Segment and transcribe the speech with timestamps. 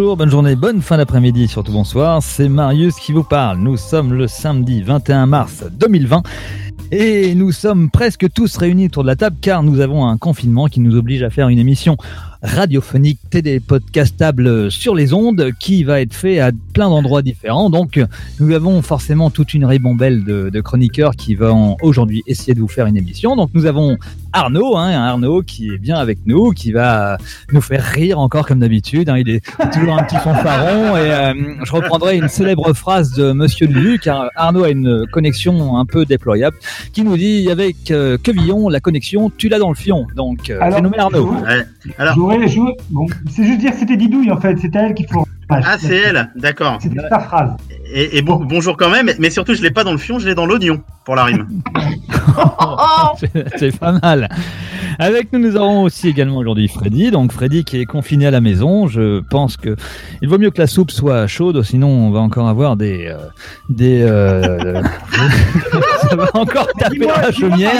[0.00, 2.22] Bonjour, bonne journée, bonne fin d'après-midi, surtout bonsoir.
[2.22, 3.58] C'est Marius qui vous parle.
[3.58, 6.22] Nous sommes le samedi 21 mars 2020
[6.90, 10.68] et nous sommes presque tous réunis autour de la table car nous avons un confinement
[10.68, 11.98] qui nous oblige à faire une émission
[12.42, 17.70] radiophonique télépodcastable sur les ondes qui va être fait à plein d'endroits différents.
[17.70, 18.00] Donc
[18.38, 22.68] nous avons forcément toute une ribambelle de, de chroniqueurs qui vont aujourd'hui essayer de vous
[22.68, 23.36] faire une émission.
[23.36, 23.98] Donc nous avons
[24.32, 27.18] Arnaud, hein, Arnaud qui est bien avec nous, qui va
[27.52, 29.08] nous faire rire encore comme d'habitude.
[29.08, 29.18] Hein.
[29.18, 33.66] il est toujours un petit fanfaron et euh, je reprendrai une célèbre phrase de Monsieur
[33.66, 36.56] Lulu car Arnaud a une connexion un peu déployable
[36.92, 40.06] qui nous dit avec euh, Quevillon la connexion tu l'as dans le fion.
[40.14, 41.32] Donc euh, j'ai nommé Arnaud.
[41.32, 41.66] Ouais.
[41.98, 42.16] Alors,
[42.90, 45.26] Bon, c'est juste dire que c'était Didouille en fait, c'était elle qu'il faut.
[45.48, 46.78] ah, c'est elle, d'accord.
[46.80, 47.52] C'était ta phrase.
[47.92, 50.26] Et, et bon, bonjour quand même, mais surtout, je l'ai pas dans le fion, je
[50.28, 51.48] l'ai dans l'oignon pour la rime.
[53.56, 54.28] C'est- pas mal.
[54.98, 57.10] Avec nous, nous aurons aussi également aujourd'hui Freddy.
[57.10, 58.86] Donc Freddy qui est confiné à la maison.
[58.88, 59.76] Je pense que
[60.22, 63.16] il vaut mieux que la soupe soit chaude, sinon on va encore avoir des euh,
[63.70, 64.02] des.
[64.02, 64.82] euh,
[66.08, 67.72] ça va encore taper la chaumière.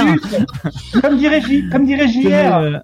[1.03, 2.78] Comme dirait, J- comme dirait JR, Euh,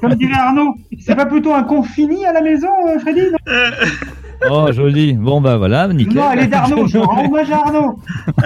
[0.00, 2.68] comme dirait Arnaud, c'est pas plutôt un confini à la maison,
[3.00, 3.20] Freddy?
[3.30, 3.54] non,
[4.50, 5.14] Oh joli.
[5.14, 6.14] Bon bah voilà, nickel.
[6.16, 7.98] non, elle est d'Arnaud, je rends hommage à Arnaud.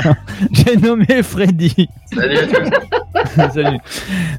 [0.52, 1.88] J'ai nommé Freddy.
[2.12, 3.52] Salut à tous.
[3.54, 3.78] Salut.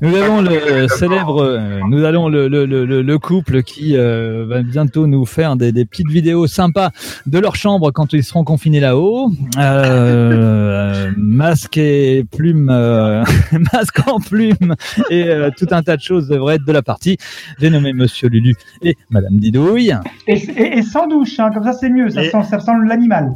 [0.01, 4.45] Nous avons le célèbre, euh, nous allons le, le, le, le- le couple qui euh,
[4.47, 6.89] va bientôt nous faire des, des petites vidéos sympas
[7.25, 9.31] de leur chambre quand ils seront confinés là-haut.
[9.57, 13.23] Euh, masque et plume, euh,
[13.73, 14.75] masque en plume
[15.09, 17.17] et euh, tout un tas de choses devraient être de la partie.
[17.59, 19.93] J'ai nommé Monsieur Lulu et Madame Didouille.
[20.27, 22.71] Et, et- et sans douche, hein, comme ça c'est mieux, ça Et- sent, ça sent
[22.85, 23.31] l'animal.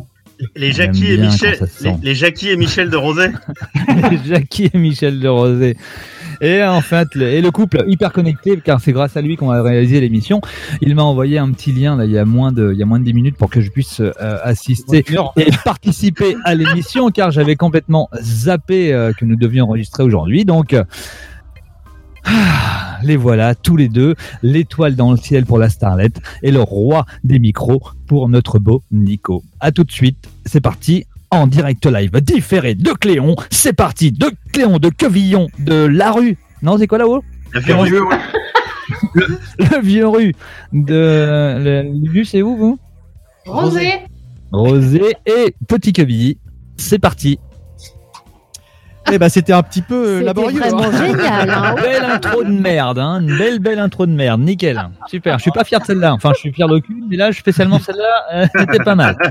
[0.56, 1.96] Les Jackie et Michel, les, sent.
[2.04, 3.30] les Jackie et Michel de Rosé.
[4.28, 5.78] Jackie et Michel de Rosé.
[6.42, 9.50] Et en fait, le, et le couple hyper connecté, car c'est grâce à lui qu'on
[9.50, 10.40] a réalisé l'émission.
[10.82, 12.86] Il m'a envoyé un petit lien là, il y a moins de, il y a
[12.86, 14.12] moins de 10 minutes pour que je puisse euh,
[14.44, 15.04] assister
[15.38, 20.46] et participer à l'émission, car j'avais complètement zappé euh, que nous devions enregistrer aujourd'hui.
[20.46, 20.84] Donc, euh,
[22.30, 26.12] ah, les voilà tous les deux, l'étoile dans le ciel pour la starlet
[26.44, 29.44] et le roi des micros pour notre beau Nico.
[29.62, 33.36] À tout de suite, c'est parti en direct live différé de Cléon.
[33.50, 36.38] C'est parti de Cléon, de Quevillon, de la rue.
[36.62, 37.24] Non, c'est quoi là-haut?
[37.54, 37.98] La vieux Rosé.
[39.60, 40.34] Le vieux rue
[40.74, 40.94] de.
[40.94, 42.80] Le, le vieux, c'est où vous?
[43.46, 43.90] Rosé.
[44.52, 46.38] Rosé et Petit Quevilly.
[46.78, 47.40] C'est parti.
[49.12, 50.60] Eh ben, c'était un petit peu euh, C'était laborieux.
[50.60, 51.06] vraiment hein.
[51.06, 51.50] génial.
[51.50, 51.76] hein.
[51.82, 53.22] Belle intro de merde, hein.
[53.22, 54.42] Une belle, belle intro de merde.
[54.42, 54.90] Nickel.
[55.08, 55.38] Super.
[55.38, 56.14] Je suis pas fier de celle-là.
[56.14, 59.16] Enfin, je suis fier d'aucune, mais là, spécialement celle-là, euh, c'était pas mal.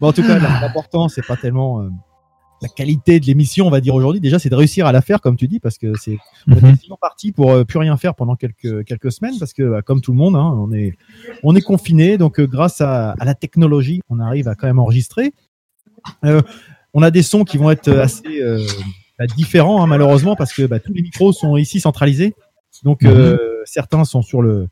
[0.00, 1.88] Bon, en tout cas, l'important, c'est pas tellement euh,
[2.60, 4.20] la qualité de l'émission, on va dire aujourd'hui.
[4.20, 6.62] Déjà, c'est de réussir à la faire, comme tu dis, parce que c'est on est
[6.62, 6.76] Mhm.
[7.00, 10.10] parti pour euh, plus rien faire pendant quelques quelques semaines, parce que bah, comme tout
[10.10, 10.94] le monde, hein, on est
[11.44, 14.80] on est confiné, donc euh, grâce à, à la technologie, on arrive à quand même
[14.80, 15.34] enregistrer.
[16.94, 18.64] Euh, on a des sons qui vont être assez euh,
[19.18, 22.34] bah, différents, hein, malheureusement, parce que bah, tous les micros sont ici centralisés.
[22.84, 24.68] Donc euh, certains sont sur le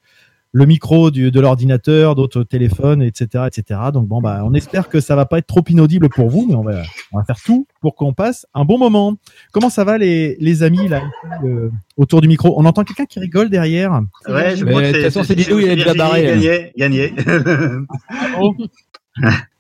[0.53, 3.81] le micro du, de l'ordinateur, d'autres au téléphone, etc., etc.
[3.92, 6.54] Donc bon, bah, on espère que ça va pas être trop inaudible pour vous, mais
[6.54, 6.82] on va,
[7.12, 9.14] on va faire tout pour qu'on passe un bon moment.
[9.52, 11.02] Comment ça va les, les amis là
[11.44, 12.52] euh, autour du micro?
[12.58, 13.92] On entend quelqu'un qui rigole derrière.
[14.28, 15.10] Ouais, je crois que de toute c'est.
[15.10, 17.14] façon, c'est Didou, il est déjà barré, Gagné, gagné.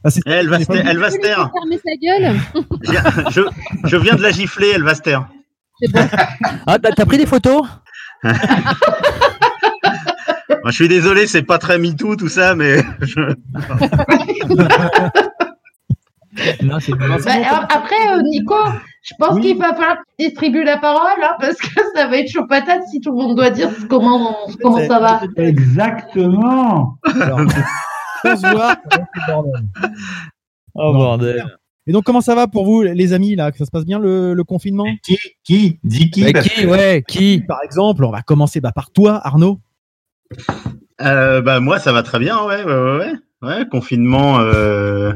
[0.02, 1.50] Ah, c'est- elle va se taire, pas- elle va se taire.
[1.52, 2.36] Fermez sa gueule.
[3.84, 5.26] Je, viens de la gifler, elle va se taire.
[6.66, 7.62] Ah, t'as t'as pris des photos?
[10.62, 13.34] Moi, je suis désolé, c'est pas très MeToo tout ça, mais je-
[16.62, 18.54] Non, c'est Bah, après, euh, Nico,
[19.02, 19.40] je pense Oui.
[19.42, 22.46] qu'il va falloir que tu distribues la parole, hein, parce que ça va être chaud
[22.46, 25.20] patate si tout le monde doit dire comment, comment ça va.
[25.36, 26.98] Exactement.
[27.20, 27.40] Alors,
[28.24, 28.76] on se voit.
[30.74, 31.44] Oh bordel.
[31.86, 33.50] Et donc, comment ça va pour vous, les amis là?
[33.50, 34.86] Que ça se passe bien le, le confinement?
[35.02, 35.18] Qui?
[35.42, 35.78] Qui?
[35.82, 36.32] Dis qui?
[36.32, 37.40] Parce qui, ouais, qui?
[37.40, 39.60] Par exemple, on va commencer bah, par toi, Arnaud.
[41.00, 43.12] Euh, bah moi ça va très bien, ouais, ouais, ouais, ouais.
[43.42, 45.14] Ouais, confinement, euh,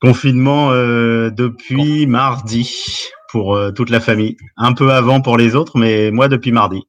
[0.00, 4.36] confinement euh, depuis mardi pour euh, toute la famille.
[4.56, 6.84] Un peu avant pour les autres, mais moi depuis mardi.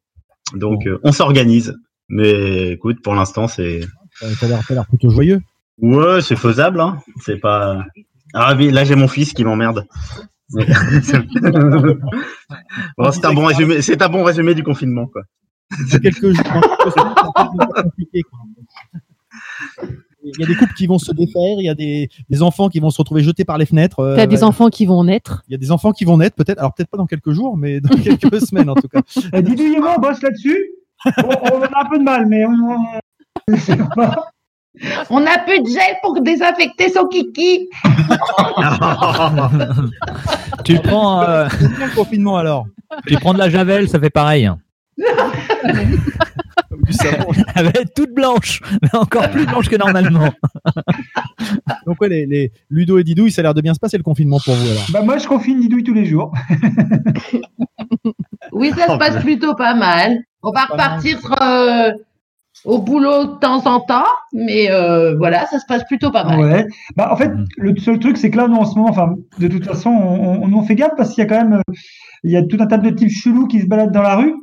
[0.54, 1.76] Donc euh, on s'organise.
[2.10, 3.82] Mais écoute, pour l'instant c'est
[4.20, 5.42] T'as l'air t'as l'air plutôt joyeux.
[5.80, 6.80] ouais, c'est faisable.
[6.82, 7.00] Hein.
[7.22, 7.84] C'est pas.
[8.34, 9.86] Ah oui, là j'ai mon fils qui m'emmerde.
[12.98, 13.82] Bon, c'est un bon résumé.
[13.82, 15.24] C'est un bon résumé du confinement, quoi.
[16.02, 16.44] Quelques jours,
[17.76, 18.22] compliqué.
[20.24, 22.70] Il y a des couples qui vont se défaire, il y a des, des enfants
[22.70, 24.00] qui vont se retrouver jetés par les fenêtres.
[24.00, 25.44] euh, T'as des enfants qui vont naître.
[25.48, 27.58] Il y a des enfants qui vont naître, peut-être, alors peut-être pas dans quelques jours,
[27.58, 29.02] mais dans quelques semaines en tout cas.
[29.34, 30.58] Euh, Didouille et moi, on bosse là-dessus.
[31.06, 32.78] on, on a un peu de mal, mais on.
[35.10, 37.70] On n'a plus de gel pour désinfecter son kiki.
[40.64, 41.48] Tu prends, euh,
[41.96, 42.66] confinement alors.
[43.06, 44.50] tu prends de la javel, ça fait pareil.
[47.56, 50.34] Elle va être toute blanche, mais encore plus blanche que normalement.
[51.86, 54.04] Donc ouais, les, les Ludo et Didouille, ça a l'air de bien se passer le
[54.04, 54.86] confinement pour vous alors.
[54.92, 56.34] Bah, moi, je confine Didouille tous les jours.
[58.52, 60.24] Oui, ça se passe plutôt pas mal.
[60.42, 61.92] On va repartir euh,
[62.66, 66.40] au boulot de temps en temps, mais euh, voilà, ça se passe plutôt pas mal.
[66.40, 66.68] Ouais.
[66.96, 67.46] Bah, en fait, Mhm.
[67.58, 70.44] le seul truc, c'est que là, nous, en ce moment, enfin, de toute façon, on,
[70.44, 71.74] on, on fait gaffe parce qu'il y a quand même, euh,
[72.24, 74.34] il y a tout un tas de types chelous qui se baladent dans la rue.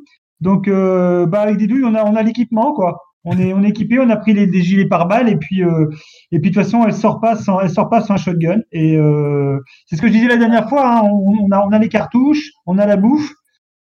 [0.40, 2.98] Donc, euh, bah, avec des douilles, on a, on a l'équipement, quoi.
[3.24, 5.86] On est, on est équipé, on a pris les, des gilets pare-balles et puis, euh,
[6.32, 8.60] et puis de toute façon, elle sort pas sans, elle sort pas sans un shotgun.
[8.72, 10.84] Et euh, c'est ce que je disais la dernière fois.
[10.88, 13.30] hein, on, on a, on a les cartouches, on a la bouffe,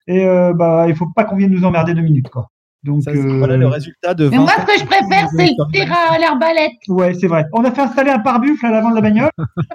[0.07, 2.49] et euh, bah, il faut pas qu'on vienne nous emmerder deux minutes, quoi.
[2.83, 5.45] Donc, Ça, euh, Voilà le résultat de Mais 20 moi, ce que je préfère, c'est
[5.45, 6.71] le tir à l'arbalète.
[6.87, 7.45] ouais, c'est vrai.
[7.53, 9.29] On a fait installer un pare-buffle à l'avant de la bagnole.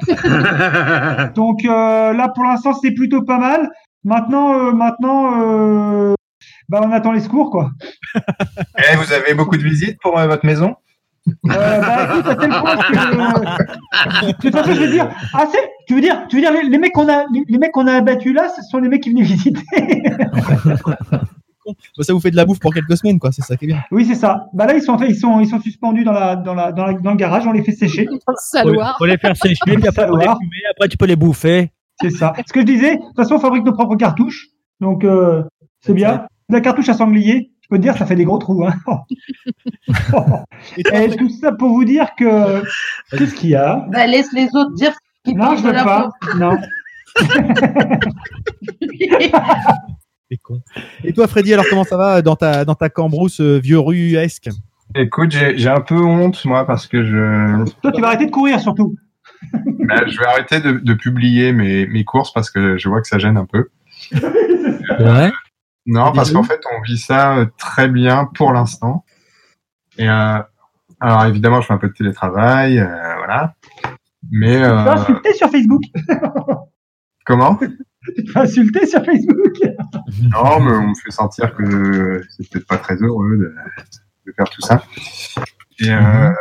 [1.35, 3.71] Donc euh, là, pour l'instant, c'est plutôt pas mal.
[4.05, 6.15] Maintenant, euh, maintenant, euh,
[6.69, 7.71] bah, on attend les secours, quoi.
[8.79, 10.75] Eh, vous avez beaucoup de visites pour euh, votre maison?
[11.29, 11.33] Euh,
[11.81, 15.71] bah, écoute, à tel point que, euh, de toute façon, je veux dire, ah, c'est,
[15.89, 17.87] tu veux dire, tu veux dire, les, les mecs qu'on a, les, les mecs qu'on
[17.87, 19.63] a abattus là, ce sont les mecs qui venaient visiter.
[21.97, 23.33] Bah, ça vous fait de la bouffe pour quelques semaines, quoi.
[23.33, 23.83] C'est ça qui est bien.
[23.91, 24.47] oui, c'est ça.
[24.53, 26.73] Bah là, ils sont, en fait, ils sont, ils sont suspendus dans la, dans la,
[26.73, 27.47] dans la, dans le garage.
[27.47, 28.07] On les fait sécher.
[28.39, 28.97] Saloir.
[28.99, 30.39] faut les faire sécher, puis après, faut les Saloir.
[30.39, 31.73] fumer, après tu peux les bouffer.
[32.01, 32.33] C'est ça.
[32.47, 34.49] Ce que je disais, de toute façon, on fabrique nos propres cartouches.
[34.81, 35.43] Donc, euh,
[35.81, 36.27] c'est bien.
[36.51, 38.65] La cartouche à sanglier, je peux te dire, ça fait des gros trous.
[38.67, 38.75] Hein.
[40.93, 42.63] Et tout ça pour vous dire que.
[43.17, 43.87] Qu'est-ce qu'il y a?
[43.91, 44.99] Bah, laisse les autres dire ce
[45.31, 46.11] qu'ils Non, pensent je de veux la pas.
[46.39, 46.57] Non.
[50.43, 50.61] con.
[51.05, 54.51] Et toi, Freddy, alors comment ça va dans ta, dans ta cambrousse euh, vieux rue-esque
[54.95, 58.61] Écoute, j'ai un peu honte, moi, parce que je, Toi, tu vas arrêter de courir
[58.61, 58.97] surtout.
[59.53, 63.09] bah, je vais arrêter de, de publier mes, mes courses parce que je vois que
[63.09, 63.69] ça gêne un peu.
[65.01, 65.33] Ouais.
[65.87, 69.05] Non, parce qu'en fait, on vit ça euh, très bien pour l'instant.
[69.99, 70.39] Et euh,
[71.01, 73.55] alors, évidemment, je fais un peu de télétravail, euh, voilà.
[74.31, 75.83] Mais Tu vas euh, insulter sur Facebook.
[77.27, 77.59] comment?
[78.17, 79.55] Tu vas insulter sur Facebook.
[80.33, 83.55] Non, mais on me fait sentir que c'est peut-être pas très heureux de,
[84.27, 84.83] de faire tout ça.
[85.81, 86.33] Et euh,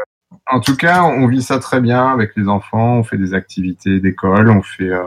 [0.47, 2.97] en tout cas, on vit ça très bien avec les enfants.
[2.97, 5.03] On fait des activités d'école, on fait euh,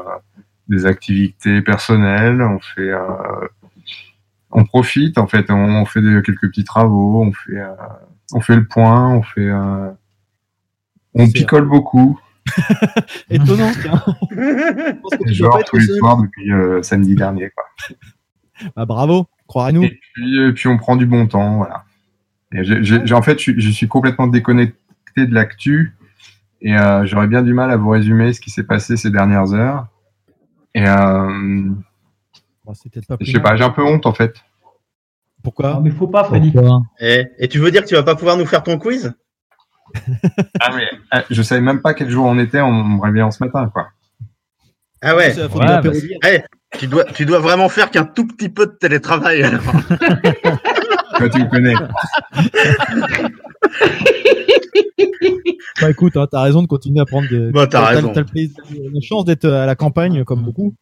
[0.69, 3.49] des activités personnelles, on fait, euh,
[4.51, 5.51] on profite en fait.
[5.51, 7.63] On, on fait des, quelques petits travaux, on fait,
[8.33, 9.51] on fait le point, on fait,
[11.15, 12.19] on picole beaucoup.
[13.31, 14.03] Étonnant, tiens.
[14.31, 17.50] Je pense que Et tu dois pas genre tous les soirs depuis euh, samedi dernier.
[17.50, 17.65] Quoi.
[18.77, 19.85] Bah, bravo, croire à nous.
[19.85, 21.85] Et puis, et puis on prend du bon temps, voilà.
[22.53, 25.95] Et en fait, je, je suis complètement déconnecté de l'actu
[26.61, 29.53] et euh, j'aurais bien du mal à vous résumer ce qui s'est passé ces dernières
[29.53, 29.87] heures.
[30.75, 31.71] Et euh,
[32.65, 33.43] Bon, peut-être pas je sais mal.
[33.43, 34.45] pas, j'ai un peu honte en fait.
[35.43, 35.75] Pourquoi?
[35.75, 36.53] Non, mais faut pas, Freddy.
[37.00, 39.15] Et, et tu veux dire que tu vas pas pouvoir nous faire ton quiz?
[40.61, 43.43] Ah mais euh, je savais même pas quel jour on était en me réveillant ce
[43.43, 43.88] matin, quoi.
[45.02, 45.33] Ah ouais.
[45.33, 46.18] Ça, faut Ouais, nous bah, applaudir.
[46.78, 49.42] Tu dois, tu dois vraiment faire qu'un tout petit peu de télétravail.
[49.42, 49.62] alors.
[51.18, 51.75] Toi, tu me connais.
[55.80, 57.50] Bah, écoute, hein, t'as raison de continuer à prendre des.
[57.52, 58.12] Bah, t'as raison.
[58.12, 60.75] T'as la chance d'être à la campagne comme beaucoup.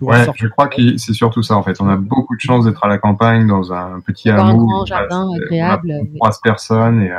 [0.00, 0.46] Ouais, sortir.
[0.46, 1.80] je crois que c'est surtout ça en fait.
[1.80, 4.66] On a beaucoup de chance d'être à la campagne dans un petit un hameau.
[4.66, 6.10] grand où, jardin agréable, On oui.
[6.14, 7.16] a croise personne et, euh,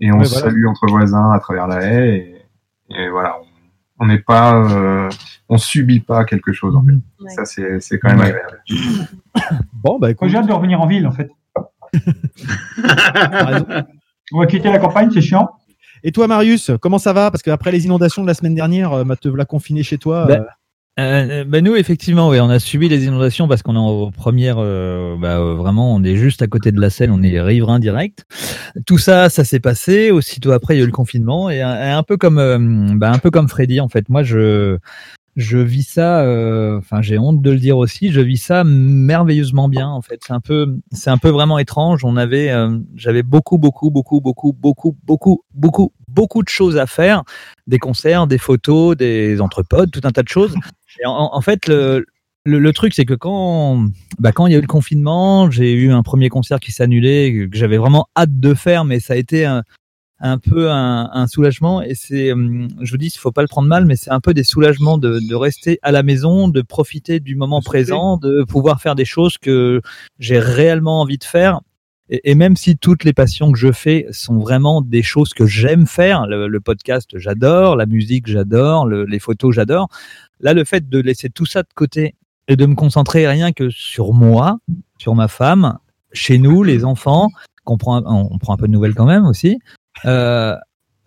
[0.00, 0.48] et on Ouais, se voilà.
[0.50, 2.16] salue entre voisins à travers la haie
[2.90, 3.36] et, et voilà.
[3.98, 5.08] On- n'est pas, euh,
[5.48, 6.92] on subit pas quelque chose en fait.
[6.92, 7.30] Ouais.
[7.30, 8.26] Ça c'est c'est quand même Ouais.
[8.26, 8.62] agréable.
[9.72, 11.30] Bon, bah Moi, écoute, j'ai hâte de revenir en ville, en fait.
[14.32, 15.48] On va quitter la campagne, c'est chiant.
[16.02, 17.30] Et toi, Marius, comment ça va?
[17.30, 20.26] Parce qu'après les inondations de la semaine dernière, euh, te voilà confiné chez toi.
[20.26, 20.44] Bah, euh,
[20.98, 24.56] Euh, bah nous effectivement oui on a subi les inondations parce qu'on est en première
[24.58, 27.78] euh, bah, euh, vraiment on est juste à côté de la Seine on est riverain
[27.78, 28.24] direct.
[28.86, 30.10] Tout ça ça s'est passé.
[30.10, 32.58] Aussitôt après il y a eu le confinement et un, peu comme euh,
[32.94, 34.08] bah, un peu comme Freddy en fait.
[34.08, 34.78] Moi je
[35.36, 39.68] je vis ça euh, enfin j'ai honte de le dire aussi je vis ça merveilleusement
[39.68, 40.20] bien en fait.
[40.26, 42.06] C'est un peu c'est un peu vraiment étrange.
[42.06, 46.86] On avait euh, j'avais beaucoup beaucoup beaucoup beaucoup beaucoup beaucoup beaucoup beaucoup de choses à
[46.86, 47.22] faire
[47.68, 50.54] des concerts des photos des entrepodes tout un tas de choses
[51.00, 52.06] et en, en fait, le,
[52.44, 53.86] le, le truc, c'est que quand,
[54.18, 57.32] bah, quand il y a eu le confinement, j'ai eu un premier concert qui s'annulait,
[57.32, 59.62] que que j'avais vraiment hâte de faire, mais ça a été un,
[60.20, 61.82] un peu un, un soulagement.
[61.82, 64.20] Et c'est, hum, je vous dis, il faut pas le prendre mal, mais c'est un
[64.20, 68.44] peu des soulagements de, de rester à la maison, de profiter du moment présent, de
[68.44, 69.80] pouvoir faire des choses que
[70.18, 71.60] j'ai réellement envie de faire.
[72.08, 75.46] Et, et même si toutes les passions que je fais sont vraiment des choses que
[75.46, 79.88] j'aime faire, le, le podcast j'adore, la musique j'adore, le- les photos j'adore.
[80.40, 82.14] Là, le fait de laisser tout ça de côté
[82.48, 84.58] et de me concentrer rien que sur moi,
[84.98, 85.78] sur ma femme,
[86.12, 87.30] chez nous, les enfants,
[87.64, 89.58] qu'on prend, un- on prend un peu de nouvelles quand même aussi.
[90.04, 90.54] Euh,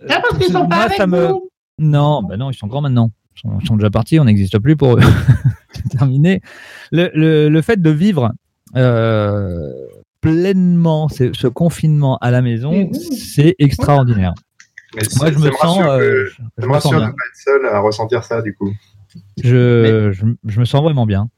[0.09, 1.49] Ah, parce qu'ils sont pas avec me- vous.
[1.77, 3.11] non, ben non, ils sont grands maintenant.
[3.37, 4.99] Ils sont, ils sont déjà partis, on n'existe plus pour eux.
[5.73, 6.41] C'est terminé.
[6.91, 8.31] Le, le, le fait de vivre
[8.75, 9.71] euh,
[10.21, 14.33] pleinement ce, ce confinement à la maison, c'est extraordinaire.
[14.95, 17.07] Mais Moi, je me sens, euh, que- je, me sens de bien.
[17.07, 18.73] pas être seul à ressentir ça, du coup.
[19.43, 21.29] Je, je, je me sens vraiment bien.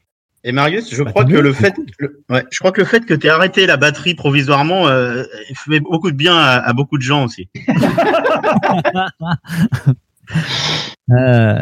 [0.43, 1.41] Et Marius, je Bah, crois que mieux.
[1.41, 4.15] le fait, le- ouais, je crois que le fait que tu aies arrêté la batterie
[4.15, 5.23] provisoirement euh,
[5.53, 7.49] fait beaucoup de bien à, à beaucoup de gens aussi.
[11.11, 11.59] Euh,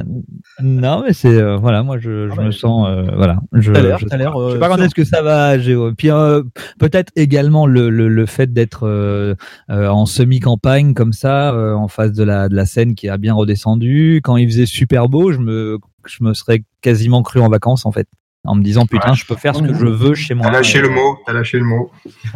[0.62, 2.46] non, mais c'est euh, voilà, moi je, je Ah ouais.
[2.46, 3.40] me sens euh, voilà.
[3.54, 5.58] Je, T'as l'air, je, t'as l'air, je sais euh, pas quand est-ce que ça va.
[5.58, 5.92] Géo.
[5.98, 6.44] Puis euh,
[6.78, 9.34] peut-être également le, le, le fait d'être euh,
[9.72, 13.18] euh, en semi-campagne comme ça, euh, en face de la de la Seine qui a
[13.18, 14.22] bien redescendu.
[14.24, 17.92] Quand il faisait super beau, je me je me serais quasiment cru en vacances en
[17.92, 18.08] fait,
[18.50, 19.16] en me disant putain, Ouais.
[19.16, 20.46] je peux faire ce que je veux chez moi.
[20.48, 21.92] T'as lâché le mot, t'as lâché le mot.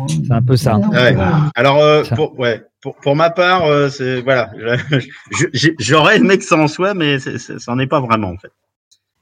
[0.08, 0.77] C'est un peu ça.
[0.77, 1.15] Ouais.
[1.55, 2.15] Alors euh, Ça.
[2.15, 4.51] pour, ouais, pour, pour ma part, euh, c'est voilà,
[5.79, 7.32] j'aurais aimé que ça en soit, mais ça
[7.67, 8.51] n'en est pas vraiment en fait.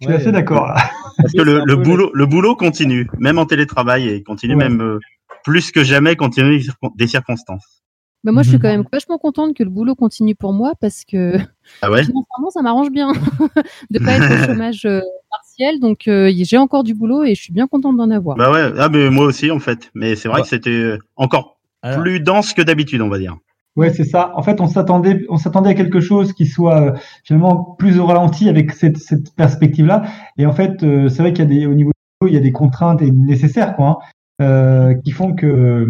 [0.01, 0.73] Je suis assez d'accord.
[1.17, 4.67] Parce que le, le boulot, le boulot continue, même en télétravail, et continue Ouais.
[4.69, 4.99] même euh,
[5.43, 7.83] plus que jamais compte tenu des circon- des circonstances.
[8.23, 8.61] Bah, moi, je suis Mhm.
[8.63, 11.37] quand même vachement contente que le boulot continue pour moi parce que
[11.81, 12.03] Ah ouais?
[12.03, 13.11] financièrement, ça m'arrange bien
[13.91, 15.79] de pas être au chômage euh, partiel.
[15.79, 18.37] Donc, euh, j'ai encore du boulot et je suis bien contente d'en avoir.
[18.37, 18.71] Bah ouais.
[18.77, 19.89] Ah mais moi aussi en fait.
[19.95, 20.41] Mais c'est vrai Ouais.
[20.43, 23.37] que c'était euh, encore Alors, plus dense que d'habitude, on va dire.
[23.77, 24.33] Ouais, c'est ça.
[24.35, 26.91] En fait, on s'attendait, on s'attendait à quelque chose qui soit euh,
[27.23, 30.03] finalement plus au ralenti avec cette, cette perspective-là.
[30.37, 32.37] Et en fait, euh, c'est vrai qu'il y a des, au niveau du il y
[32.37, 35.87] a des contraintes et nécessaires, quoi, hein, euh, qui font que,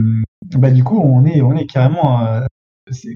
[0.55, 2.41] bah, du coup, on est, on est carrément, euh,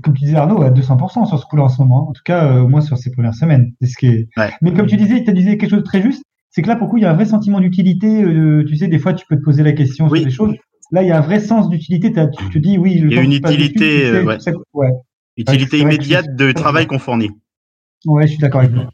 [0.03, 2.09] comme tu disais Arnaud, à 200% sur ce coup-là en ce moment.
[2.09, 3.73] En tout cas, euh, au moins sur ces premières semaines.
[3.81, 4.27] C'est ce qui est.
[4.37, 4.51] Ouais.
[4.61, 6.23] Mais comme tu disais, tu disais quelque chose de très juste.
[6.49, 8.23] C'est que là, pour le coup, il y a un vrai sentiment d'utilité.
[8.23, 10.19] euh, tu sais, des fois, tu peux te poser la question Oui.
[10.19, 10.55] sur des choses.
[10.91, 12.13] Là, il y a un vrai sens d'utilité.
[12.13, 14.37] Tu te dis, oui, le Il y a une dessus, utilité, tu sais, euh, ouais.
[14.73, 14.89] ouais.
[15.37, 17.31] Utilité immédiate de travail qu'on fournit.
[18.05, 18.89] Ouais, je suis d'accord avec toi.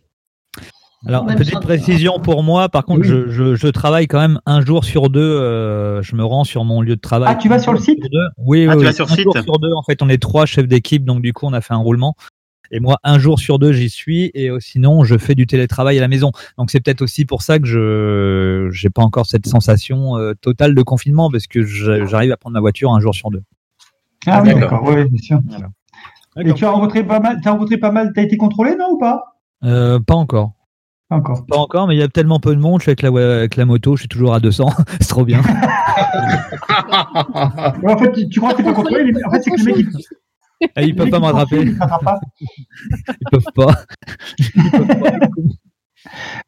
[1.08, 3.08] Alors, Même petite précision pour moi, par contre, Oui.
[3.08, 6.64] je, je, je travaille quand même un jour sur deux, euh, je me rends sur
[6.64, 7.30] mon lieu de travail.
[7.32, 7.98] Ah, tu vas sur le site.
[8.04, 8.84] Oui, Ah, oui, tu oui.
[8.86, 11.24] vas sur un site jour sur deux, en fait, on est trois chefs d'équipe, donc
[11.24, 12.16] du coup, on a fait un roulement.
[12.70, 15.98] Et moi, un jour sur deux, j'y suis, et euh, sinon, je fais du télétravail
[15.98, 16.32] à la maison.
[16.60, 20.76] Donc, c'est peut-être aussi pour ça que je j'ai pas encore cette sensation euh, totale
[20.76, 23.42] de confinement, parce que j'arrive à prendre ma voiture un jour sur deux.
[24.28, 24.84] Ah oui, D'accord.
[24.84, 25.40] ouais, bien sûr.
[26.40, 29.00] Et tu as rencontré pas mal, t'as rencontré pas mal, t'as été contrôlé, non, ou
[29.00, 29.24] pas?
[29.64, 30.54] Euh, pas encore.
[31.12, 31.46] Pas encore.
[31.46, 32.80] Pas encore, mais il y a tellement peu de monde.
[32.80, 34.70] Je suis avec la, avec la moto, je suis toujours à 200.
[35.02, 35.42] c'est trop bien.
[37.84, 39.86] En fait, tu, tu crois que pas contrôlé, mais en fait, c'est que les mecs,
[40.62, 41.62] ils, Et ils peuvent pas me rattraper.
[41.64, 42.20] Ils pas.
[42.40, 43.76] Ils peuvent pas.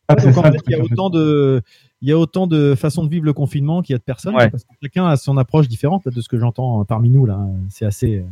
[0.08, 1.62] Ah, c'est Donc, en ça, fait, le il y a autant de,
[2.02, 4.36] il y a autant de façons de vivre le confinement qu'il y a de personnes,
[4.36, 4.50] Ouais.
[4.50, 7.40] parce que chacun a son approche différente là, de ce que j'entends parmi nous là.
[7.70, 8.24] C'est assez,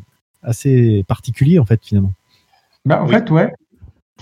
[0.43, 2.13] assez particulier en fait finalement.
[2.85, 3.11] Bah, en Oui.
[3.13, 3.53] fait, ouais.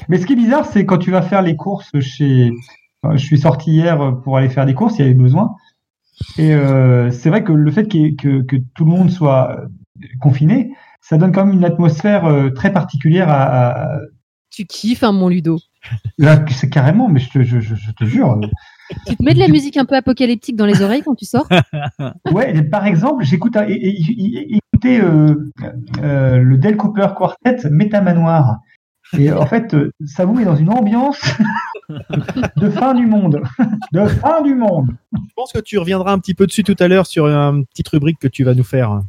[0.07, 2.51] Mais ce qui est bizarre, c'est quand tu vas faire les courses chez.
[3.03, 5.55] enfin, je suis sorti hier pour aller faire des courses, il y avait besoin.
[6.37, 9.65] Et euh, c'est vrai que le fait ait- que, que tout le monde soit euh,
[10.21, 13.71] confiné, ça donne quand même une atmosphère euh, très particulière à.
[13.71, 13.99] à-
[14.51, 15.59] Tu kiffes, hein, mon Ludo.
[16.17, 18.39] Là, c'est carrément, mais je te, je, je, je te jure.
[19.07, 21.47] Tu te mets de la musique un peu apocalyptique dans les oreilles quand tu sors
[22.31, 25.35] Ouais, par exemple, j'écoute écoutez euh,
[26.01, 28.57] euh, le Del Cooper Quartet Métamanoir.
[29.17, 31.19] Et en fait, euh, ça vous met dans une ambiance
[32.57, 33.41] de fin du monde.
[33.91, 34.87] De fin du monde.
[35.13, 37.87] Je pense que tu reviendras un petit peu dessus tout à l'heure sur une petite
[37.89, 39.01] rubrique que tu vas nous faire.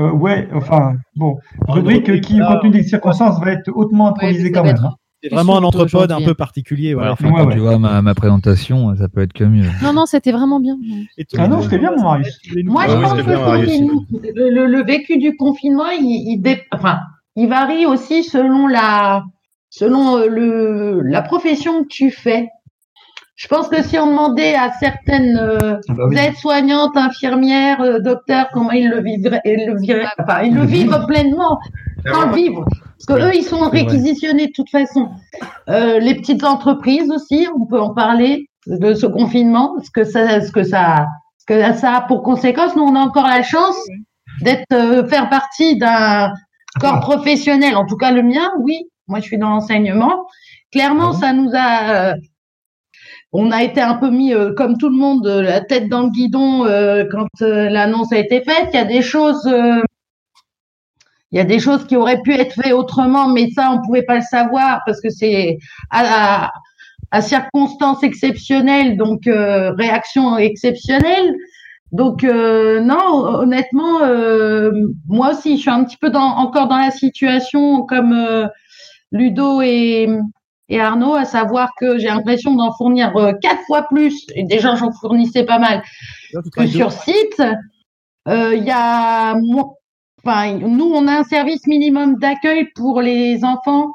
[0.00, 1.38] Euh, ouais, enfin, bon.
[1.68, 4.66] Rubrique euh, qui, rubrique, compte tenu des circonstances, va être hautement improvisée mais ça quand
[4.66, 4.84] va même.
[4.84, 4.94] hein.
[5.22, 6.94] C'est vraiment un entrepode un peu particulier.
[6.94, 7.12] Voilà.
[7.12, 7.52] Enfin, Ouais, quand ouais.
[7.54, 9.66] tu vois ma, ma présentation, ça peut être que mieux.
[9.82, 10.78] Non, non, c'était vraiment bien.
[11.18, 12.38] Et toi, Ah non, c'était bien, mon Marius.
[12.64, 13.66] Moi, je oui, pense que bien, le, Marius.
[13.68, 17.00] confinement- le, le- le vécu du confinement, il, il, dé- enfin,
[17.36, 19.22] il varie aussi selon la,
[19.70, 22.48] selon euh, le, la profession que tu fais.
[23.36, 26.18] Je pense que si on demandait à certaines euh, Ah bah oui.
[26.18, 31.06] aides-soignantes, infirmières, euh, docteurs, comment ils le vivraient, ils le vivraient, enfin, ils le vivent
[31.08, 31.58] pleinement,
[32.06, 32.66] sans le vivre.
[33.06, 33.80] Parce que eux, ils sont vrai.
[33.80, 35.08] réquisitionnés de toute façon.
[35.70, 40.42] Euh, les petites entreprises aussi, on peut en parler de ce confinement, ce que ça,
[40.42, 41.06] ce que ça,
[41.38, 42.76] ce que ça a pour conséquence.
[42.76, 43.76] Nous, on a encore la chance
[44.42, 46.30] d'être, euh, faire partie d'un
[46.78, 47.76] corps professionnel.
[47.76, 48.78] En tout cas, le mien, oui.
[49.08, 50.26] Moi, je suis dans l'enseignement.
[50.70, 52.14] Clairement, ça nous a, euh,
[53.32, 56.02] on a été un peu mis, euh, comme tout le monde, euh, la tête dans
[56.02, 58.68] le guidon euh, quand euh, l'annonce a été faite.
[58.72, 59.82] Il y a des choses, euh,
[61.32, 64.04] il y a des choses qui auraient pu être faites autrement, mais ça, on pouvait
[64.04, 65.58] pas le savoir parce que c'est
[65.90, 66.52] à, à,
[67.10, 71.34] à circonstances exceptionnelles, donc euh, réaction exceptionnelle.
[71.92, 74.70] Donc euh, non, honnêtement, euh,
[75.08, 78.46] moi aussi, je suis un petit peu dans, encore dans la situation comme euh,
[79.10, 80.08] Ludo et,
[80.68, 84.26] et Arnaud, à savoir que j'ai l'impression d'en fournir euh, quatre fois plus.
[84.36, 85.82] Et déjà, j'en fournissais pas mal
[86.56, 87.42] que sur site.
[88.28, 89.34] Euh, Il y a,
[90.24, 93.90] enfin, nous, on a un service minimum d'accueil pour les enfants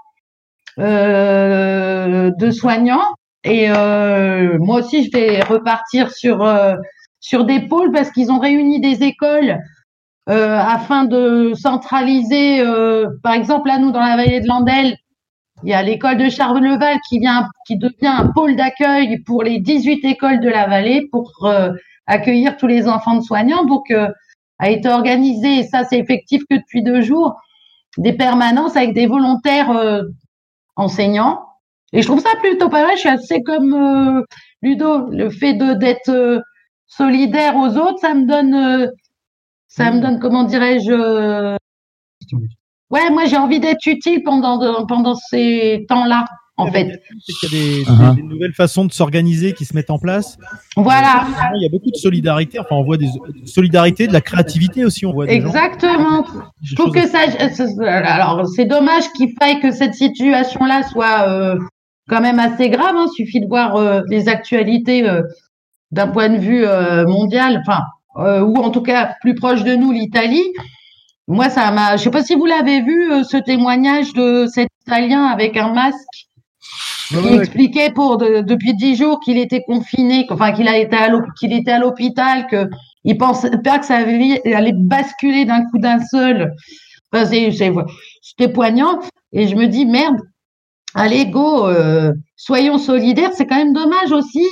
[0.79, 3.07] euh, de soignants.
[3.45, 6.75] Et euh, moi aussi, je vais repartir sur euh,
[7.25, 9.59] sur des pôles parce qu'ils ont réuni des écoles
[10.29, 12.61] euh, afin de centraliser.
[12.61, 14.95] euh, par exemple, là, nous, dans la vallée de Landel,
[15.63, 19.59] il y a l'école de Charleval qui vient, qui devient un pôle d'accueil pour les
[19.59, 21.71] 18 écoles de la vallée pour euh,
[22.05, 23.65] accueillir tous les enfants de soignants.
[23.65, 23.91] Donc,
[24.59, 27.35] a été organisé, et ça c'est effectif que depuis deux jours,
[27.97, 29.71] des permanences avec des volontaires
[30.75, 31.41] enseignants.
[31.91, 32.91] Et je trouve ça plutôt pas mal.
[32.95, 34.23] Je suis assez comme
[34.61, 36.43] Ludo, le fait d'être
[36.87, 38.87] solidaire aux autres, ça me donne, euh,
[39.67, 41.55] ça me donne, comment dirais-je, euh,
[42.89, 46.25] ouais, moi j'ai envie d'être utile pendant de- pendant ces temps-là,
[46.57, 47.01] en fait.
[47.39, 48.15] Qu'il y a des, Uh-huh.
[48.15, 50.37] des- des nouvelles façons de s'organiser qui se mettent en place.
[50.77, 51.25] Voilà,
[51.55, 52.59] Il y a beaucoup de solidarité.
[52.59, 55.05] Enfin, on voit des de solidarité, de la créativité aussi.
[55.05, 56.25] On voit des exactement.
[56.63, 57.19] Je trouve que ça,
[57.51, 61.57] c'est- alors c'est dommage qu'il faille que cette situation-là soit euh,
[62.07, 62.95] quand même assez grave.
[62.95, 63.07] Hein.
[63.15, 65.21] Suffit de voir euh, les actualités euh,
[65.91, 67.81] d'un point de vue euh, mondial, enfin
[68.17, 70.43] euh, ou en tout cas plus proche de nous, l'Italie.
[71.27, 71.97] Moi, ça m'a.
[71.97, 75.73] Je sais pas si vous l'avez vu euh, ce témoignage de cet Italien avec un
[75.73, 76.27] masque
[77.09, 80.95] qui ouais, expliquait pour de- depuis dix jours qu'il était confiné, enfin qu'il a été
[80.95, 82.67] à l'hôp- qu'il était à l'hôpital, que
[83.03, 86.53] il pensait pas que ça allait, allait basculer d'un coup d'un seul.
[87.11, 88.99] Enfin, c'était poignant
[89.33, 90.17] et je me dis merde.
[90.93, 93.31] Allez go, euh, soyons solidaires.
[93.33, 94.45] C'est quand même dommage aussi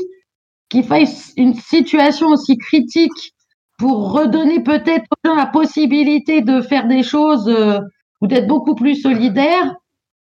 [0.74, 1.08] qu'il faille
[1.38, 3.34] une situation aussi critique
[3.78, 7.80] pour redonner peut-être aux gens la possibilité de faire des choses euh,
[8.22, 9.76] ou d'être beaucoup plus solidaires.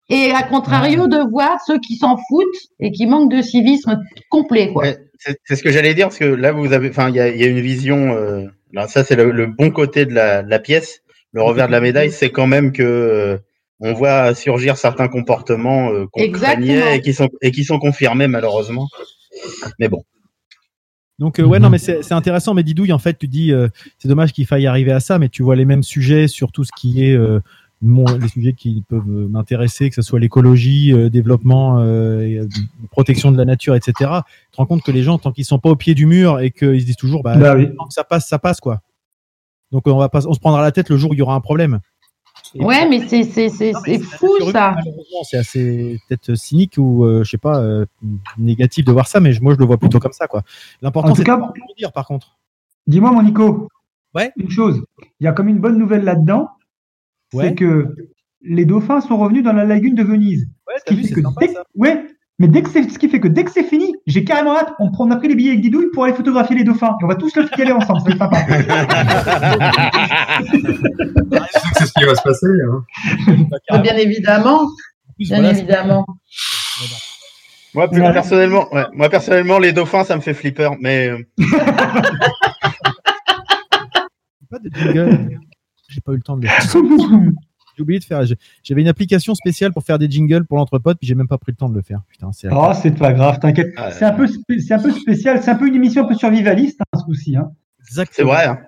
[0.10, 4.00] Et à contrario, de voir ceux qui s'en foutent et qui manquent de civisme
[4.30, 4.84] complet, quoi.
[4.84, 4.98] Ouais,
[5.46, 7.40] c'est ce que j'allais dire, parce que là, vous avez, enfin, il y a, il
[7.40, 8.14] y a une vision.
[8.14, 11.02] Euh, là, ça, c'est le, le bon côté de la, de la pièce.
[11.34, 13.38] Le revers de la médaille, c'est quand même que euh,
[13.80, 18.88] on voit surgir certains comportements qu'on craignait et qui sont et qui sont confirmés malheureusement.
[19.80, 20.04] Mais bon.
[21.22, 22.56] Donc euh, ouais non mais c'est intéressant.
[22.56, 25.30] Mais Didouille en fait tu dis euh, c'est dommage qu'il faille arriver à ça mais
[25.30, 27.40] tu vois les mêmes sujets sur tout ce qui est euh,
[27.84, 32.42] mon, les sujets qui peuvent m'intéresser que ce soit l'écologie euh, développement euh, et,
[32.90, 35.60] protection de la nature etc tu te rends compte que les gens tant qu'ils sont
[35.60, 37.70] pas au pied du mur et qu'ils se disent toujours bah, Bah oui.
[37.78, 38.82] tant que ça passe ça passe quoi.
[39.72, 41.36] Donc on va pas on se prendra la tête le jour où il y aura
[41.36, 41.82] un problème
[42.54, 43.24] Et Ouais, mais c'est
[44.04, 44.74] fou ça.
[44.76, 47.86] malheureusement, c'est assez peut-être cynique ou euh, je sais pas euh,
[48.38, 50.44] négatif de voir ça, mais moi je le vois plutôt comme ça quoi.
[50.82, 52.38] L'important c'est de dire par contre.
[52.88, 53.70] Dis-moi, mon Nico.
[54.14, 54.32] Ouais.
[54.36, 54.84] Une chose.
[55.20, 56.50] Il y a comme une bonne nouvelle là-dedans.
[57.34, 57.50] Ouais.
[57.50, 57.96] C'est que
[58.42, 60.50] les dauphins sont revenus dans la lagune de Venise.
[60.68, 62.06] Ouais, Ce qui fait que dès que- ouais,
[62.42, 64.74] mais dès que c'est, ce qui fait que dès que c'est fini, j'ai carrément hâte.
[64.80, 66.96] On, prend- on a pris les billets avec Didouille pour aller photographier les dauphins.
[67.00, 68.02] Et on va tous le y aller ensemble.
[68.10, 68.38] Être sympa.
[71.78, 72.48] C'est ce qui va se passer.
[72.68, 72.84] Hein.
[73.84, 74.68] Bien évidemment,
[75.20, 76.04] bien évidemment.
[77.76, 78.12] Moi, plus- Ouais.
[78.12, 80.70] personnellement, ouais, moi personnellement, les dauphins, ça me fait flipper.
[80.82, 81.20] Mais euh,
[84.50, 85.38] Pas de jingle.
[85.90, 86.76] J'ai pas eu le temps de le faire.
[87.82, 88.22] J'ai oublié de faire.
[88.64, 91.52] J'avais une application spéciale pour faire des jingles pour l'entrepôt, puis j'ai même pas pris
[91.52, 92.02] le temps de le faire.
[92.10, 92.48] Putain, c'est.
[92.52, 93.74] oh, c'est pas grave, t'inquiète.
[93.78, 95.42] Ah, C'est un peu, c'est un peu spécial.
[95.42, 97.36] C'est un peu une émission un peu survivaliste, hein, ce coup-ci.
[97.36, 97.50] Hein.
[98.12, 98.46] c'est vrai.
[98.46, 98.60] hein.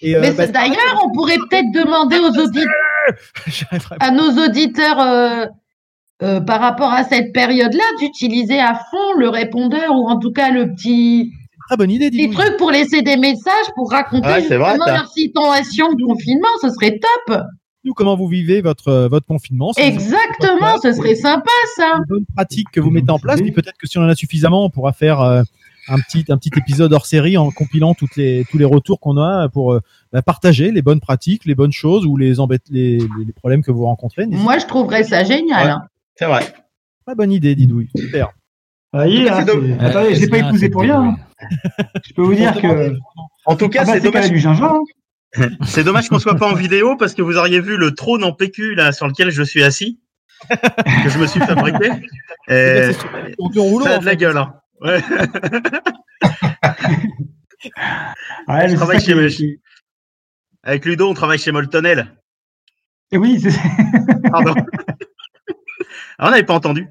[0.00, 2.72] Et, euh, Mais bah, d'ailleurs, on pourrait peut-être demander aux auditeurs,
[4.00, 5.46] à nos auditeurs, euh,
[6.22, 10.50] euh, par rapport à cette période-là, d'utiliser à fond le répondeur ou en tout cas
[10.50, 11.30] le petit,
[11.68, 14.70] Très bonne idée, petit dis truc pour laisser des messages pour raconter Ouais, c'est vrai,
[14.70, 14.94] justement ça.
[14.94, 16.48] leur situation de confinement.
[16.60, 17.40] Ce serait top.
[17.84, 21.96] Nous, comment vous vivez votre euh, votre confinement si Exactement, ce serait sympa ça.
[21.98, 24.14] une bonne pratique que vous mettez en place, puis peut-être que si on en a
[24.14, 25.42] suffisamment, on pourra faire euh,
[25.88, 29.16] un petit un petit épisode hors série en compilant toutes les tous les retours qu'on
[29.16, 29.80] a pour euh,
[30.12, 33.72] bah, partager les bonnes pratiques, les bonnes choses ou les embêtes les, les, problèmes que
[33.72, 34.26] vous rencontrez.
[34.26, 35.64] Moi, je trouverais ça génial.
[35.66, 35.70] Ouais.
[35.72, 35.82] hein.
[36.14, 36.42] C'est vrai.
[37.04, 37.16] pas.
[37.16, 37.88] Bonne idée, Didouille.
[37.96, 38.28] Super.
[38.92, 41.02] Ah, y est, C'est hein, Attendez, je l'ai pas épousé pour rien.
[41.02, 41.16] hein.
[42.04, 42.94] Je peux vous dire que.
[43.46, 44.30] En tout cas, Ah bah, c'est dommage.
[44.30, 44.84] du gingembre.
[45.64, 48.32] C'est dommage qu'on soit pas en vidéo parce que vous auriez vu le trône en
[48.32, 50.00] PQ là sur lequel je suis assis,
[50.50, 51.90] que je me suis fabriqué.
[52.48, 52.90] Et
[53.56, 54.36] rouleau, ça a de la gueule.
[54.36, 54.54] hein.
[54.80, 55.00] Ouais.
[58.48, 59.60] Ouais, mais Je c'est travaille ça chez qui- Mechi.
[60.64, 62.12] Avec Ludo, on travaille chez Moltonel.
[63.12, 63.52] Et oui, c'est
[64.30, 64.54] Pardon.
[66.18, 66.88] Ah, on n'avait pas entendu.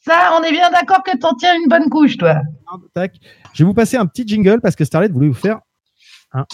[0.00, 2.40] Ça, on est bien d'accord que t'en tiens une bonne couche, toi.
[2.94, 3.14] Tac.
[3.54, 5.60] Je vais vous passer un petit jingle parce que Starlet voulait vous faire
[6.32, 6.44] un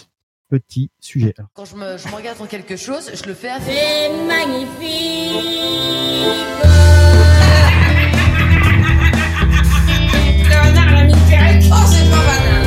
[0.48, 1.34] petit sujet.
[1.54, 5.32] Quand je me, je m'engage dans quelque chose, je le fais à C'est magnifique.
[11.68, 12.66] Oh, c'est pas banal.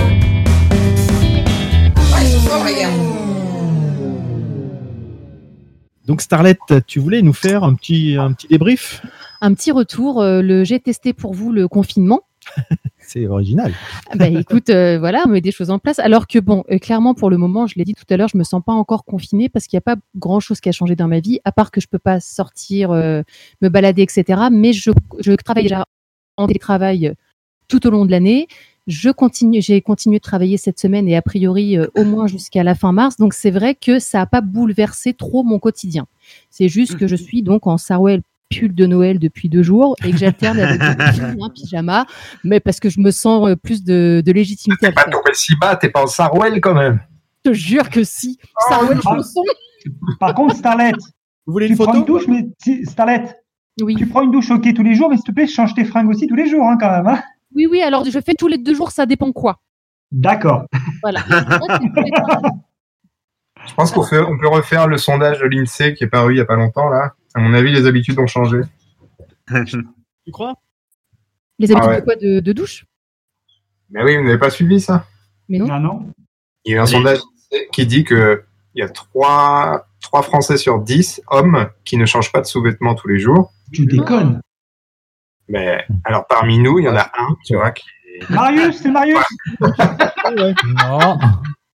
[6.05, 9.03] Donc Starlet, tu voulais nous faire un petit, un petit débrief?
[9.41, 10.21] Un petit retour.
[10.21, 12.21] euh, le j'ai testé pour vous le confinement.
[12.99, 13.73] C'est original.
[14.09, 15.97] Ah Bah écoute, euh, voilà, on met des choses en place.
[15.99, 18.37] Alors que bon, euh, clairement pour le moment, je l'ai dit tout à l'heure, je
[18.37, 20.95] me sens pas encore confinée parce qu'il n'y a pas grand chose qui a changé
[20.95, 23.23] dans ma vie, à part que je peux pas sortir, euh,
[23.61, 24.41] me balader, etc.
[24.51, 25.85] Mais je, je travaille déjà
[26.37, 27.13] en télétravail
[27.67, 28.47] tout au long de l'année.
[28.89, 32.63] Je continue, j'ai continué de travailler cette semaine et a priori euh, au moins jusqu'à
[32.63, 33.17] la fin mars.
[33.17, 36.07] Donc c'est vrai que ça a pas bouleversé trop mon quotidien.
[36.49, 40.11] C'est juste que je suis donc en Sarwell pull de Noël depuis deux jours et
[40.11, 42.05] que j'alterne avec un pyjama,
[42.43, 45.75] mais parce que je me sens euh, plus de, de légitimité Pas tombé si bas,
[45.75, 46.99] t'es pas en Sarwell quand même.
[47.45, 48.37] Je te jure que si.
[48.67, 49.15] Sarwell Ah.
[49.15, 49.43] chanson.
[50.19, 50.91] Par contre, Starlet,
[51.45, 53.23] Vous voulez tu prends une douche, mais si, Starlet,
[53.81, 53.95] Oui.
[53.95, 56.09] tu prends une douche ok tous les jours, mais s'il te plaît, change tes fringues
[56.09, 57.07] aussi tous les jours, hein, quand même.
[57.07, 57.21] hein.
[57.55, 59.59] oui, oui, alors je fais tous les deux jours, ça dépend quoi.
[60.11, 60.65] D'accord.
[61.03, 61.21] Voilà.
[63.67, 66.41] Je pense qu'on on peut refaire le sondage de l'INSEE qui est paru il y
[66.41, 67.13] a pas longtemps là.
[67.35, 68.61] À mon avis, les habitudes ont changé.
[70.25, 70.53] Tu crois?
[71.57, 72.01] Les habitudes Ah ouais.
[72.01, 72.15] de quoi?
[72.15, 72.85] De, de douche?
[73.89, 75.05] Mais oui, vous n'avez pas suivi ça?
[75.47, 75.67] Mais non.
[75.71, 76.11] Ah non
[76.65, 76.91] Il y a eu un Allez.
[76.91, 77.19] sondage
[77.71, 78.43] qui dit que
[78.75, 79.87] il y a 3,
[80.23, 83.51] Français sur 10 hommes qui ne changent pas de sous-vêtements tous les jours.
[83.73, 84.41] Tu déconnes.
[85.47, 87.85] Mais alors parmi nous, il y en a un, tu vois, qui
[88.29, 89.17] Marius, c'est Marius
[90.77, 91.17] Non,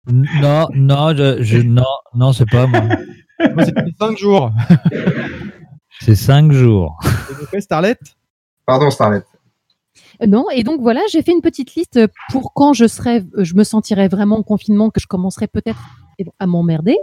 [0.06, 1.84] non, non, je, je- non,
[2.14, 2.82] non, c'est pas moi.
[3.54, 4.52] Moi, c'était 5 jours.
[6.04, 6.98] C'est cinq jours.
[7.30, 7.96] Et donc, ouais, Starlet
[8.66, 9.22] Pardon, Starlet.
[10.22, 13.44] Euh, Non, et donc voilà, j'ai fait une petite liste pour quand je serais, euh,
[13.44, 15.78] je me sentirais vraiment en confinement, que je commencerais peut-être
[16.18, 16.96] eh bon, à m'emmerder.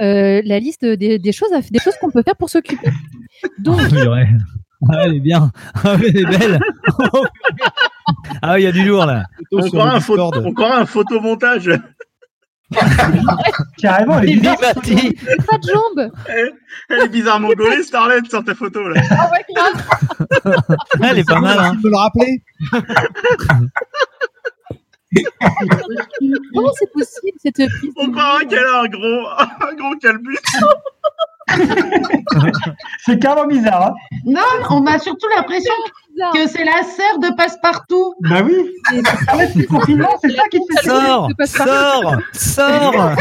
[0.00, 2.90] Euh, la liste des, des choses, à- des choses qu'on peut faire pour s'occuper.
[3.58, 3.80] Donc.
[4.90, 5.50] Ah, elle est bien.
[5.82, 6.60] Ah, oui, elle est belle.
[8.42, 9.24] Ah, oui, il y a du lourd là.
[9.50, 10.30] On croirait photo,
[10.64, 11.70] un photomontage.
[13.78, 14.58] Carrément, elle est bizarre.
[14.58, 16.10] Pas de jambes.
[16.88, 19.00] Elle est bizarrement gaulée, Starlet, sur ta photo là.
[19.10, 19.82] Ah ouais, grave.
[21.02, 21.58] Elle est pas mal.
[21.58, 21.74] Hein.
[21.74, 22.42] De me le rappeler.
[26.54, 30.38] Comment c'est possible cette prise On croirait qu'elle a un gros, un gros calbut.
[33.06, 33.88] C'est carrément bizarre.
[33.88, 33.94] Hein.
[34.26, 35.72] Non, on a surtout l'impression
[36.18, 36.32] bizarre.
[36.32, 38.14] que c'est la sœur de Passe-Partout.
[38.20, 38.54] Bah oui.
[39.52, 41.00] C'est le confinement, c'est ça qui te fait ça.
[41.00, 43.16] Sors, sors, sors.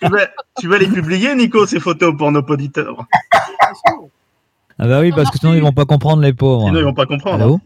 [0.00, 3.06] tu, vas, tu vas les publier, Nico, ces photos pour nos auditeurs.
[4.78, 6.66] Ah bah oui, parce que sinon ils vont pas comprendre les pauvres.
[6.66, 7.42] Sinon, ils vont pas comprendre.
[7.42, 7.60] Allô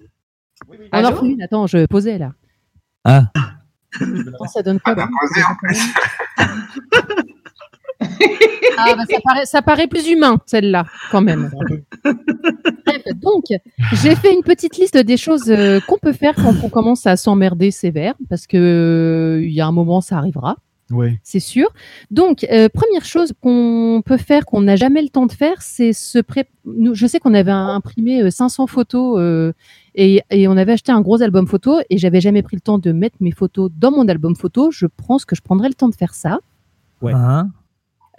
[0.93, 1.43] en refait une.
[1.43, 2.33] Attends, je posais là.
[3.05, 3.31] Ah,
[4.47, 5.11] ça donne quoi T'as bah.
[8.77, 11.49] Ah, bah, ça, paraît, ça paraît plus humain, celle-là, quand même.
[12.05, 13.45] Bref, donc,
[13.93, 17.17] j'ai fait une petite liste des choses euh, qu'on peut faire quand on commence à
[17.17, 20.57] s'emmerder sévère, parce que euh, il y a un moment, ça arrivera,
[20.91, 21.19] Ouais.
[21.23, 21.69] c'est sûr.
[22.11, 25.93] Donc, euh, première chose qu'on peut faire, qu'on n'a jamais le temps de faire, c'est
[25.93, 26.45] se pré...
[26.65, 29.53] Nous, je sais qu'on avait imprimé euh, 500 photos euh,
[29.95, 32.79] et, et on avait acheté un gros album photo, et j'avais jamais pris le temps
[32.79, 34.71] de mettre mes photos dans mon album photo.
[34.73, 36.41] Je pense que je prendrai le temps de faire ça.
[37.01, 37.13] Ouais.
[37.15, 37.51] hein?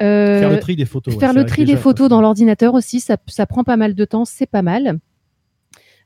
[0.01, 1.17] Euh, Faire le tri des photos.
[1.17, 4.61] Faire le déjà, dans l'ordinateur aussi, ça, ça prend pas mal de temps, c'est pas
[4.61, 4.99] mal.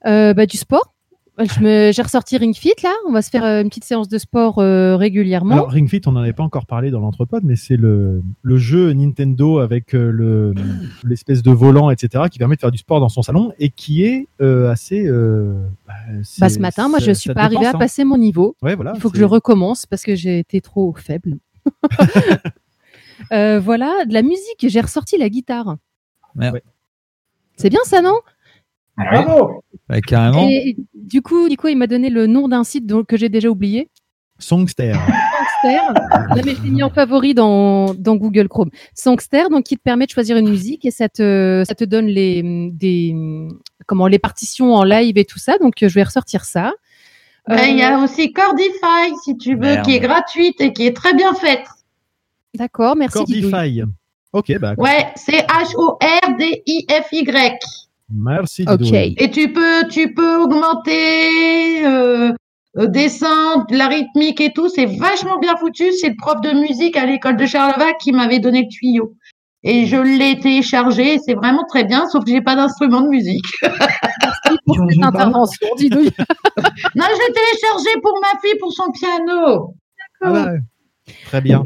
[0.06, 0.94] Euh, bah, du sport.
[1.62, 2.92] Me- J'ai ressorti Ring Fit là.
[3.08, 5.54] On va se faire euh, une petite séance de sport euh, régulièrement.
[5.54, 8.58] Alors, Ring Fit, on n'en avait pas encore parlé dans l'entrepode, mais c'est le, le
[8.58, 10.54] jeu Nintendo avec euh, le
[11.06, 14.04] l'espèce de volant, etc., qui permet de faire du sport dans son salon et qui
[14.04, 15.08] est euh, assez.
[15.08, 15.54] euh,
[15.88, 15.94] bah,
[16.40, 17.80] bah, ce matin, moi, je suis ça pas arrivée à hein.
[17.80, 18.58] passer mon niveau.
[18.62, 18.92] Ouais, voilà.
[18.96, 21.38] Il faut que je recommence parce que j'ai été trop faible.
[23.32, 24.66] Euh, voilà, de la musique.
[24.68, 25.78] J'ai ressorti la guitare.
[26.36, 26.62] Merde.
[27.58, 28.18] C'est bien ça, non?
[28.98, 29.22] Ah.
[29.24, 29.64] Bravo.
[29.88, 30.48] Bah, Carrément.
[30.50, 33.90] Et du coup, Nico, il m'a donné le nom d'un site que j'ai déjà oublié.
[34.38, 34.94] Songster.
[34.94, 35.80] Songster.
[36.36, 38.70] Non, mais je l'ai mis en favori dans, dans Google Chrome.
[38.96, 42.06] Songster, donc, qui te permet de choisir une musique et ça te, ça te donne
[42.08, 43.14] les, des,
[43.86, 45.58] comment, les partitions en live et tout ça.
[45.58, 46.72] Donc, je vais ressortir ça.
[47.48, 49.86] Ben, Il y Euh, a aussi Cordify, si tu veux, Merde.
[49.86, 51.66] qui est gratuite et qui est très bien faite.
[52.56, 53.18] D'accord, merci.
[53.18, 53.84] Cordify.
[54.34, 54.74] Ok, bah.
[54.78, 56.00] Ouais, c'est H-O-R-D-I-F-Y.
[58.14, 58.66] Merci.
[58.68, 58.78] Ok.
[58.78, 59.16] Didouille.
[59.18, 62.34] Et tu peux, tu peux augmenter, euh,
[62.78, 64.70] euh, descendre, la rythmique et tout.
[64.70, 65.92] C'est vachement bien foutu.
[65.94, 69.14] C'est le prof de musique à l'école de Charlevac qui m'avait donné le tuyau.
[69.64, 71.20] Et je l'ai téléchargé.
[71.20, 73.46] C'est vraiment très bien, sauf que j'ai pas d'instrument de musique.
[74.66, 76.12] Pour cette intervention, Didouille.
[76.96, 79.76] Non, je l'ai téléchargé pour ma fille, pour son piano.
[80.22, 80.60] Ah ouais.
[81.26, 81.64] Très bien.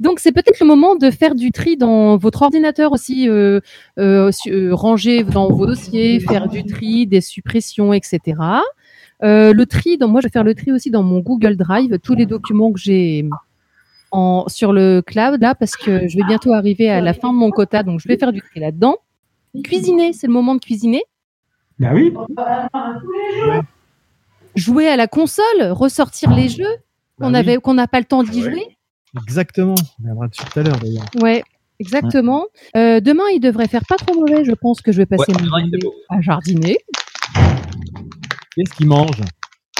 [0.00, 3.60] Donc c'est peut-être le moment de faire du tri dans votre ordinateur aussi, euh,
[3.98, 8.40] euh, euh, ranger dans vos dossiers, faire du tri, des suppressions, etc.
[9.22, 11.98] Euh, le tri, dans, moi je vais faire le tri aussi dans mon Google Drive,
[12.02, 13.28] tous les documents que j'ai
[14.12, 17.38] en, sur le cloud là, parce que je vais bientôt arriver à la fin de
[17.38, 18.96] mon quota, donc je vais faire du tri là-dedans.
[19.64, 21.02] Cuisiner, c'est le moment de cuisiner.
[21.78, 22.12] Bah oui.
[24.54, 26.76] Jouer à la console, ressortir les jeux
[27.18, 28.76] Bah qu'on oui, avait, qu'on n'a pas le temps d'y jouer.
[29.22, 29.74] Exactement.
[30.00, 31.06] On viendra dessus tout à l'heure d'ailleurs.
[31.22, 31.42] Ouais,
[31.80, 32.44] exactement.
[32.76, 34.44] Euh, demain, il devrait faire pas trop mauvais.
[34.44, 36.78] Je pense que je vais passer Ouais, mon demain, à jardiner.
[38.54, 39.20] Qu'est-ce qu'il mange?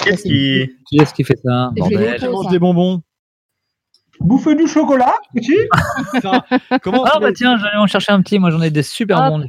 [0.03, 0.71] Qu'est-ce qui.
[0.89, 1.71] Qui est-ce qui fait ça?
[1.77, 2.31] Je Bordel.
[2.31, 3.03] mange des bonbons?
[4.21, 5.59] Bouffer du chocolat, petit.
[6.83, 9.29] Comment Ah bah tiens, j'allais en chercher un petit, moi j'en ai des super Ah,
[9.31, 9.45] bons.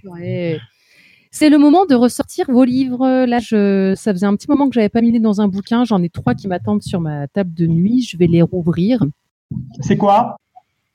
[1.37, 3.25] C'est le moment de ressortir vos livres.
[3.25, 5.83] Là, je, ça faisait un petit moment que j'avais pas mis les dans un bouquin.
[5.85, 8.01] J'en ai trois qui m'attendent sur ma table de nuit.
[8.01, 9.03] Je vais les rouvrir.
[9.81, 10.37] C'est quoi?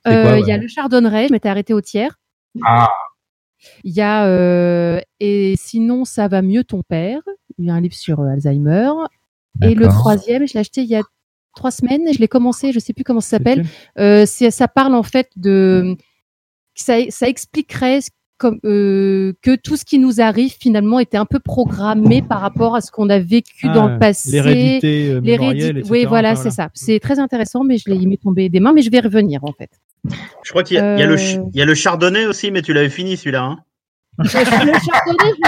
[0.09, 1.28] Euh, Il y a le Chardonneret.
[1.28, 2.18] Je m'étais arrêtée au tiers.
[2.64, 2.90] Ah,
[3.85, 7.20] Il y a euh, et sinon ça va mieux ton père.
[7.59, 8.90] Il y a un livre sur euh, Alzheimer.
[9.62, 11.02] Et le troisième, je l'ai acheté il y a
[11.55, 12.72] trois semaines et je l'ai commencé.
[12.72, 13.64] Je sais plus comment ça s'appelle.
[13.98, 15.96] Euh, ça parle en fait de
[16.74, 18.11] ça, ça expliquerait ce-
[18.42, 22.74] comme euh, que tout ce qui nous arrive finalement était un peu programmé par rapport
[22.74, 24.33] à ce qu'on a vécu dans Ah, le passé.
[24.33, 25.20] L'hérédité euh,
[25.78, 25.88] etc.
[25.90, 26.68] Oui, voilà, c'est ça.
[26.74, 29.44] C'est très intéressant, mais je l'ai mis tomber des mains, mais je vais y revenir
[29.44, 29.70] en fait.
[30.42, 32.62] Je crois qu'il y, a- y le ch- il y a le chardonnay aussi, mais
[32.62, 33.44] tu l'avais fini celui-là.
[33.44, 33.59] Hein
[34.18, 34.72] Le chardonnay,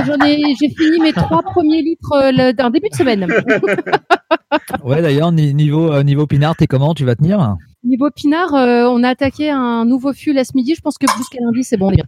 [0.06, 3.26] j'en ai, j'ai fini mes trois premiers litres euh, d'un début de semaine.
[4.84, 6.94] Ouais, d'ailleurs, ni- niveau, euh, niveau Pinard, t'es comment?
[6.94, 7.56] Tu vas tenir?
[7.82, 10.74] Niveau pinard, euh, on a attaqué un nouveau fût ce midi.
[10.76, 11.88] Je pense que jusqu'à lundi, c'est bon.
[11.88, 12.04] on est bien.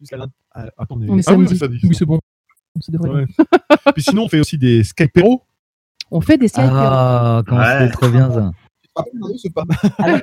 [0.00, 0.32] Jusqu'à lundi.
[0.52, 1.06] Ah, attendez.
[1.08, 1.80] On est Ah oui, samedi.
[1.84, 2.20] Oui, c'est bon.
[2.80, 3.26] Ça devrait Ouais.
[3.94, 5.42] Puis sinon, on fait aussi des Skypero.
[6.10, 6.64] On fait des Skype.
[6.70, 7.86] Ah, comment Ouais.
[7.86, 8.52] c'est trop bien ça.
[9.54, 9.64] pas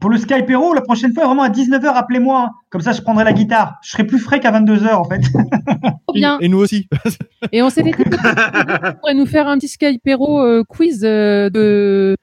[0.00, 2.50] Pour le Skype Hero, la prochaine fois, vraiment à 19h, appelez-moi.
[2.68, 3.76] Comme ça, je prendrai la guitare.
[3.82, 5.20] Je serai plus frais qu'à 22h, en fait.
[5.20, 6.38] trop bien.
[6.40, 6.88] Et nous aussi.
[7.52, 12.16] Et on s'est dit qu'on pourrait nous faire un petit Skypero euh, quiz euh, de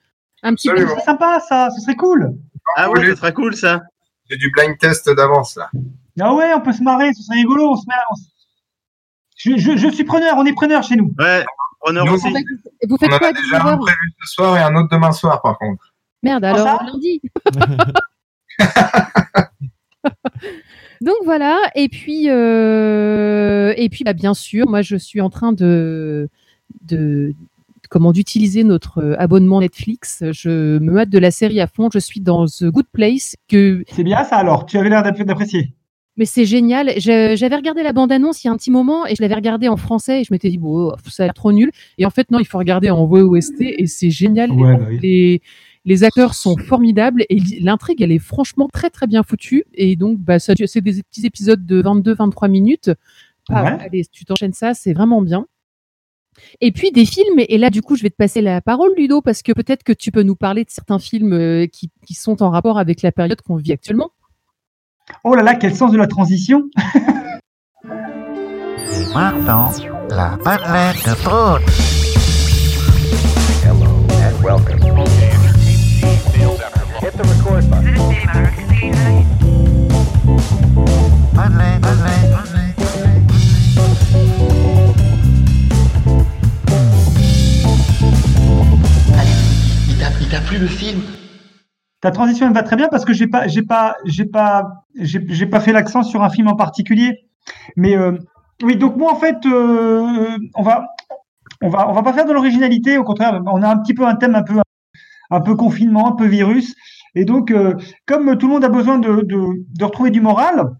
[0.44, 0.96] un petit Absolument.
[1.00, 1.70] C'est sympa, ça.
[1.76, 2.36] Ce serait cool.
[2.76, 3.82] Ah ouais, ce serait cool ça.
[4.30, 5.70] J'ai du blind test d'avance là.
[6.20, 7.14] Ah ouais, on peut se marrer.
[7.14, 7.72] Ce serait rigolo.
[7.72, 8.22] On se met on se-
[9.38, 10.36] je, je, je suis preneur.
[10.38, 11.14] On est preneur chez nous.
[11.18, 11.44] Ouais,
[11.92, 12.30] Nous, aussi.
[12.88, 14.90] Vous On faites en quoi a déjà 19 un prévu ce soir et un autre
[14.92, 15.94] demain soir par contre.
[16.24, 17.22] Merde, alors lundi.
[21.02, 25.52] Donc voilà, et puis euh, et puis bah, bien sûr, moi je suis en train
[25.52, 26.30] de
[26.84, 27.34] de
[27.90, 30.24] comment d'utiliser notre euh, abonnement Netflix.
[30.32, 31.90] Je me mate de la série à fond.
[31.92, 34.66] Je suis dans The Good Place que C'est bien ça, alors.
[34.68, 35.74] Tu avais l'air d'app- d'apprécier.
[36.18, 36.92] Mais c'est génial.
[36.98, 39.78] J'avais regardé la bande-annonce il y a un petit moment et je l'avais regardé en
[39.78, 41.72] français et je m'étais dit, bon, ça a l'air trop nul.
[41.98, 44.52] Et en fait, non, il faut regarder en VOST et c'est génial.
[44.52, 45.00] Ouais, bah oui.
[45.02, 45.42] les,
[45.86, 49.64] les acteurs sont formidables et l'intrigue, elle est franchement très, très bien foutue.
[49.74, 52.92] Et donc, bah, c'est des petits épisodes de 22-23 minutes.
[53.50, 53.78] Ah, Ouais.
[53.86, 55.48] Allez, tu t'enchaînes ça, c'est vraiment bien.
[56.62, 59.22] Et puis des films, et là du coup je vais te passer la parole Ludo,
[59.22, 62.42] parce que peut-être que tu peux nous parler de certains films euh, qui, qui sont
[62.42, 64.12] en rapport avec la période qu'on vit actuellement.
[65.24, 66.64] Oh là là, quel sens de la transition.
[67.86, 69.72] Et maintenant,
[70.10, 71.62] la madeleine de Prout.
[81.34, 82.32] Madeleine, Madeleine, Madeleine, Madeleine.
[89.90, 91.02] Il t'a, il t'a plu le film?
[92.02, 95.24] Ta transition elle va très bien parce que j'ai pas, j'ai pas, j'ai pas, j'ai
[95.30, 97.26] j'ai pas fait l'accent sur un film en particulier.
[97.76, 98.18] Mais euh,
[98.64, 100.88] oui, donc moi en fait, euh, on va,
[101.62, 102.98] on va, on va pas faire de l'originalité.
[102.98, 104.56] Au contraire, on a un petit peu un thème un peu,
[105.30, 106.76] un peu confinement, un peu virus.
[107.14, 107.76] Et donc, euh,
[108.08, 109.40] comme tout le monde a besoin de, de,
[109.78, 110.72] de retrouver du moral,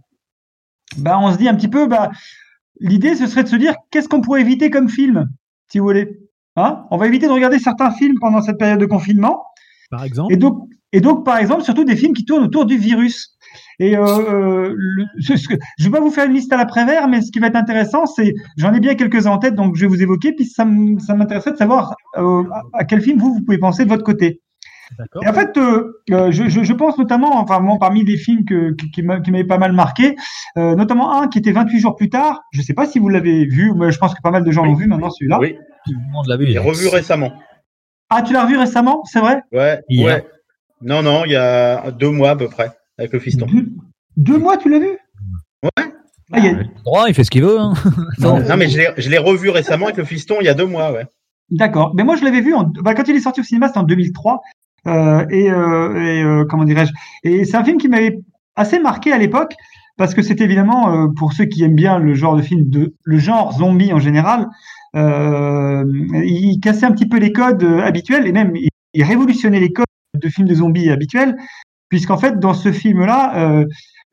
[0.98, 2.10] bah on se dit un petit peu, bah
[2.80, 5.30] l'idée ce serait de se dire qu'est-ce qu'on pourrait éviter comme film,
[5.68, 6.18] si vous voulez.
[6.56, 6.86] Hein?
[6.90, 9.44] On va éviter de regarder certains films pendant cette période de confinement.
[9.90, 10.34] Par exemple.
[10.34, 13.38] Et donc, et donc, par exemple, surtout des films qui tournent autour du virus.
[13.80, 16.58] Et euh, euh, le- ce- ce que- je vais pas vous faire une liste à
[16.58, 19.76] l'après-vert, mais ce qui va être intéressant, c'est, j'en ai bien quelques-uns en tête, donc
[19.76, 23.42] je vais vous évoquer, puis ça m'intéresserait de savoir euh, à- quel film vous, vous
[23.44, 24.42] pouvez penser de votre côté.
[25.00, 25.24] D'accord.
[25.24, 28.44] Et en fait, euh, euh, je, je, je pense notamment, enfin, moi, parmi les films
[28.44, 30.16] que, qui, qui m'a- qui m'avaient pas mal marqué,
[30.58, 32.42] euh, notamment un qui était 28 jours plus tard.
[32.52, 34.66] Je sais pas si vous l'avez vu, mais je pense que pas mal de gens
[34.66, 35.40] l'ont vu maintenant celui-là.
[35.40, 36.46] Oui, Tout le monde l'a vu.
[36.50, 37.32] il est revu récemment.
[38.10, 39.42] Ah, tu l'as revu récemment, c'est vrai?
[39.54, 40.06] Ouais, Hier.
[40.06, 40.26] ouais.
[40.84, 43.46] Non, non, il y a deux mois à peu près, avec le fiston.
[43.46, 43.70] deux,
[44.18, 44.90] deux mois, tu l'as vu?
[45.64, 45.86] Ouais.
[46.34, 47.60] Ah, il y a- Droit, il fait ce qu'il veut.
[47.60, 47.74] Hein.
[48.20, 51.06] Non, mais je l'ai- revu récemment avec le fiston il y a deux mois, ouais.
[51.50, 51.94] D'accord.
[51.96, 53.84] Mais moi, je l'avais vu en, bah, quand il est sorti au cinéma, c'était en
[53.84, 54.42] 2003.
[54.88, 56.92] Euh, et euh, et euh, comment dirais-je?
[57.24, 58.18] Et c'est un film qui m'avait
[58.56, 59.54] assez marqué à l'époque
[59.98, 62.96] parce que c'était évidemment euh, pour ceux qui aiment bien le genre de film de
[63.04, 64.48] le genre zombie en général.
[64.96, 65.84] Euh,
[66.26, 69.72] il cassait un petit peu les codes euh, habituels et même il, il révolutionnait les
[69.72, 69.86] codes
[70.22, 71.36] de films de zombies habituels
[71.92, 73.66] puisqu'en fait dans ce film-là, euh,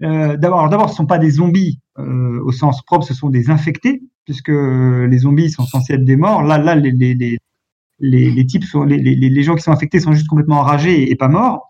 [0.02, 3.50] euh, d'abord, d'abord, ce sont pas des zombies euh, au sens propre, ce sont des
[3.50, 6.42] infectés, puisque les zombies sont censés être des morts.
[6.42, 10.00] Là, là, les, les, les, les, types sont, les, les, les gens qui sont infectés
[10.00, 11.68] sont juste complètement enragés et, pas morts.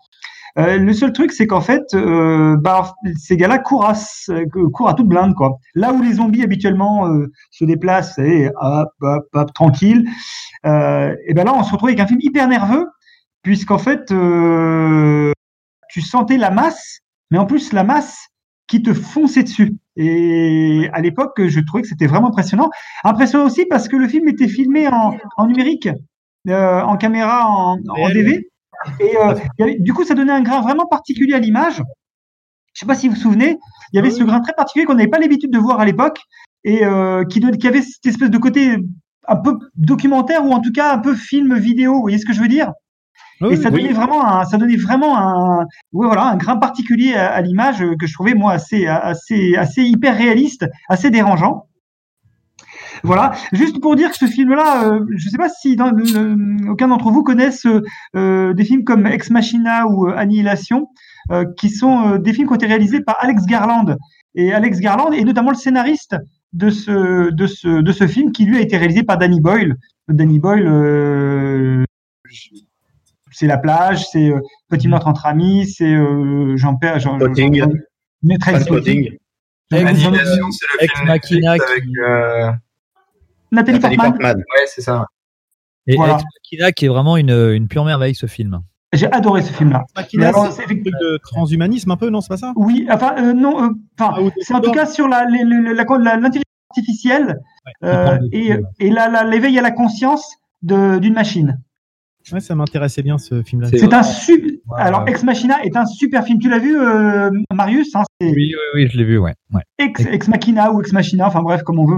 [0.57, 3.93] Le seul truc, c'est qu'en fait, bah, ces gars-là courent à,
[4.73, 5.57] courent à toute blinde, quoi.
[5.73, 7.07] Là où les zombies habituellement
[7.51, 10.09] se déplacent, et hop, hop, hop, tranquille,
[10.65, 12.87] et ben là, on se retrouve avec un film hyper nerveux,
[13.43, 15.31] puisqu'en fait, euh,
[15.89, 16.99] tu sentais la masse,
[17.31, 18.27] mais en plus la masse
[18.67, 19.75] qui te fonçait dessus.
[19.95, 22.69] Et à l'époque, je trouvais que c'était vraiment impressionnant.
[23.03, 25.89] Impressionnant aussi parce que le film était filmé en, en numérique,
[26.47, 28.09] euh, en caméra en, en.
[28.09, 28.47] DV.
[28.99, 31.81] Et euh, avait- du coup, ça donnait un grain vraiment particulier à l'image.
[32.73, 33.57] Je sais pas si vous vous souvenez,
[33.91, 35.85] il y avait Oui, ce grain très particulier qu'on n'avait pas l'habitude de voir à
[35.85, 36.19] l'époque
[36.63, 38.77] et euh, qui, qui avait cette espèce de côté
[39.27, 41.95] un peu documentaire ou en tout cas un peu film vidéo.
[41.95, 42.71] Vous voyez ce que je veux dire?
[43.41, 43.81] Oui, et ça oui.
[43.81, 47.81] donnait vraiment un, ça donnait vraiment un, ouais, voilà, un grain particulier à, à l'image
[47.81, 51.67] euh, que je trouvais moi assez, assez, assez hyper réaliste, assez dérangeant.
[53.03, 55.93] Voilà, juste pour dire que ce film-là, euh, je ne sais pas si dans
[56.69, 57.65] aucun d'entre vous connaissent
[58.15, 60.87] euh, des films comme Ex Machina ou Annihilation,
[61.55, 63.95] qui sont des films qui ont été réalisés par Alex Garland.
[64.35, 66.15] Et Alex Garland est notamment le scénariste
[66.53, 69.75] de ce, de ce, de ce film qui lui a été réalisé par Danny Boyle.
[70.07, 71.85] Danny Boyle,
[73.39, 77.55] c'est la plage, c'est euh, Petit meurtre entre amis, c'est euh, Jean-Pierre, Jean, Spotting.
[77.55, 77.71] Jean-
[78.21, 79.17] mais très Spotting.
[79.71, 81.83] Annihilation, c'est le film Netflix avec.
[82.05, 82.51] euh,
[83.51, 84.11] Nathalie Nathalie Portman.
[84.11, 84.37] Portman.
[84.37, 85.05] Ouais, c'est ça.
[85.87, 86.15] Et Voilà.
[86.15, 88.61] Ex Machina qui est vraiment une, une pure merveille ce film.
[88.91, 89.85] J'ai adoré ce film-là.
[89.95, 92.53] Machina, c'est c'est un truc de transhumanisme un peu, non, c'est pas ça?
[92.57, 97.39] Oui, enfin euh, non, euh, enfin Ah, c'est en tout cas sur la l'intelligence artificielle
[97.83, 101.59] euh, et, l'éveil à la conscience d'une machine.
[102.33, 103.67] Ouais, ça m'intéressait bien ce film-là.
[103.71, 104.49] C'est C'est un super.
[104.77, 105.03] Alors.
[105.07, 106.39] Ex Machina est un super film.
[106.39, 109.33] Tu l'as vu, euh, Marius hein, C'est Oui, oui, oui, je l'ai vu, ouais.
[109.53, 109.61] ouais.
[109.79, 111.97] Ex, Ex Machina ou Ex Machina, enfin bref, comme on veut.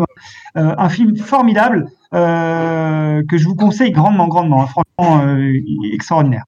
[0.57, 4.63] Euh, un film formidable euh, que je vous conseille grandement, grandement.
[4.63, 5.53] hein, franchement, euh,
[5.93, 6.43] extraordinaire.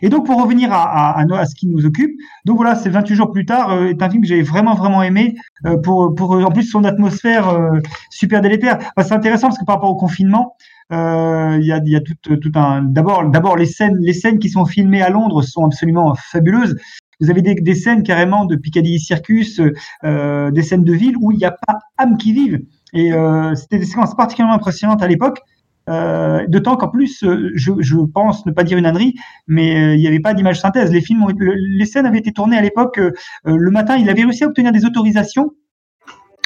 [0.00, 2.12] Et donc, pour revenir à, à, à, nos- à ce qui nous occupe,
[2.46, 5.02] donc voilà, c'est 28 jours plus tard, euh, est un film que j'avais vraiment, vraiment
[5.02, 5.34] aimé,
[5.66, 7.78] euh, pour, pour en plus son atmosphère euh,
[8.10, 8.78] super délétère.
[8.96, 11.96] Enfin, c'est intéressant parce que par rapport au confinement, euh, il y a, il y
[11.96, 12.82] a tout, tout un.
[12.82, 16.76] D'abord, les scènes, qui sont filmées à Londres sont absolument fabuleuses.
[17.20, 19.60] Vous avez des, scènes carrément de Piccadilly Circus,
[20.04, 22.60] euh, des scènes de ville où il n'y a pas âme qui vive.
[22.92, 25.40] Et euh, c'était des séquences particulièrement impressionnantes à l'époque.
[25.88, 29.14] Euh, D'autant qu'en plus, euh, je, pense ne pas dire une ânerie,
[29.46, 30.92] mais euh, il n'y avait pas d'image synthèse.
[30.92, 33.12] Les films, les scènes avaient été tournées à l'époque euh,
[33.46, 33.96] euh, le matin.
[33.96, 35.52] Il avait réussi à obtenir des autorisations.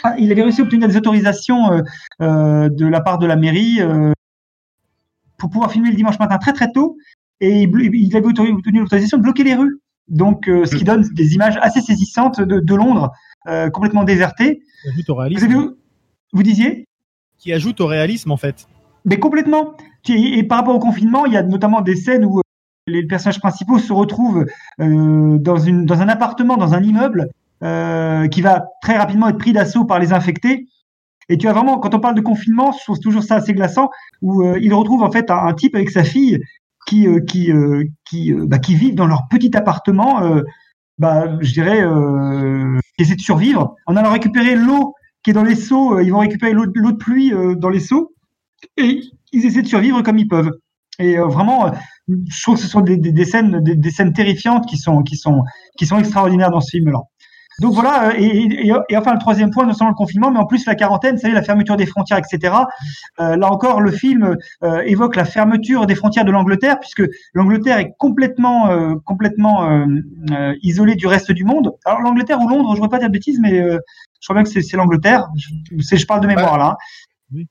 [0.03, 1.81] Ah, il avait réussi à obtenir des autorisations euh,
[2.21, 4.13] euh, de la part de la mairie euh,
[5.39, 6.97] pour pouvoir filmer le dimanche matin très très tôt.
[7.41, 9.79] Et il, avait obtenu l'autorisation de bloquer les rues.
[10.09, 13.13] Donc, euh, ce qui donne des images assez saisissantes de, de Londres,
[13.49, 14.61] euh, complètement désertées.
[14.83, 15.45] Qui ajoute au Vous, réalisme.
[15.45, 15.67] avez,
[16.33, 16.85] vous disiez?
[17.39, 18.67] Qui ajoute au réalisme, en fait.
[19.05, 19.75] Mais complètement.
[20.09, 22.43] Et, et par rapport au confinement, il y a notamment des scènes où euh,
[22.87, 24.47] les personnages principaux se retrouvent
[24.81, 27.29] euh, dans, une, dans un appartement, dans un immeuble,
[27.63, 30.67] euh, qui va très rapidement être pris d'assaut par les infectés.
[31.29, 33.91] Et tu as vraiment, quand on parle de confinement, je trouve toujours ça assez glaçant,
[34.23, 36.41] où euh, il retrouve en fait un, type avec sa fille
[36.87, 40.43] qui euh, qui euh, qui, euh, bah, qui vivent dans leur petit appartement, euh,
[40.99, 45.43] bah, je dirais, euh, qui essaient de survivre en allant récupérer l'eau qui est dans
[45.43, 45.99] les seaux.
[46.01, 48.15] ils vont récupérer l'eau de pluie dans les seaux
[48.77, 49.01] et
[49.33, 50.53] ils essaient de survivre comme ils peuvent.
[51.01, 51.73] Et vraiment,
[52.09, 55.03] je trouve que ce sont des, des, des scènes, des, des scènes terrifiantes qui sont,
[55.03, 55.43] qui sont,
[55.77, 57.01] qui sont extraordinaires dans ce film-là.
[57.61, 60.39] Donc voilà, euh, et, et, et enfin le troisième point, non seulement le confinement, mais
[60.39, 62.55] en plus la quarantaine, vous savez, la fermeture des frontières, etc.
[63.19, 67.03] Euh, là encore, le film euh, évoque la fermeture des frontières de l'Angleterre, puisque
[67.33, 69.87] l'Angleterre est complètement, euh, complètement euh,
[70.33, 71.73] euh, isolée du reste du monde.
[71.87, 73.79] Alors l'Angleterre ou Londres, je ne voudrais pas dire de bêtises, mais euh,
[74.21, 75.27] je crois bien que c'est l'Angleterre.
[75.37, 76.77] Je, je parle de mémoire là.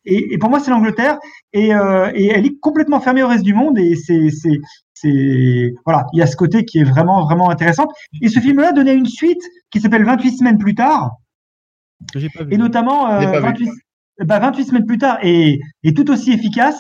[0.06, 1.18] Et, et pour moi, c'est l'Angleterre,
[1.52, 4.30] et, euh, et elle est complètement fermée au reste du monde, et c'est
[4.96, 7.88] c'est voilà, il y a ce côté qui est vraiment vraiment intéressant.
[8.22, 11.12] Et ce film-là donnait une suite qui s'appelle 28 semaines plus tard,
[12.14, 12.54] Que j'ai pas vu.
[12.54, 13.46] et notamment euh, J'ai pas vu.
[13.46, 13.70] 28,
[14.26, 16.80] bah, 28 semaines plus tard est, est tout aussi efficace.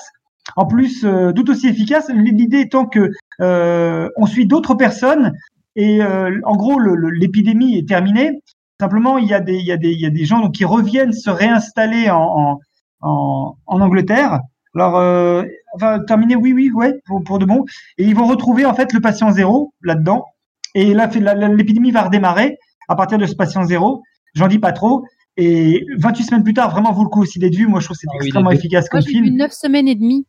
[0.56, 2.10] En plus, euh, tout aussi efficace.
[2.14, 3.10] L'idée étant que
[3.42, 5.34] euh, on suit d'autres personnes
[5.76, 8.32] et euh, en gros l'épidémie est terminée.
[8.80, 10.54] Simplement, il y a des il y a des il y a des gens donc,
[10.54, 12.60] qui reviennent se réinstaller en en,
[13.02, 14.40] en, en Angleterre.
[14.76, 15.44] Alors, euh,
[15.76, 17.66] enfin, terminé, oui, oui, ouais, pour, pour de bon.
[17.98, 20.26] Et ils vont retrouver en fait le patient zéro là-dedans.
[20.74, 21.08] Et là,
[21.48, 22.58] l'épidémie va redémarrer
[22.90, 24.04] à partir de ce patient zéro.
[24.34, 25.06] J'en dis pas trop.
[25.38, 27.68] Et 28 semaines plus tard, vraiment vaut le coup aussi d'être vu.
[27.68, 29.36] Moi, je trouve que c'est Ah oui, extrêmement efficace Moi, comme vu film.
[29.36, 30.26] 9 semaines et demie.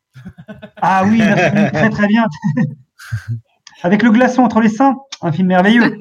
[0.77, 2.25] Ah oui, merci, très très bien.
[3.83, 5.99] Avec le glaçon entre les seins, un film merveilleux.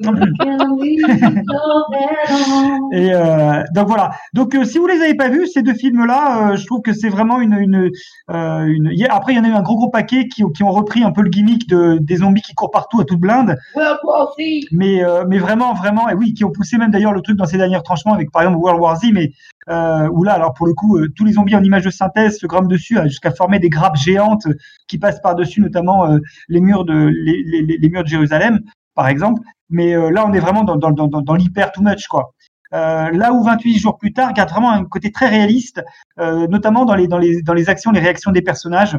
[2.92, 4.10] Et euh, donc voilà.
[4.34, 6.92] Donc euh, si vous les avez pas vus ces deux films-là, euh, je trouve que
[6.92, 7.90] c'est vraiment une une,
[8.30, 8.92] euh, une...
[9.10, 11.12] Après il y en a eu un gros gros paquet qui, qui ont repris un
[11.12, 13.56] peu le gimmick de des zombies qui courent partout à toute blinde.
[13.74, 14.42] World War Z.
[14.72, 17.46] Mais euh, mais vraiment vraiment et oui qui ont poussé même d'ailleurs le truc dans
[17.46, 19.06] ces derniers tranchements avec par exemple World War Z.
[19.12, 19.30] Mais
[19.68, 22.38] euh, où là alors pour le coup euh, tous les zombies en image de synthèse
[22.38, 24.46] se grimpent dessus euh, jusqu'à former des grappes géantes
[24.88, 28.60] qui passent par dessus notamment euh, les murs de les, les- les murs de Jérusalem
[28.96, 29.40] par exemple.
[29.70, 32.32] Mais euh, là on est vraiment dans l'hyper too much quoi.
[32.74, 35.84] Euh, là où 28 jours plus tard garde vraiment un côté très réaliste,
[36.18, 38.98] euh, notamment dans les, actions, les réactions des personnages,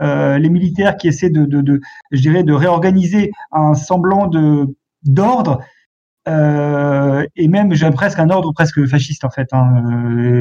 [0.00, 1.80] les militaires qui essaient de,
[2.12, 4.30] je dirais, de réorganiser un semblant
[5.02, 5.58] d'ordre,
[6.26, 9.82] et même j'ai presque un ordre presque fasciste en fait, hein,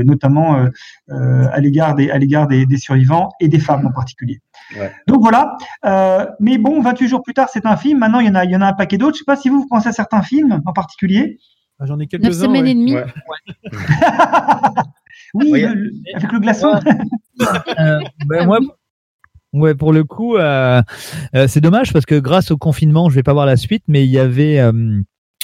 [0.06, 0.68] notamment
[1.10, 4.40] à l'égard des survivants et des femmes en particulier.
[4.76, 4.92] Ouais.
[5.08, 5.56] Donc voilà.
[5.86, 8.00] Euh, mais bon, 28 jours plus tard, c'est un film.
[8.00, 9.16] Maintenant, il y en a, il y en a un paquet d'autres.
[9.16, 11.38] Je sais pas si vous, vous pensez à certains films en particulier.
[11.80, 12.32] Ah, J'en ai 9 quelques-uns.
[12.46, 12.72] semaines ouais.
[12.72, 12.96] et demie.
[12.96, 13.06] Ouais.
[15.34, 15.62] Oui, Oui.
[15.62, 16.72] le- le- avec le glaçon.
[17.80, 18.58] Euh, ben, moi,
[19.54, 20.82] ouais, pour le coup, euh,
[21.36, 24.04] euh, c'est dommage parce que grâce au confinement, je vais pas voir la suite, mais
[24.06, 25.00] il y avait euh,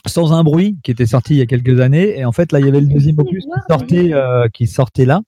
[0.07, 2.59] Sans un bruit qui était sorti il y a quelques années, et en fait là,
[2.59, 5.21] il y avait le deuxième opus qui sortait, euh, qui sortait là.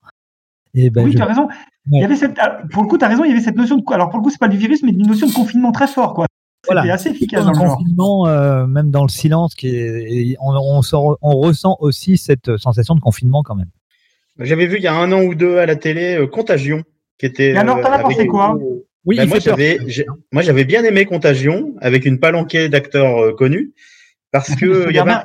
[0.76, 1.48] Et ben, oui, je- tu as raison.
[1.92, 3.56] Il y avait cette, ah, pour le coup, tu as raison, il y avait cette
[3.56, 3.84] notion de.
[3.94, 6.14] Alors, pour le coup, c'est pas du virus, mais d'une notion de confinement très fort,
[6.14, 6.26] quoi.
[6.64, 6.94] C'était Voilà.
[6.96, 11.18] assez efficace dans le confinement, euh, même dans le silence, qui est, on, on, sort-
[11.22, 13.70] on ressent aussi cette sensation de confinement quand même.
[14.40, 16.82] J'avais vu il y a un an ou deux à la télé euh, Contagion,
[17.20, 17.52] qui était.
[17.52, 18.58] Et alors, t'en as pensé quoi
[19.06, 23.32] Oui, Bah, moi, j'avais, j'ai- moi, j'avais bien aimé Contagion avec une palanquée d'acteurs euh,
[23.34, 23.74] connus
[24.36, 25.24] parce que il y avait un,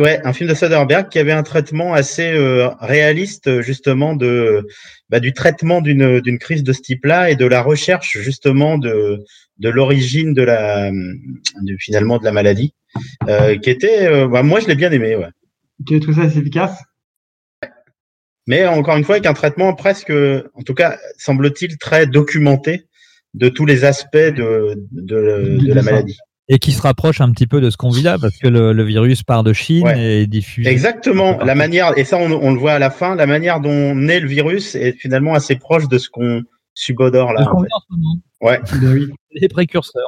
[0.00, 4.66] ouais, un film de Soderbergh qui avait un traitement assez euh, réaliste justement de
[5.08, 9.24] bah, du traitement d'une d'une crise de ce type-là et de la recherche justement de
[9.58, 12.74] de l'origine de la de, finalement de la maladie
[13.28, 15.32] euh, qui était euh, bah, moi je l'ai bien aimé ouais.
[15.84, 16.80] Tu trouvé ça assez efficace?
[18.46, 22.84] Mais encore une fois, avec un traitement presque, en tout cas, semble-t-il, très documenté
[23.32, 26.18] de tous les aspects de, de, de la maladie.
[26.48, 28.72] Et qui se rapproche un petit peu de ce qu'on vit là, parce que le,
[28.74, 29.98] le virus part de Chine Ouais.
[29.98, 30.68] et est diffusé.
[30.68, 31.38] Exactement.
[31.42, 34.20] La manière, et ça, on, on le voit à la fin, la manière dont naît
[34.20, 36.42] le virus est finalement assez proche de ce qu'on
[36.74, 37.50] subodore là.
[37.50, 37.68] en fait.
[38.42, 38.60] Ouais.
[38.80, 39.08] Ben oui.
[39.32, 40.02] Les précurseurs.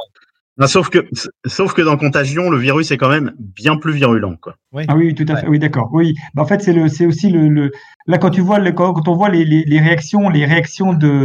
[0.58, 1.06] Non, sauf que,
[1.46, 4.56] sauf que dans Contagion, le virus est quand même bien plus virulent, quoi.
[4.88, 5.46] Ah oui, tout à fait.
[5.46, 5.90] Oui, d'accord.
[5.92, 6.14] Oui.
[6.34, 7.72] Bah, en fait, c'est le, c'est aussi le, le,
[8.06, 10.94] là quand tu vois, le, quand, quand on voit les, les, les réactions, les réactions
[10.94, 11.24] de,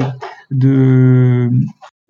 [0.51, 1.49] de,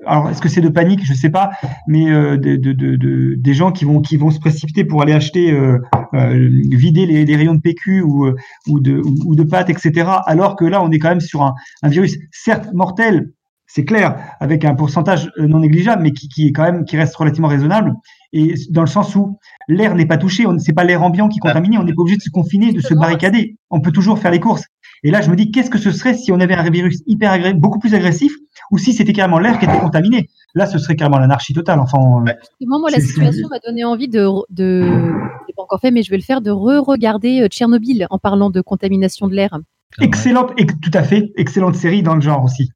[0.05, 1.51] alors est-ce que c'est de panique, je sais pas,
[1.87, 5.01] mais euh, de, de, de, de- des gens qui vont, qui vont se précipiter pour
[5.01, 5.77] aller acheter, euh,
[6.13, 8.27] euh, vider les, les rayons de PQ ou,
[8.67, 10.09] ou de, ou, de pâtes, etc.
[10.25, 13.31] Alors que là, on est quand même sur un, un virus certes mortel,
[13.67, 17.15] c'est clair, avec un pourcentage non négligeable, mais qui, qui est quand même, qui reste
[17.15, 17.93] relativement raisonnable.
[18.33, 19.39] Et dans le sens où
[19.69, 22.01] l'air n'est pas touché, on c'est pas l'air ambiant qui est contaminé, on n'est pas
[22.01, 23.55] obligé de se confiner, de se barricader.
[23.69, 24.65] On peut toujours faire les courses.
[25.03, 27.31] Et là, je me dis, qu'est-ce que ce serait si on avait un virus hyper
[27.31, 28.33] agré- beaucoup plus agressif,
[28.69, 30.29] ou si c'était carrément l'air qui était contaminé?
[30.53, 31.79] Là, ce serait carrément l'anarchie totale.
[31.79, 31.97] Enfin,
[32.27, 35.11] euh, moi, la situation m'a donné envie de, de
[35.55, 38.61] pas encore fait, mais je vais le faire, de re-regarder euh, Tchernobyl en parlant de
[38.61, 39.57] contamination de l'air.
[39.99, 42.71] excellente, et tout à fait, excellente série dans le genre aussi.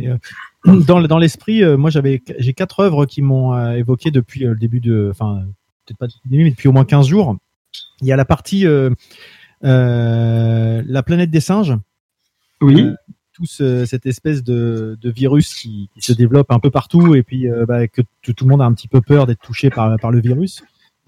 [0.00, 0.18] Et, euh,
[0.86, 4.50] dans, dans l'esprit, euh, moi j'avais j'ai quatre œuvres qui m'ont euh, évoqué depuis euh,
[4.50, 5.42] le début de, enfin
[5.86, 7.36] peut-être pas depuis le début, mais depuis au moins 15 jours.
[8.00, 8.66] Il y a la partie
[9.62, 11.74] la planète des singes.
[12.60, 12.80] Oui.
[12.82, 12.94] Euh,
[13.32, 17.22] tout ce- cette espèce de, de virus qui, qui se développe un peu partout et
[17.22, 19.70] puis euh, bah, que tout, tout le monde a un petit peu peur d'être touché
[19.70, 20.60] par, par le virus.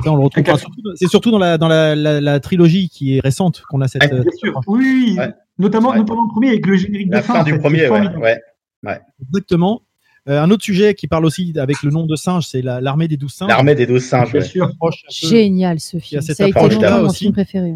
[0.05, 0.43] Ça, on le retrouve.
[0.45, 0.55] D'accord.
[0.55, 3.81] enfin, surtout- C'est surtout dans la dans la, la, la trilogie qui est récente qu'on
[3.81, 4.05] a cette.
[4.05, 4.61] Euh, Bien sûr.
[4.69, 5.19] Oui, oui, oui.
[5.19, 5.33] Ouais.
[5.59, 7.35] Notamment, notamment le premier avec le générique La de fin.
[7.35, 8.41] fin en du fait, premier, ouais.
[9.27, 9.83] Exactement.
[10.29, 13.09] Euh, un autre sujet qui parle aussi avec le nom de singe, c'est la- l'armée
[13.09, 13.49] des douze singes.
[13.49, 14.47] L'armée des douze singes, Bien ouais.
[14.47, 14.71] sûr.
[15.09, 16.23] Génial ce Il y a film.
[16.23, 16.61] cette Ça a été
[17.03, 17.75] mon film préféré.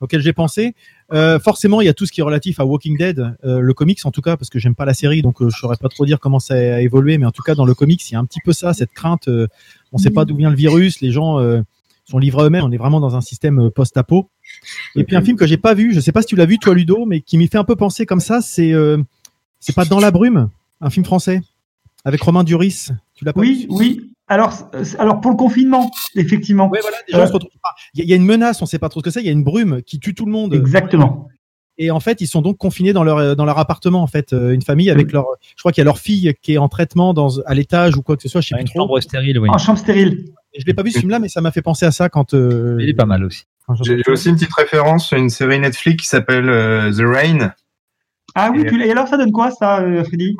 [0.00, 0.74] Auquel j'ai pensé.
[1.12, 3.74] Euh, forcément, il y a tout ce qui est relatif à Walking Dead, euh, le
[3.74, 5.88] comics en tout cas, parce que j'aime pas la série, donc euh, je saurais pas
[5.88, 8.16] trop dire comment ça a évolué, mais en tout cas dans le comics, il y
[8.16, 9.28] a un petit peu ça, cette crainte.
[9.28, 9.46] euh,
[9.92, 11.60] on sait pas d'où vient le virus, les gens euh,
[12.04, 12.64] sont livrés à eux-mêmes.
[12.64, 14.30] On est vraiment dans un système euh, post-apo.
[14.96, 16.58] Et puis un film que j'ai pas vu, je sais pas si tu l'as vu
[16.58, 18.98] toi Ludo, mais qui m'y fait un peu penser comme ça, c'est euh,
[19.60, 20.48] c'est pas dans la brume,
[20.80, 21.40] un film français
[22.04, 22.88] avec Romain Duris.
[23.14, 24.11] Tu l'as pas Oui, oui.
[24.32, 26.68] Alors, euh, alors pour le confinement, effectivement.
[26.70, 27.70] Ouais, voilà, des gens Euh, se retrouvent pas.
[27.94, 29.20] Il y, a- une menace, on sait pas trop ce que c'est.
[29.20, 30.54] Il y a une brume qui tue tout le monde.
[30.54, 31.28] Exactement.
[31.78, 34.02] Et en fait, ils sont donc confinés dans leur euh, dans leur appartement.
[34.02, 35.24] En fait, Euh, une famille avec leur,
[35.56, 38.02] je crois qu'il y a leur fille qui est en traitement dans à l'étage ou
[38.02, 38.40] quoi que ce soit.
[38.40, 38.80] Je sais plus Une trop.
[38.80, 39.48] chambre stérile, oui.
[39.50, 40.24] En chambre stérile.
[40.54, 42.34] Et je l'ai pas vu ce film-là, mais ça m'a fait penser à ça quand.
[42.34, 43.44] euh, Il est pas mal aussi.
[43.66, 47.52] quand j'ai- aussi une petite référence à une série Netflix qui s'appelle euh, The Rain.
[48.34, 50.36] Ah oui, Et- tu l'as- et alors ça donne quoi, ça, euh, Freddy?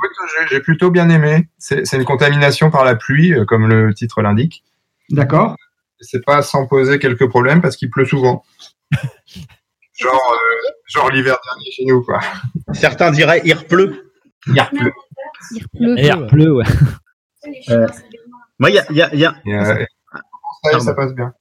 [0.50, 1.48] J'ai- plutôt bien aimé.
[1.58, 4.64] C'est une contamination par la pluie, euh, comme le titre l'indique.
[5.10, 5.56] D'accord.
[6.00, 8.44] C'est pas sans poser quelques problèmes parce qu'il pleut souvent.
[9.94, 12.20] genre euh, genre l'hiver dernier chez nous, quoi.
[12.72, 14.12] Certains diraient il pleut.
[14.46, 14.92] Il pleut.
[15.52, 15.98] Il pleut.
[15.98, 16.64] Et il pleut, ouais.
[18.58, 19.84] Moi, il y a, il y a- il y a- Et, euh,
[20.72, 21.32] ça, ça passe bien.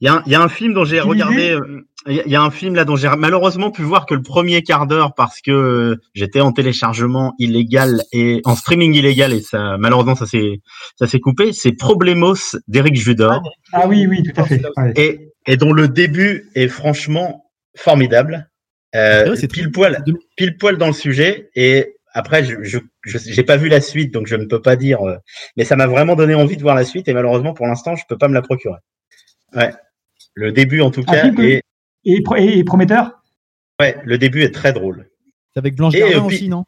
[0.00, 1.34] Il y, a un- il y a un film dont j'ai regardé.
[1.36, 3.82] disais euh, Il y, a- il y a un film là dont j'ai malheureusement pu
[3.82, 8.56] voir que le premier quart d'heure parce que euh, j'étais en téléchargement illégal et en
[8.56, 10.60] streaming illégal et ça malheureusement ça s'est
[10.98, 11.52] ça s'est coupé.
[11.52, 12.34] C'est Problemos
[12.66, 13.40] d'Éric Judor
[13.72, 14.62] Ah oui, oui, tout à fait.
[14.96, 17.44] Et et dont le début est franchement
[17.76, 18.48] formidable.
[18.94, 20.04] Euh, Ah c'est pile poil
[20.36, 24.12] pile poil dans le sujet et après je je je- j'ai pas vu la suite
[24.12, 25.16] donc je ne peux pas dire euh,
[25.56, 28.02] mais ça m'a vraiment donné envie de voir la suite et malheureusement pour l'instant je
[28.08, 28.76] peux pas me la procurer.
[29.54, 29.70] Ouais.
[30.34, 31.62] Le début en tout Un cas film que- est
[32.04, 33.10] Et, pro- et- et prometteur?
[33.80, 35.08] Ouais, le début est très drôle.
[35.52, 36.64] C'est avec Blanche Gardin euh, puis- aussi, non?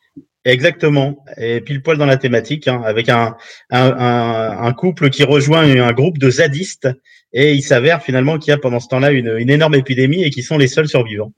[0.46, 1.24] Exactement.
[1.38, 3.34] Et pile poil dans la thématique, hein, avec un,
[3.70, 6.88] un, un, un couple qui rejoint un groupe de zadistes.
[7.32, 10.28] Et il s'avère finalement qu'il y a pendant ce temps-là une, une énorme épidémie et
[10.30, 11.32] qu'ils sont les seuls survivants.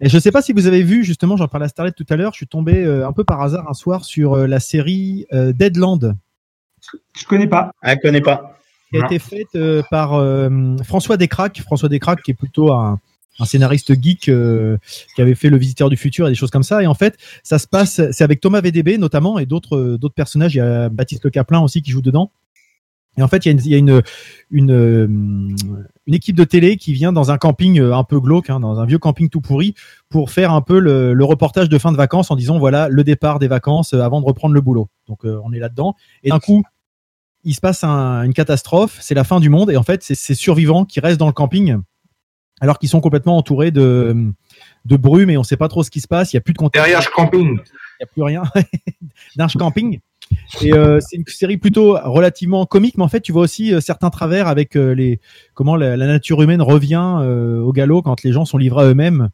[0.00, 2.16] Et je sais pas si vous avez vu, justement, j'en parlais à Starlet tout à
[2.16, 5.26] l'heure, je suis tombé euh, un peu par hasard un soir sur euh, la série
[5.32, 6.14] euh, Deadland,
[7.18, 7.72] Je connais pas.
[7.80, 8.58] Ah, je connais pas.
[8.90, 9.06] qui a Non.
[9.06, 11.62] été faite euh, par euh, François Descraques.
[11.62, 13.00] François Descraques, qui est plutôt un,
[13.38, 14.76] un scénariste geek euh,
[15.14, 16.82] qui avait fait Le Visiteur du Futur et des choses comme ça.
[16.82, 20.14] Et en fait, ça se passe, c'est avec Thomas VDB notamment et d'autres euh, d'autres
[20.14, 20.54] personnages.
[20.54, 22.30] Il y a Baptiste Le Caplin aussi qui joue dedans.
[23.18, 24.02] Et en fait, il y a une, une,
[24.50, 28.50] une, euh, une équipe de télé qui vient dans un camping euh, un peu glauque,
[28.50, 29.74] hein, dans un vieux camping tout pourri,
[30.10, 33.04] pour faire un peu le, le reportage de fin de vacances en disant voilà le
[33.04, 34.88] départ des vacances avant de reprendre le boulot.
[35.08, 35.94] Donc euh, on est là-dedans.
[36.24, 36.62] Et d'un coup,
[37.44, 40.14] il se passe un- une catastrophe, c'est la fin du monde, et en fait, c'est
[40.14, 41.78] ces survivants qui restent dans le camping
[42.60, 44.32] alors qu'ils sont complètement entourés de,
[44.84, 46.32] de brume et on sait pas trop ce qui se passe.
[46.32, 46.84] Il y a plus de contact.
[46.84, 47.48] Derrière camping.
[47.48, 48.42] Il n'y a plus rien.
[49.36, 50.00] D'un camping.
[50.60, 53.80] Et euh, c'est une série plutôt relativement comique, mais en fait, tu vois aussi euh,
[53.80, 55.20] certains travers avec euh, les
[55.54, 58.86] comment la, la nature humaine revient euh, au galop quand les gens sont livrés à
[58.88, 59.30] eux-mêmes.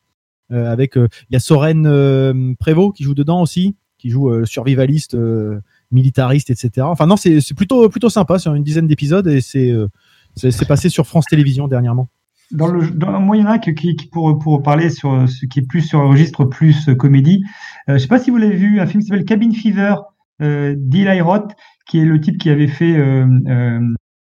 [0.50, 4.44] Euh, avec euh, il y a Soren Prévost qui joue dedans aussi, qui joue euh,
[4.44, 5.60] survivaliste, euh,
[5.92, 6.70] militariste, etc.
[6.80, 8.38] Enfin non, c'est c'est plutôt plutôt sympa.
[8.38, 9.86] C'est une dizaine d'épisodes et c'est euh,
[10.34, 12.08] c'est c'est passé sur France Télévisions dernièrement.
[12.52, 15.66] Dans le, dans, moi, il y qui, qui, pour, pour parler sur ce qui est
[15.66, 17.42] plus sur le registre plus euh, comédie.
[17.88, 19.94] Euh, je sais pas si vous l'avez vu, un film qui s'appelle Cabin Fever,
[20.42, 21.52] euh, d'Eli Roth,
[21.86, 23.80] qui est le type qui avait fait euh, euh,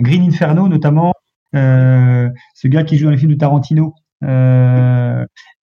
[0.00, 1.12] Green Inferno, notamment,
[1.54, 3.94] euh, ce gars qui joue dans les films de Tarantino.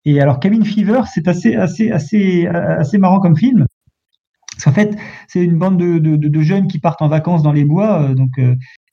[0.04, 3.66] Et alors, Cabin Fever, c'est assez, assez, assez, assez marrant comme film.
[4.52, 7.52] Parce qu'en fait, c'est une bande de, de, de, jeunes qui partent en vacances dans
[7.52, 8.40] les bois, donc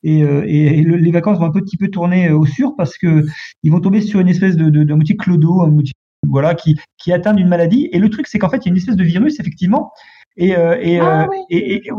[0.06, 2.74] et, euh, et, et le- les vacances vont un petit peu tourner euh, au sur
[2.76, 3.24] parce que
[3.62, 5.92] ils vont tomber sur une espèce de, de, de clodo, un petit
[6.28, 7.88] voilà, qui, qui est atteint d'une maladie.
[7.92, 9.92] Et le truc, c'est qu'en fait, il y a une espèce de virus, effectivement.
[10.36, 11.38] Et, euh, et, Ah euh, oui.
[11.50, 11.90] et, et-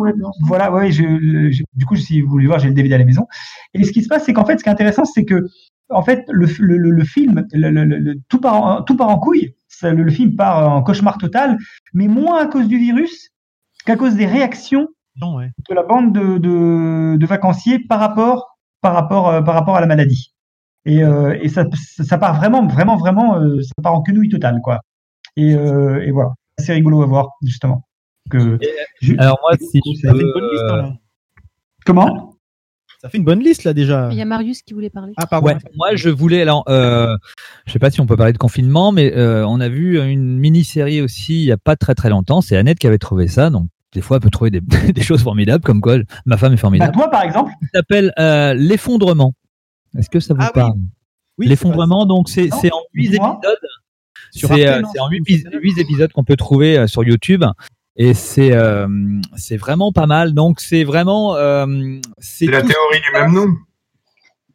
[0.46, 1.04] voilà, ouais, je,
[1.52, 3.26] je- du coup, si vous voulez voir, j'ai le DVD à la maison.
[3.74, 5.46] Et ce qui se passe, c'est qu'en fait, ce qui est intéressant, c'est que,
[5.90, 8.96] en fait, le, le, le, le film, le, le- le- le- tout, part en, tout
[8.98, 9.54] part en couille.
[9.70, 11.58] Ça, le film part en cauchemar total,
[11.94, 13.30] mais moins à cause du virus
[13.86, 14.88] qu'à cause des réactions
[15.20, 15.52] Non, ouais.
[15.70, 19.82] de la bande de, de, de vacanciers par rapport, par rapport, euh, par rapport à
[19.82, 20.34] la maladie.
[20.86, 21.66] Et, euh, et ça,
[21.96, 24.80] ça ça part vraiment, vraiment, vraiment, euh, ça part en quenouille totale, quoi.
[25.36, 27.84] Et, euh, et voilà, c'est rigolo à voir, justement.
[28.30, 28.58] Que,
[29.02, 30.64] je- Alors moi, si Ça fait une bonne liste.
[30.70, 30.94] hein, là.
[31.86, 32.34] comment?
[33.02, 34.10] Ça fait une bonne liste là déjà.
[34.12, 35.14] Il y a Marius qui voulait parler.
[35.18, 35.46] Ah pardon.
[35.48, 37.16] Ouais, moi je voulais alors euh,
[37.68, 40.40] je sais pas si on peut parler de confinement mais euh, on a vu une
[40.40, 43.52] mini-série aussi il y a pas très très longtemps, c'est Annette qui avait trouvé ça
[43.52, 43.68] donc
[43.98, 44.62] des fois elle peut trouver des,
[44.94, 46.94] des choses formidables comme quoi ma femme est bah, formidable.
[46.94, 49.34] Toi, par exemple, Ça s'appelle euh, l'effondrement.
[49.98, 50.62] Est-ce que ça vous Ah oui.
[50.62, 50.74] parle
[51.40, 52.62] Oui, L'effondrement donc c'est en
[52.94, 53.40] huit dis-moi.
[53.42, 53.58] épisodes.
[54.32, 57.04] Sur C'est euh, en sur huit, YouTube, épis- huit épisodes qu'on peut trouver euh, sur
[57.04, 57.44] YouTube
[57.96, 58.88] et c'est euh,
[59.36, 61.66] c'est vraiment pas mal donc c'est vraiment euh,
[62.20, 63.48] c'est C'est la théorie du même nom.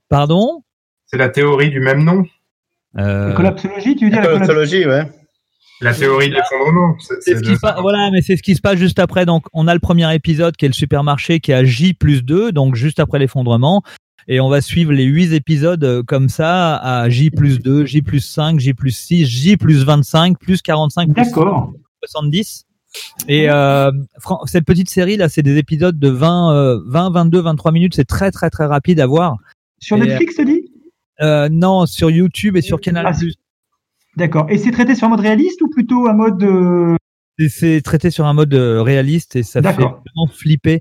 [0.09, 0.62] pardon?
[1.07, 2.24] C'est la théorie du même nom.
[2.99, 5.21] Euh, La collapsologie, tu veux dire La la collapsologie collapsologie, ouais.
[5.83, 6.97] La théorie de l'effondrement.
[7.01, 7.72] c'est- C'est c'est ce de qui se ça.
[7.72, 9.26] passe, voilà, mais c'est ce qui se passe juste après.
[9.26, 12.22] Donc, on a le premier épisode qui est le supermarché qui est à J plus
[12.24, 13.83] 2, donc juste après l'effondrement.
[14.28, 18.03] Et on va suivre les huit épisodes euh, comme ça à J plus 2, J
[18.03, 21.72] plus 5, J plus 6, J plus 25, plus 45, plus D'accord.
[22.05, 22.64] 70.
[23.26, 23.91] Et euh,
[24.47, 27.95] cette petite série là, c'est des épisodes de 20, euh, 20, 22, 23 minutes.
[27.97, 29.37] C'est très très très rapide à voir.
[29.80, 30.62] Sur Et, Netflix, tu dis
[31.20, 33.07] Euh, non, sur YouTube et sur Canal+.
[33.09, 33.12] Ah,
[34.16, 34.46] D'accord.
[34.50, 36.42] Et c'est traité sur un mode réaliste ou plutôt un mode.
[36.42, 36.96] euh,
[37.48, 40.80] c'est traité sur un mode euh, réaliste et ça fait vraiment flipper.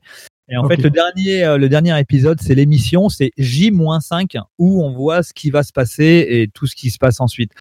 [0.49, 4.91] Et en fait, le dernier, euh, le dernier épisode, c'est l'émission, c'est J-5, où on
[4.91, 7.53] voit ce qui va se passer et tout ce qui se passe ensuite.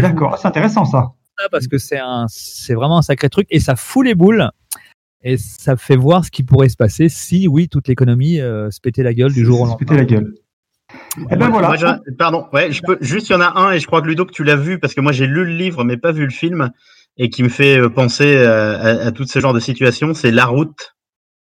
[0.00, 1.12] D'accord, c'est intéressant ça.
[1.38, 4.50] ça parce que c'est un, c'est vraiment un sacré truc et ça fout les boules
[5.22, 8.80] et ça fait voir ce qui pourrait se passer si, oui, toute l'économie euh, se
[8.80, 9.78] pétait la gueule du jour au Se lendemain.
[9.78, 10.34] péter la gueule.
[11.16, 11.68] Eh ben Moi, voilà.
[11.78, 14.06] moi, pardon, ouais, je peux, juste il y en a un et je crois que
[14.06, 16.24] Ludo que tu l'as vu parce que moi j'ai lu le livre mais pas vu
[16.24, 16.70] le film
[17.16, 20.32] et qui me fait euh, penser euh, à, à tout ce genre de situation, c'est
[20.32, 20.94] La Route.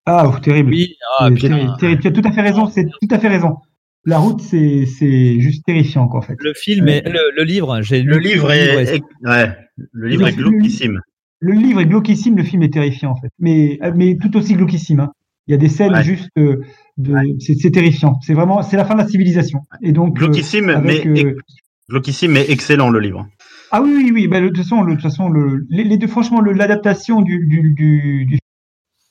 [0.05, 0.71] Ah, oh, terrible.
[0.71, 2.01] Oui, ah, terrible, terrible.
[2.01, 2.67] Tu as tout à fait raison.
[2.67, 3.57] C'est tout à fait raison.
[4.03, 6.35] La route, c'est c'est juste terrifiant, quoi, en fait.
[6.39, 9.55] le film et le, le livre, j'ai lu Le livre est, est- est- ouais,
[9.91, 10.99] le livre est Le- glauquissime.
[11.39, 13.29] Le livre est glauquissime, le film est terrifiant, en fait.
[13.39, 15.01] Mais, mais tout aussi glauquissime.
[15.01, 15.11] hein.
[15.47, 16.03] Il y a des scènes Ouais.
[16.03, 16.61] juste euh,
[17.01, 17.15] de.
[17.39, 18.19] C'est c'est terrifiant.
[18.21, 18.61] C'est vraiment.
[18.61, 19.61] C'est la fin de la civilisation.
[19.81, 20.21] Et donc.
[20.21, 23.27] euh, avec, mais euh, mais excellent le livre.
[23.71, 24.27] Ah oui, oui, oui.
[24.27, 27.45] Bah, de toute façon, le, de toute façon le, les, les deux, franchement, l'adaptation du,
[27.47, 28.39] du, du, du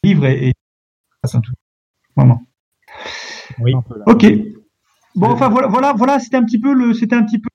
[0.04, 0.52] livre est, est
[1.24, 1.52] c'est un tout.
[2.16, 2.42] Vraiment.
[3.58, 3.72] Oui.
[4.06, 4.26] Ok.
[5.16, 7.48] Bon, enfin voilà, voilà, voilà, c'était un petit peu le, c'était un petit peu,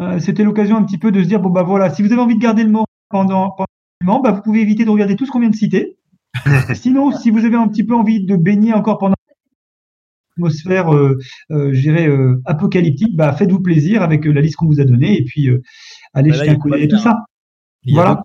[0.00, 2.20] euh, c'était l'occasion un petit peu de se dire bon bah voilà, si vous avez
[2.20, 3.66] envie de garder le mot pendant, pendant
[4.00, 5.96] le moment, bah, vous pouvez éviter de regarder tout ce qu'on vient de citer.
[6.74, 9.14] Sinon, si vous avez un petit peu envie de baigner encore pendant
[10.36, 11.18] l'atmosphère, euh,
[11.52, 14.84] euh, je dirais euh, apocalyptique, bah faites-vous plaisir avec euh, la liste qu'on vous a
[14.84, 15.62] donnée et puis euh,
[16.12, 17.18] allez Bah là, jeter un coup de d'œil et quoi tout ça.
[17.84, 18.22] Il Voilà.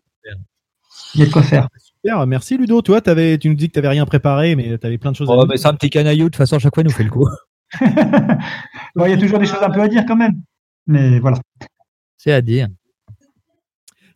[1.16, 1.68] Il y a de quoi faire.
[1.78, 2.82] Super, merci Ludo.
[2.82, 5.16] Toi, avais, tu nous dis que tu n'avais rien préparé, mais tu avais plein de
[5.16, 5.48] choses à Oh, dire.
[5.50, 7.10] mais c'est un petit canaillou, de toute façon, à chaque fois, il nous fait le
[7.10, 7.28] coup.
[8.96, 10.42] Bon, il y a toujours des choses un peu à dire quand même.
[10.88, 11.38] Mais voilà.
[12.18, 12.68] C'est à dire.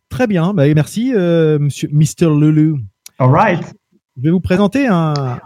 [0.08, 2.28] Très bien, bah, merci euh, monsieur Mr.
[2.38, 2.74] Lulu.
[3.18, 3.74] All right.
[4.16, 5.40] Je vais vous présenter un,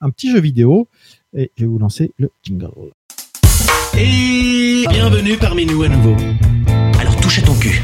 [0.00, 0.88] un petit jeu vidéo
[1.36, 2.70] et je vais vous lancer le jingle.
[3.98, 6.16] Et bienvenue parmi nous à nouveau.
[6.98, 7.82] Alors touche à ton cul.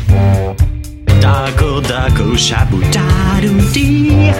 [1.21, 2.37] Dago dago
[2.91, 4.35] dadoudir.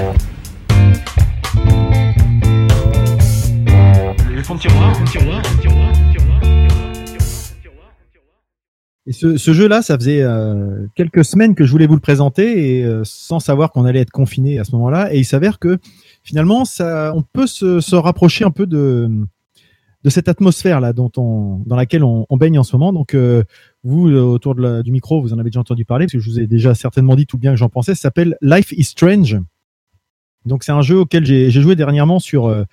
[4.31, 6.10] Le fond de tiroir, fond de tiroir, fond
[9.07, 12.85] Et ce, jeu-là, ça faisait euh, quelques semaines que je voulais vous le présenter et
[12.85, 15.13] euh, sans savoir qu'on allait être confiné à ce moment-là.
[15.15, 15.79] Et il s'avère que
[16.23, 19.11] finalement, on peut se, rapprocher un peu de,
[20.07, 22.93] cette atmosphère-là dont on, dans laquelle on, baigne en ce moment.
[22.93, 23.43] Donc, euh,
[23.85, 26.47] vous, autour du micro, vous en avez déjà entendu parler parce que je vous ai
[26.47, 27.95] déjà certainement dit tout bien que j'en pensais.
[27.95, 29.39] Ça s'appelle Life is Strange.
[30.45, 32.65] Donc, c'est un jeu auquel j'ai joué dernièrement sur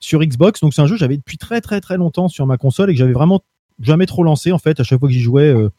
[0.00, 0.60] Xbox.
[0.60, 2.92] Donc, c'est un jeu que j'avais depuis très, très, très longtemps sur ma console et
[2.92, 3.42] que j'avais vraiment
[3.80, 4.80] jamais trop lancé en fait.
[4.80, 5.70] À chaque fois que j'y jouais, euh,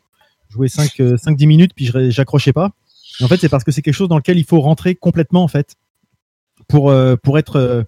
[0.49, 2.71] je jouais 5-10 minutes puis j'accrochais pas.
[3.21, 5.47] En fait, c'est parce que c'est quelque chose dans lequel il faut rentrer complètement en
[5.47, 5.75] fait
[6.67, 7.83] pour, euh, pour être euh,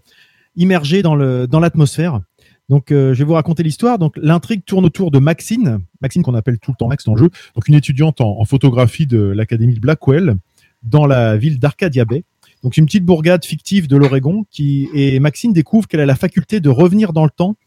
[0.55, 2.21] immergé dans le dans l'atmosphère.
[2.67, 3.99] Donc, euh, je vais vous raconter l'histoire.
[3.99, 7.19] Donc, l'intrigue tourne autour de Maxine, Maxine qu'on appelle tout le temps Max dans le
[7.19, 10.35] jeu, donc une étudiante en, en photographie de l'académie de Blackwell
[10.81, 12.23] dans la ville d'Arcadia Bay.
[12.63, 16.59] Donc, une petite bourgade fictive de l'Oregon qui et Maxine découvre qu'elle a la faculté
[16.59, 17.64] de revenir dans le temps euh,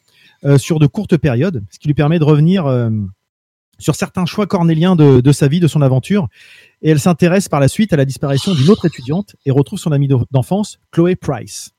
[0.58, 2.90] sur de courtes périodes, ce qui lui permet de revenir euh,
[3.78, 6.28] sur certains choix cornéliens de, sa vie, de son aventure.
[6.82, 9.92] Et elle s'intéresse par la suite à la disparition d'une autre étudiante et retrouve son
[9.92, 11.70] amie d'en- d'enfance, Chloé Price.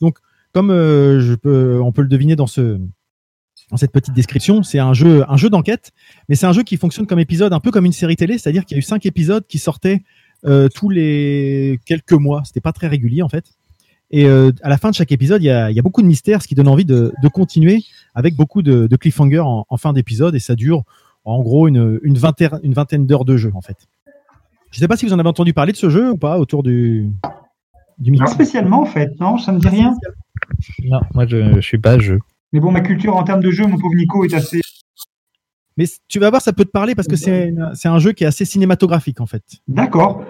[0.00, 0.18] Donc,
[0.52, 2.78] comme euh, je peux, on peut le deviner dans ce
[3.70, 5.92] dans cette petite description, c'est un jeu, d'enquête,
[6.28, 8.64] mais c'est un jeu qui fonctionne comme épisode, un peu comme une série télé, c'est-à-dire
[8.64, 10.04] qu'il y a eu cinq épisodes qui sortaient
[10.46, 12.42] euh, tous les quelques mois.
[12.46, 13.57] C'était pas très régulier en fait.
[14.10, 16.00] Et euh, à la fin de chaque épisode, il y a, il y a beaucoup
[16.02, 17.82] de mystères, ce qui donne envie de, de continuer
[18.14, 20.84] avec beaucoup de, de cliffhangers en, en fin d'épisode, et ça dure
[21.24, 23.76] en gros une, une vingtaine, une vingtaine d'heures de jeu en fait.
[24.70, 26.62] Je sais pas si vous en avez entendu parler de ce jeu ou pas autour
[26.62, 27.10] du,
[27.98, 28.26] du micro.
[28.26, 29.94] Pas spécialement en fait, non, ça me dit rien.
[30.84, 32.18] Non, moi, je, je suis pas jeu.
[32.52, 34.60] Mais bon, ma culture en termes de jeu, mon pauvre Nico, est assez.
[35.76, 37.14] Mais tu vas voir, ça peut te parler parce que
[37.48, 39.42] une- c'est un jeu qui est assez cinématographique en fait.
[39.68, 40.24] D'accord.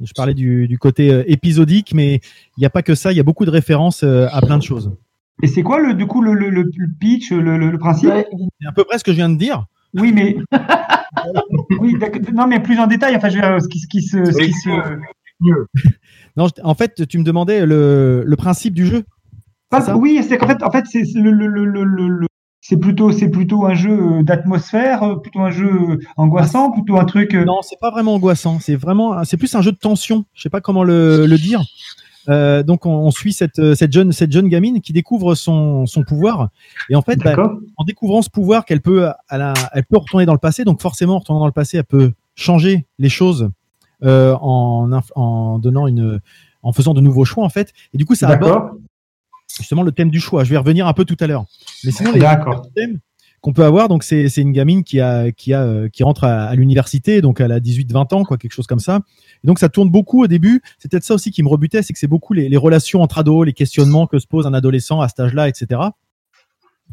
[0.00, 2.16] Je parlais du, du côté euh, épisodique, mais
[2.56, 4.56] il n'y a pas que ça, il y a beaucoup de références euh, à plein
[4.58, 4.92] de choses.
[5.42, 6.70] Et c'est quoi le, du coup le, le,
[7.00, 8.10] pitch, le, le, le principe
[8.60, 9.66] C'est à peu près ce que je viens de dire.
[9.94, 10.36] Oui, mais
[11.80, 11.96] oui,
[12.32, 13.16] non, mais plus en détail.
[13.16, 14.68] Enfin, je veux ce qui, ce qui se, ce qui se...
[16.36, 19.04] Non, je- en fait, tu me demandais le, le principe du jeu.
[19.70, 22.26] Pas- oui, c'est qu'en fait, en fait, c'est c'est le,
[22.68, 26.98] c'est plutôt, c'est plutôt un jeu euh, d'atmosphère, euh, plutôt un jeu euh, angoissant, plutôt
[26.98, 27.32] un truc.
[27.32, 28.58] Non, c'est pas vraiment angoissant.
[28.60, 30.24] C'est vraiment, c'est plus un jeu de tension.
[30.34, 31.62] Je sais pas comment le, le dire.
[32.28, 36.02] Euh, donc on, on suit cette, cette jeune cette jeune gamine qui découvre son, son
[36.02, 36.50] pouvoir
[36.90, 37.34] et en fait bah,
[37.78, 40.82] en découvrant ce pouvoir qu'elle peut elle, a- elle peut retourner dans le passé donc
[40.82, 43.48] forcément en retournant dans le passé elle peut changer les choses
[44.04, 46.20] euh, en en donnant une
[46.62, 48.72] en faisant de nouveaux choix en fait et du coup ça aborde.
[49.58, 50.44] Justement le thème du choix.
[50.44, 51.44] Je vais y revenir un peu tout à l'heure.
[51.84, 52.20] Mais sinon, les
[52.74, 52.98] thèmes
[53.40, 56.24] qu'on peut avoir, donc c'est c'est une gamine qui a qui a euh, qui rentre
[56.24, 59.00] à, à l'université, donc elle a 18-20 ans, quoi, quelque chose comme ça.
[59.44, 60.60] Et donc ça tourne beaucoup au début.
[60.78, 63.18] C'est peut-être ça aussi qui me rebutait, c'est que c'est beaucoup les, les relations entre
[63.18, 65.80] ados, les questionnements que se pose un adolescent à cet âge-là, etc.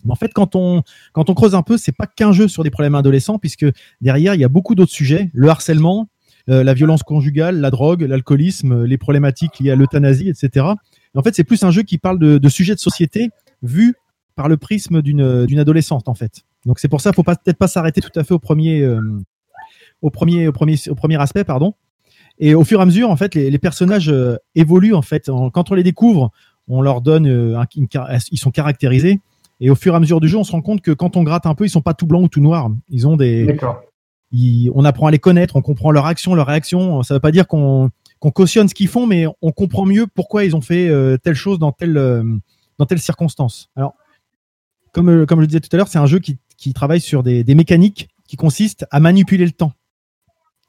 [0.04, 2.64] Mais en fait, quand on quand on creuse un peu, c'est pas qu'un jeu sur
[2.64, 3.66] des problèmes adolescents, puisque
[4.02, 6.10] derrière il y a beaucoup d'autres sujets, le harcèlement,
[6.50, 10.68] euh, la violence conjugale, la drogue, l'alcoolisme, les problématiques liées à l'euthanasie, etc.
[11.16, 13.30] En fait, c'est plus un jeu qui parle de, de sujets de société
[13.64, 13.96] vus
[14.36, 16.42] par le prisme d'une d'une adolescente en fait.
[16.66, 19.00] Donc c'est pour ça, faut pas peut-être pas s'arrêter tout à fait au premier euh,
[20.02, 21.74] au premier au premier au premier aspect pardon.
[22.38, 25.30] Et au fur et à mesure en fait, les, les personnages euh, évoluent en fait.
[25.30, 26.32] En- quand on les découvre,
[26.68, 29.22] on leur donne euh, un- une car- ils sont caractérisés.
[29.62, 31.24] Et au fur et à mesure du jeu, on se rend compte que quand on
[31.24, 32.70] gratte un peu, ils sont pas tout blancs ou tout noirs.
[32.90, 33.82] Ils ont des, D'accord.
[34.34, 37.04] ils- on apprend à les connaître, on comprend leur action, leur réaction.
[37.04, 37.90] Ça veut pas dire qu'on
[38.20, 41.36] qu'on cautionne ce qu'ils font, mais on comprend mieux pourquoi ils ont fait euh, telle
[41.36, 42.24] chose dans telle euh,
[42.78, 43.70] dans telle circonstance.
[43.76, 43.96] Alors,
[44.94, 47.02] comme euh, comme je le disais tout à l'heure, c'est un jeu qui, qui travaille
[47.02, 49.74] sur des, des mécaniques qui consistent à manipuler le temps.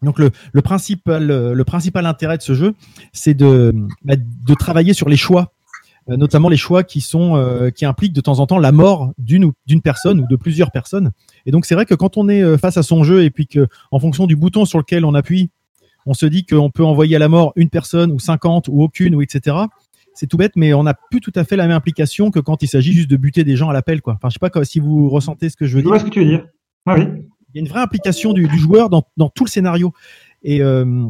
[0.02, 2.74] Donc le, le principal le principal intérêt de ce jeu,
[3.12, 3.74] c'est de
[4.04, 5.54] bah, de travailler sur les choix,
[6.06, 10.20] notamment les choix qui sont qui impliquent de temps en temps la mort d'une personne
[10.20, 11.12] ou de plusieurs personnes.
[11.46, 13.68] Et donc c'est vrai que quand on est face à son jeu et puis que
[13.98, 15.50] fonction du bouton sur lequel on appuie,
[16.06, 19.14] on se dit qu'on peut envoyer à la mort une personne ou 50 ou aucune
[19.14, 19.56] ou etc.
[20.14, 22.62] C'est tout bête, mais on n'a plus tout à fait la même implication que quand
[22.62, 24.14] il s'agit juste de buter des gens à l'appel, quoi.
[24.14, 25.88] Enfin, je sais pas si vous ressentez ce que je veux Je dire.
[25.90, 26.46] vois ce que tu veux dire.
[26.86, 27.04] Ah oui.
[27.52, 29.92] Il y a une vraie implication du, du joueur dans, dans tout le scénario.
[30.42, 31.06] Et, euh,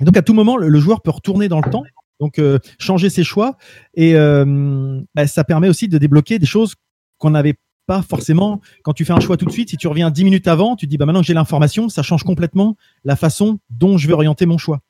[0.00, 1.84] et donc à tout moment, le, le joueur peut retourner dans le temps,
[2.20, 3.56] donc euh, changer ses choix,
[3.94, 6.74] et euh, bah, ça permet aussi de débloquer des choses
[7.18, 7.54] qu'on n'avait
[7.86, 8.60] pas forcément.
[8.82, 10.86] Quand tu fais un choix tout de suite, si tu reviens dix minutes avant, tu
[10.86, 14.12] te dis bah maintenant que j'ai l'information, ça change complètement la façon dont je vais
[14.12, 14.80] orienter mon choix.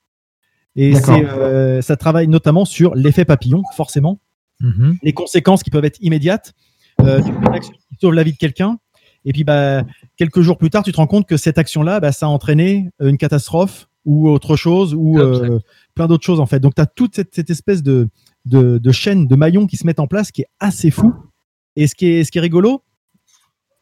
[0.74, 4.20] Et euh, ça travaille notamment sur l'effet papillon, forcément
[4.60, 4.96] Mhm.
[5.02, 6.54] les conséquences qui peuvent être immédiates.
[7.02, 8.78] Euh, tu fais une action qui sauve la vie de quelqu'un,
[9.26, 9.82] et puis bah,
[10.16, 12.88] quelques jours plus tard, tu te rends compte que cette action-là, bah, ça a entraîné
[13.00, 15.58] une catastrophe ou autre chose, ou euh,
[15.94, 16.58] plein d'autres choses en fait.
[16.60, 18.08] Donc tu as toute cette, cette espèce de,
[18.46, 21.12] de, de chaîne, de maillons qui se mettent en place qui est assez fou.
[21.76, 22.82] Et ce qui est, ce qui est rigolo,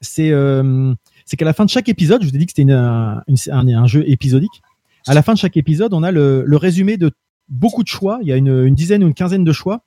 [0.01, 0.93] c'est euh,
[1.25, 3.23] c'est qu'à la fin de chaque épisode, je vous ai dit que c'était une- un,
[3.29, 4.63] un, jeu épisodique.
[5.07, 7.11] À la fin de chaque épisode, on a le, le résumé de
[7.49, 8.19] beaucoup de choix.
[8.23, 9.85] Il y a une, une dizaine ou une quinzaine de choix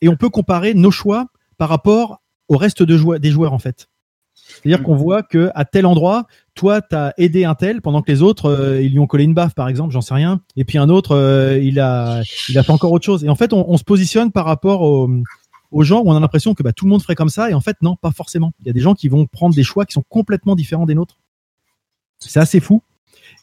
[0.00, 1.26] et on peut comparer nos choix
[1.58, 3.88] par rapport au reste de des joueurs en fait.
[4.34, 8.10] C'est-à-dire qu'on voit que à tel endroit, toi, tu as aidé un tel pendant que
[8.10, 10.40] les autres, euh, ils lui ont collé une baffe, par exemple, j'en sais rien.
[10.56, 13.24] Et puis un autre, euh, il, a, il a fait encore autre chose.
[13.24, 15.08] Et en fait, on, on se positionne par rapport au-
[15.72, 17.50] aux gens où on a l'impression que bah, tout le monde ferait comme ça.
[17.50, 18.52] Et en fait, non, pas forcément.
[18.60, 20.94] Il y a des gens qui vont prendre des choix qui sont complètement différents des
[20.94, 21.18] nôtres.
[22.18, 22.82] C'est assez fou.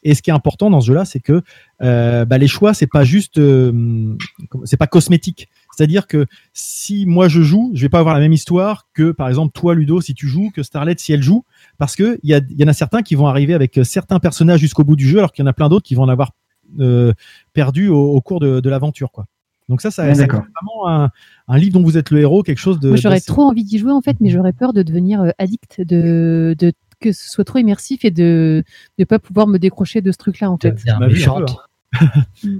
[0.03, 1.41] Et ce qui est important dans ce jeu-là, c'est que
[1.81, 4.15] euh, bah, les choix, c'est pas juste, euh,
[4.63, 5.49] c'est pas cosmétique.
[5.75, 9.27] C'est-à-dire que si moi je joue, je vais pas avoir la même histoire que par
[9.27, 11.43] exemple toi Ludo si tu joues, que Starlet si elle joue,
[11.77, 14.83] parce que il y, en a certains qui vont arriver avec euh, certains personnages jusqu'au
[14.83, 16.31] bout du jeu, alors qu'il y en a plein d'autres qui vont en avoir
[16.79, 17.13] euh,
[17.53, 19.25] perdu au, au cours de, de l'aventure, quoi.
[19.69, 21.11] Donc ça, ça, Ouais, ça crée vraiment un,
[21.47, 22.95] un livre dont vous êtes le héros, quelque chose de.
[22.95, 26.55] J'aurais trop envie d'y jouer en fait, mais j'aurais peur de devenir euh, addict, de,
[26.57, 28.63] de que ce soit trop immersif et de
[28.97, 30.75] ne pas pouvoir me décrocher de ce truc-là en fait.
[30.75, 31.45] Tu m'as vu hein.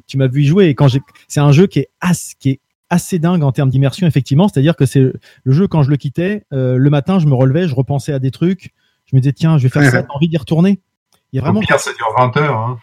[0.07, 2.51] tu m'as vu y jouer et quand j'ai, c'est un jeu qui est assez, qui
[2.51, 4.47] est assez dingue en termes d'immersion effectivement.
[4.47, 5.01] C'est-à-dire que c'est
[5.43, 8.19] le jeu quand je le quittais, euh, le matin je me relevais, je repensais à
[8.19, 8.73] des trucs,
[9.05, 10.79] je me disais tiens je vais faire ça, t'as envie d'y retourner?
[11.31, 12.57] Il y a vraiment Au pire, ça dure 20 heures.
[12.57, 12.79] Hein.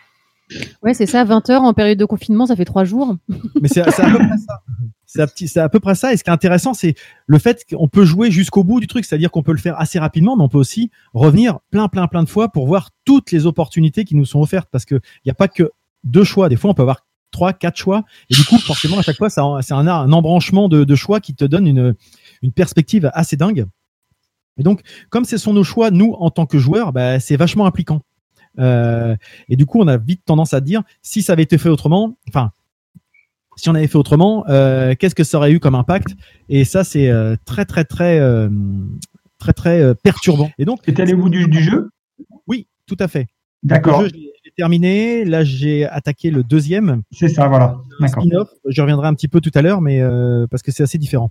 [0.82, 3.16] Ouais, c'est ça, 20 heures en période de confinement, ça fait trois jours.
[3.60, 4.62] Mais c'est à peu près ça.
[5.06, 6.12] C'est à, peu près ça.
[6.12, 6.94] Et ce qui est intéressant, c'est
[7.26, 9.04] le fait qu'on peut jouer jusqu'au bout du truc.
[9.04, 12.22] C'est-à-dire qu'on peut le faire assez rapidement, mais on peut aussi revenir plein, plein, plein
[12.22, 14.68] de fois pour voir toutes les opportunités qui nous sont offertes.
[14.70, 15.70] Parce qu'il n'y a pas que
[16.04, 16.48] deux choix.
[16.48, 18.04] Des fois, on peut avoir trois, quatre choix.
[18.30, 21.66] Et du coup, forcément, à chaque fois, c'est un, embranchement de, choix qui te donne
[21.66, 21.94] une,
[22.42, 23.66] une perspective assez dingue.
[24.58, 24.80] Et donc,
[25.10, 28.02] comme ce sont nos choix, nous, en tant que joueurs, bah, c'est vachement impliquant.
[28.58, 29.16] Euh,
[29.48, 32.16] et du coup, on a vite tendance à dire, si ça avait été fait autrement,
[32.28, 32.52] enfin,
[33.56, 36.08] si on avait fait autrement, euh, qu'est-ce que ça aurait eu comme impact?
[36.48, 38.48] Et ça, c'est euh, très, très, très, euh,
[39.38, 40.50] très, très euh, perturbant.
[40.58, 41.90] Et donc, T'es allé au bout du, du jeu?
[42.46, 43.26] Oui, tout à fait.
[43.62, 44.02] D'accord.
[44.02, 44.14] Le jeu,
[44.46, 45.24] l'ai terminé.
[45.24, 47.78] Là, j'ai attaqué le deuxième C'est ça, voilà.
[48.00, 48.22] D'accord.
[48.22, 48.48] spin-off.
[48.66, 51.30] Je reviendrai un petit peu tout à l'heure, mais euh, parce que c'est assez différent.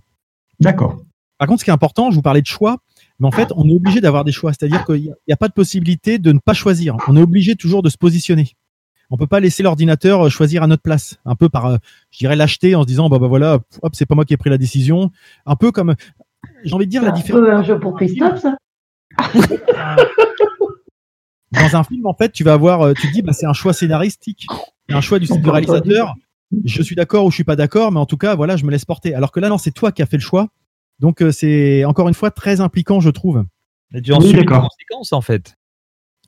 [0.60, 1.02] D'accord.
[1.38, 2.78] Par contre, ce qui est important, je vous parlais de choix.
[3.18, 4.52] Mais en fait, on est obligé d'avoir des choix.
[4.52, 6.96] C'est-à-dire qu'il n'y a pas de possibilité de ne pas choisir.
[7.08, 8.52] On est obligé toujours de se positionner.
[9.10, 11.16] On peut pas laisser l'ordinateur euh, choisir à notre place.
[11.24, 11.76] Un peu par, euh,
[12.10, 14.36] je dirais, l'acheter en se disant, bah, bah voilà, hop, c'est pas moi qui ai
[14.36, 15.10] pris la décision.
[15.46, 15.94] Un peu comme,
[16.64, 17.40] j'ai envie de dire la différence.
[17.40, 18.56] peu un jeu pour Christophe, ça.
[21.52, 23.52] Dans un film, en fait, tu vas avoir, euh, tu te dis, bah, c'est un
[23.52, 24.46] choix scénaristique,
[24.88, 26.14] c'est un choix du, du réalisateur.
[26.64, 28.70] Je suis d'accord ou je suis pas d'accord, mais en tout cas, voilà, je me
[28.70, 29.14] laisse porter.
[29.14, 30.48] Alors que là, non, c'est toi qui as fait le choix.
[30.98, 33.44] Donc, euh, c'est encore une fois très impliquant, je trouve.
[33.94, 35.54] Et tu en Oui, subis les conséquences en fait.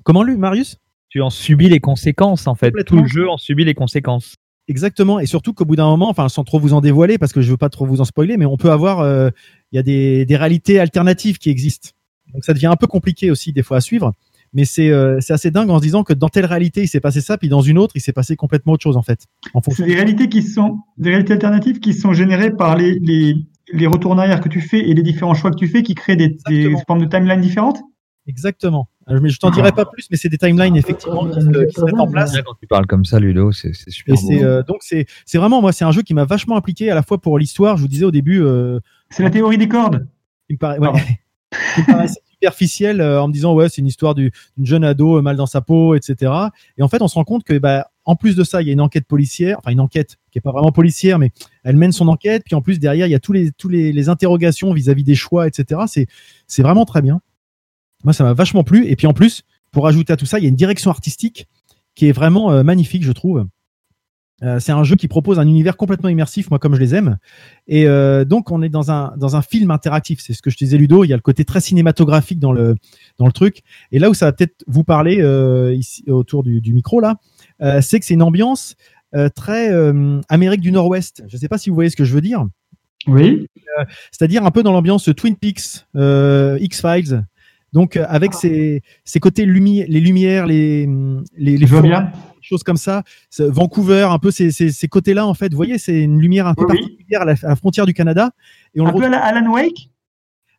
[0.04, 0.78] Comment lui, Marius?
[1.08, 2.72] Tu en subis les conséquences en fait.
[2.84, 4.34] Tout le jeu en subit les conséquences.
[4.68, 7.40] Exactement, et surtout qu'au bout d'un moment, enfin sans trop vous en dévoiler, parce que
[7.40, 9.30] je veux pas trop vous en spoiler, mais on peut avoir, euh,
[9.72, 11.90] il y a des, des réalités alternatives qui existent.
[12.34, 14.12] Donc ça devient un peu compliqué aussi des fois à suivre,
[14.52, 17.00] mais c'est euh, c'est assez dingue en se disant que dans telle réalité il s'est
[17.00, 19.24] passé ça, puis dans une autre il s'est passé complètement autre chose en fait.
[19.54, 19.84] En fonction.
[19.84, 23.36] C'est des réalités qui sont des réalités alternatives qui sont générées par les, les,
[23.72, 25.94] les retours en arrière que tu fais et les différents choix que tu fais qui
[25.94, 27.78] créent des, des formes de timeline différentes.
[28.26, 28.88] Exactement.
[29.08, 31.98] Je t'en dirai pas plus, mais c'est des timelines effectivement qui se, qui se mettent
[31.98, 32.36] en place.
[32.42, 34.14] Quand tu parles comme ça, Ludo, c'est super.
[34.14, 34.44] Et c'est beau.
[34.44, 37.18] euh, donc c'est vraiment moi c'est un jeu qui m'a vachement impliqué à la fois
[37.18, 37.76] pour l'histoire.
[37.78, 38.42] Je vous disais au début.
[38.42, 40.06] euh, C'est la théorie des cordes.
[40.50, 40.90] Il me paraît, ouais.
[41.78, 44.84] Il me paraissait superficiel euh, en me disant ouais c'est une histoire du- d'une jeune
[44.84, 46.30] ado mal dans sa peau etc.
[46.76, 48.70] Et en fait on se rend compte que bah en plus de ça il y
[48.70, 51.30] a une enquête policière, enfin une enquête qui est pas vraiment policière mais
[51.62, 52.42] elle mène son enquête.
[52.42, 56.06] Puis en plus derrière il y a tous les interrogations vis-à-vis des choix etc.
[56.46, 57.20] C'est vraiment très bien.
[58.04, 58.86] Moi ça m'a vachement plu.
[58.86, 59.42] Et puis en plus
[59.72, 61.48] pour ajouter à tout ça il y a une direction artistique
[61.94, 63.46] qui est vraiment euh, magnifique je trouve.
[64.42, 67.18] Euh, c'est un jeu qui propose un univers complètement immersif, moi comme je les aime.
[67.66, 70.20] Et euh, donc on est dans un film interactif.
[70.22, 71.04] C'est ce que je te disais Ludo.
[71.04, 72.76] Il y a le côté très cinématographique dans le
[73.34, 73.64] truc.
[73.92, 75.16] Et là où ça va peut-être vous parler
[75.76, 77.16] ici autour du, micro là,
[77.60, 78.76] c'est que c'est une ambiance
[79.14, 81.24] euh, très euh, Amérique du Nord-Ouest.
[81.28, 82.46] Je sais pas si vous voyez ce que je veux dire.
[83.06, 83.46] Oui.
[83.78, 87.24] Euh, C'est-à-dire un peu dans l'ambiance Twin Peaks, euh, X Files.
[87.72, 90.88] Donc euh, avec ces ces côtés lumi les lumières, les
[91.36, 91.66] les,
[92.40, 93.02] choses comme ça.
[93.38, 95.50] Vancouver, un peu ces, ces, ces côtés-là, en fait.
[95.50, 96.80] Vous voyez, c'est une lumière un peu Oui, oui.
[96.80, 98.30] particulière à la, à la frontière du Canada.
[98.74, 99.90] Et on Un le peu à retrouve la Alan Wake?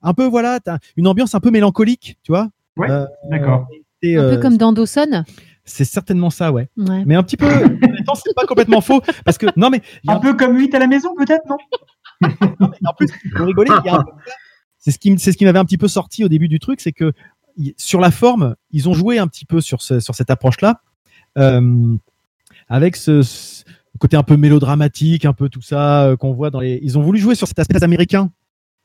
[0.02, 2.50] un peu, voilà, t'as une ambiance un peu mélancolique, tu vois.
[2.80, 3.68] Euh, d'accord.
[4.04, 5.24] Un euh, peu comme dans Dawson?
[5.70, 6.68] C'est certainement ça, ouais.
[6.78, 7.04] Ouais.
[7.06, 9.02] Mais un petit peu, en même temps, c'est pas complètement faux.
[9.24, 11.58] Parce que, non, mais Un peu comme 8 à la maison, peut-être, non?
[12.86, 14.12] En plus, rigoler, il y a un peu
[14.80, 16.82] c'est ce qui, c'est ce qui m'avait un petit peu sorti au début du truc,
[16.82, 17.12] c'est que
[17.78, 20.82] sur la forme, ils ont joué un petit peu sur, ce, sur cette approche-là,
[21.38, 21.96] euh,
[22.70, 23.64] avec ce, ce
[24.00, 26.80] côté un peu mélodramatique, un peu tout ça euh, qu'on voit dans les.
[26.82, 28.32] Ils ont voulu jouer sur cet aspect américain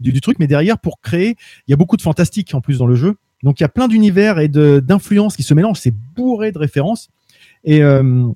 [0.01, 1.37] du, du truc, mais derrière, pour créer,
[1.69, 3.15] il y a beaucoup de fantastique en plus dans le jeu.
[3.45, 5.79] Donc il y a plein d'univers et d'influences qui se mélangent.
[5.79, 7.11] C'est bourré de références.
[7.63, 8.27] Et euh,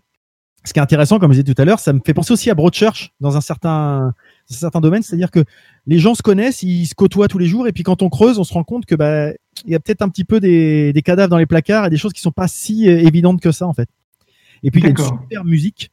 [0.64, 2.50] ce qui est intéressant, comme je disais tout à l'heure, ça me fait penser aussi
[2.50, 4.14] à Broadchurch dans un certain,
[4.50, 5.44] dans un certain domaine, c'est-à-dire que
[5.86, 8.38] les gens se connaissent, ils se côtoient tous les jours, et puis quand on creuse,
[8.38, 9.30] on se rend compte que bah
[9.64, 11.96] il y a peut-être un petit peu des, des cadavres dans les placards et des
[11.96, 13.88] choses qui sont pas si euh, évidentes que ça en fait.
[14.62, 15.90] Et puis il y a une super musique.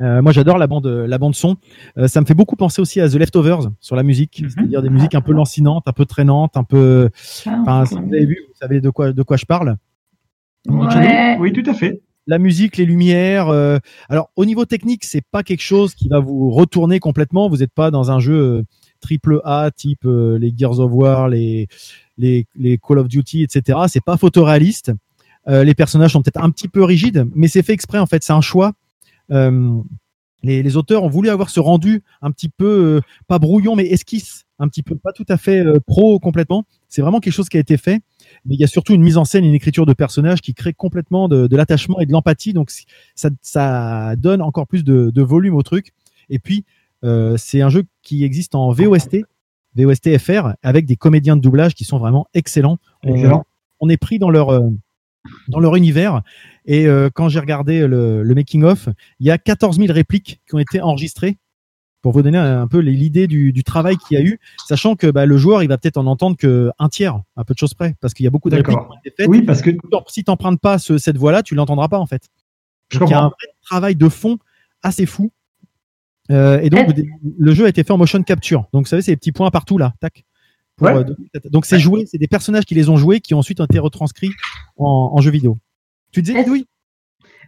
[0.00, 1.56] Euh, moi j'adore la bande la bande son.
[1.98, 4.50] Euh, ça me fait beaucoup penser aussi à The Leftovers sur la musique, Mhm.
[4.50, 7.10] c'est-à-dire des musiques un peu lancinantes, un peu traînantes, un peu.
[7.46, 9.76] Ah, Enfin, si vous avez vu, vous savez de quoi de quoi je parle.
[10.68, 11.36] Ouais.
[11.38, 12.00] Oui, tout à fait.
[12.26, 13.48] la musique, les lumières.
[13.50, 13.76] euh,
[14.08, 17.48] alors au niveau technique, c'est pas quelque chose qui va vous retourner complètement.
[17.50, 18.64] Vous n'êtes pas dans un jeu
[19.00, 21.68] triple A type euh, les Gears of War, les,
[22.16, 23.78] les les Call of Duty, etc.
[23.88, 24.92] C'est pas photoréaliste.
[25.48, 28.22] Euh, les personnages sont peut-être un petit peu rigides, mais c'est fait exprès en fait.
[28.24, 28.72] C'est un choix.
[29.30, 29.80] Euh,
[30.42, 33.86] les, les auteurs ont voulu avoir ce rendu un petit peu euh, pas brouillon, mais
[33.86, 36.64] esquisse, un petit peu pas tout à fait euh, pro complètement.
[36.88, 38.02] C'est vraiment quelque chose qui a été fait
[38.46, 40.72] mais il y a surtout une mise en scène, une écriture de personnages qui crée
[40.74, 42.52] complètement de, de l'attachement et de l'empathie.
[42.52, 42.70] Donc
[43.14, 45.92] ça, ça donne encore plus de, de volume au truc.
[46.28, 46.64] Et puis
[47.04, 49.24] euh, c'est un jeu qui existe en VOST,
[49.76, 52.78] VOST FR, avec des comédiens de doublage qui sont vraiment excellents.
[53.04, 53.44] On- Excellent.
[53.80, 54.50] On, est pris dans leur
[55.48, 56.22] dans leur univers.
[56.66, 58.88] Et euh, quand j'ai regardé le, le making of,
[59.20, 61.36] il y a 14 000 répliques qui ont été enregistrées
[62.02, 64.94] pour vous donner un peu les- l'idée du, du travail qu'il y a eu, sachant
[64.94, 67.58] que bah, le joueur il va peut-être en entendre que un tiers, un peu de
[67.58, 69.28] choses près, parce qu'il y a beaucoup de répliques qui ont été faites.
[69.28, 69.70] Oui, parce que
[70.08, 72.28] si t'empruntes pas ce- cette voie-là, tu l'entendras pas en fait.
[72.90, 74.38] je Donc, il y a un vrai travail de fond
[74.82, 75.30] assez fou.
[76.30, 76.88] Euh, et donc
[77.38, 78.66] le jeu a été fait en motion capture.
[78.72, 80.24] Donc vous savez, c'est des petits points partout là, tac.
[80.76, 80.94] Pour, Ouais.
[80.94, 83.78] euh, donc c'est joué, c'est des personnages qui les ont joués, qui ont ensuite été
[83.78, 84.32] retranscrits
[84.76, 85.58] en, en jeu vidéo.
[86.12, 86.66] Tu disais Est-ce- oui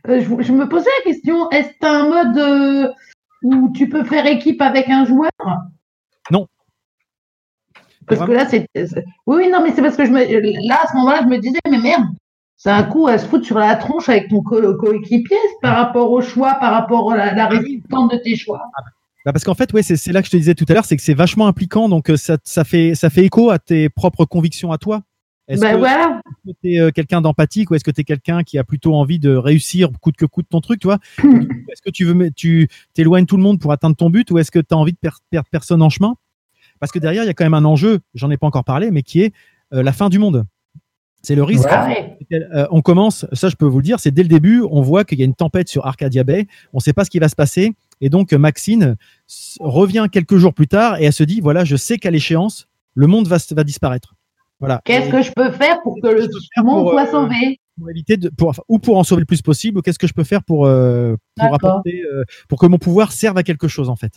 [0.08, 2.92] Euh, je, je me posais la question, est-ce que tu un mode euh,
[3.42, 5.30] où tu peux faire équipe avec un joueur?
[6.30, 6.46] Non.
[8.06, 8.68] Parce que là, c'est.
[9.26, 10.20] Oui, oui, non, mais c'est parce que je me...
[10.68, 12.04] là, à ce moment-là, je me disais, mais merde,
[12.56, 16.12] c'est un coup à se foutre sur la tronche avec ton co- coéquipier par rapport
[16.12, 18.62] au choix, par rapport à la, la résistance de tes choix.
[19.26, 20.96] Bah parce qu'en fait, ouais, c'est là que je te disais tout à l'heure, c'est
[20.96, 24.24] que c'est vachement impliquant, donc euh, ça, ça fait ça fait écho à tes propres
[24.24, 25.02] convictions à toi.
[25.48, 26.20] Est-ce Ben que voilà.
[26.62, 29.34] tu es quelqu'un d'empathique ou est-ce que tu es quelqu'un qui a plutôt envie de
[29.34, 30.98] réussir coûte que coûte ton truc, tu vois?
[31.18, 34.50] Est-ce que tu veux tu t'éloignes tout le monde pour atteindre ton but ou est-ce
[34.50, 36.14] que tu as envie de per- perdre personne en chemin?
[36.80, 38.90] Parce que derrière, il y a quand même un enjeu, j'en ai pas encore parlé,
[38.90, 39.32] mais qui est
[39.72, 40.44] euh, la fin du monde.
[41.22, 41.68] C'est le risque.
[41.68, 42.16] Ouais.
[42.32, 45.04] Euh, on commence, ça je peux vous le dire, c'est dès le début, on voit
[45.04, 47.28] qu'il y a une tempête sur Arcadia Bay, on ne sait pas ce qui va
[47.28, 48.96] se passer, et donc euh, Maxine
[49.60, 53.06] revient quelques jours plus tard et elle se dit voilà, je sais qu'à l'échéance, le
[53.06, 54.14] monde va, va disparaître.
[54.60, 54.80] Voilà.
[54.84, 56.28] Qu'est-ce que je peux faire pour que le
[56.62, 59.26] monde pour, soit euh, sauvé pour éviter de, pour, enfin, ou pour en sauver le
[59.26, 62.66] plus possible, ou qu'est-ce que je peux faire pour, euh, pour apporter, euh, pour que
[62.66, 64.12] mon pouvoir serve à quelque chose en fait.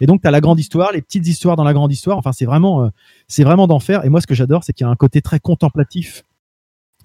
[0.00, 2.18] Et donc tu as la grande histoire, les petites histoires dans la grande histoire.
[2.18, 2.88] Enfin, c'est vraiment, euh,
[3.28, 4.04] c'est vraiment d'enfer.
[4.04, 6.24] Et moi, ce que j'adore, c'est qu'il y a un côté très contemplatif.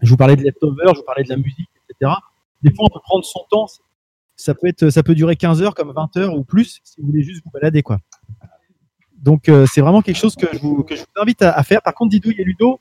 [0.01, 2.13] Je vous parlais de leftover, je vous parlais de la musique, etc.
[2.63, 3.67] Des fois, on peut prendre son temps.
[4.39, 7.07] Ça peut être, ça peut durer 15 heures comme 20 heures ou plus si vous
[7.07, 7.97] voulez juste vous balader, quoi.
[9.17, 11.63] Donc, euh, c'est vraiment quelque chose que je vous, que je vous invite à, à
[11.63, 11.81] faire.
[11.81, 12.79] Par contre, Didouille et Ludo,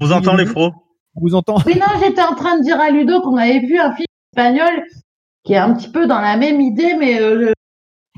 [0.00, 0.72] On vous entend les fros
[1.14, 1.56] on vous entend.
[1.66, 4.82] Oui, non, j'étais en train de dire à Ludo qu'on avait vu un film espagnol
[5.44, 7.52] qui est un petit peu dans la même idée, mais euh,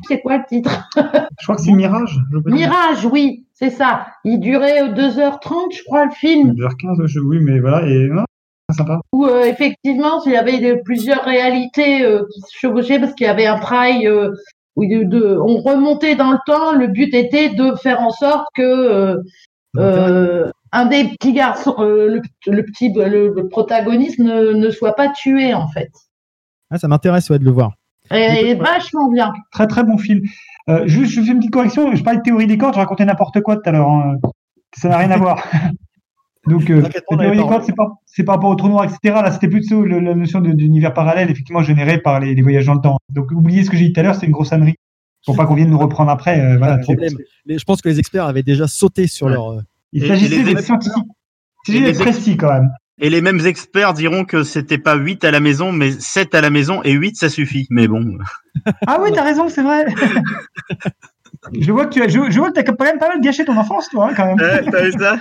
[0.06, 0.88] c'est quoi le titre?
[0.96, 2.16] Je crois que c'est Mirage.
[2.46, 4.06] Mirage, oui, c'est ça.
[4.24, 6.52] Il durait euh, 2h30, je crois, le film.
[6.52, 8.26] 2h15, je- oui, mais voilà, et non, très
[8.74, 9.00] sympa.
[9.12, 13.30] où euh, effectivement il y avait plusieurs réalités euh, qui se chevauchaient parce qu'il y
[13.30, 14.30] avait un praille euh,
[14.76, 16.72] où de, de- on remontait dans le temps.
[16.72, 19.16] Le but était de faire en sorte que
[19.76, 25.54] un des petits garçons, le, le petit le, le protagoniste ne, ne soit pas tué
[25.54, 25.90] en fait.
[26.70, 27.72] Ah, ça m'intéresse ouais, de le voir.
[28.12, 29.32] Et, et vachement bien.
[29.52, 30.20] Très très bon film.
[30.86, 31.94] Juste, je fais une petite correction.
[31.94, 33.88] Je parlais de théorie des cordes, je racontais n'importe quoi tout à l'heure.
[33.88, 34.16] hein.
[34.76, 35.46] Ça n'a rien à voir.
[36.46, 37.74] Donc, euh, la théorie des cordes, c'est
[38.06, 38.98] c'est par rapport au trou noir, etc.
[39.22, 42.66] Là, c'était plutôt le- la notion de- d'univers parallèle, effectivement, généré par les, les voyages
[42.66, 42.98] dans le temps.
[43.10, 44.74] Donc, oubliez ce que j'ai dit tout à l'heure, c'est une grosse ânerie.
[45.26, 46.38] Pour pas qu'on vienne nous reprendre après.
[46.40, 47.14] euh, voilà, problème.
[47.46, 49.32] Les- je pense que les experts avaient déjà sauté sur Ouais.
[49.32, 49.52] leur.
[49.52, 49.60] euh,
[49.94, 51.04] Il Et- s'agissait et les d'être ex- scientifique.
[51.68, 52.70] Il et s'agissait les d'être ex- précis quand même.
[53.00, 56.40] Et les mêmes experts diront que c'était pas 8 à la maison, mais 7 à
[56.42, 57.66] la maison et 8 ça suffit.
[57.70, 58.18] Mais bon.
[58.86, 59.86] Ah oui, t'as raison, c'est vrai.
[61.60, 63.44] je vois que tu as, je, je vois que t'as quand même pas mal gâché
[63.44, 64.36] ton enfance, toi, hein, quand même.
[64.38, 65.18] Ouais, t'as vu ça?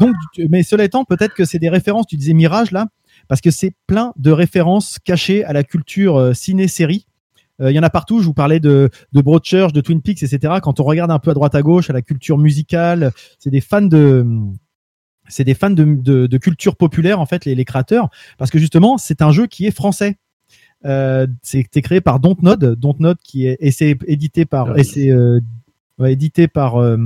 [0.00, 2.06] Donc, tu- mais cela étant, peut-être que c'est des références.
[2.06, 2.86] Tu disais Mirage là,
[3.28, 7.06] parce que c'est plein de références cachées à la culture euh, ciné-série.
[7.60, 8.20] Euh, Il y en a partout.
[8.20, 10.54] Je vous parlais de, de Broadchurch, de Twin Peaks, etc.
[10.62, 13.60] Quand on regarde un peu à droite à gauche, à la culture musicale, c'est des
[13.60, 14.24] fans de,
[15.28, 18.08] c'est des fans de, de, de culture populaire en fait, les, les créateurs,
[18.38, 20.16] parce que justement, c'est un jeu qui est français.
[20.84, 25.40] Euh, c'est créé par Dontnod, Dontnod qui est et c'est édité par et c'est euh,
[25.40, 25.40] ouais,
[26.06, 26.96] édité par euh,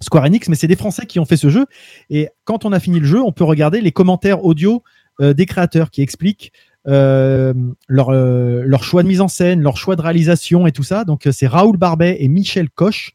[0.00, 1.66] Square Enix, mais c'est des Français qui ont fait ce jeu.
[2.10, 4.82] Et quand on a fini le jeu, on peut regarder les commentaires audio
[5.20, 6.52] euh, des créateurs qui expliquent
[6.86, 7.52] euh,
[7.88, 11.04] leur, choix de mise en scène, leur choix de réalisation et tout ça.
[11.04, 13.12] Donc c'est Raoul Barbet et Michel Coche.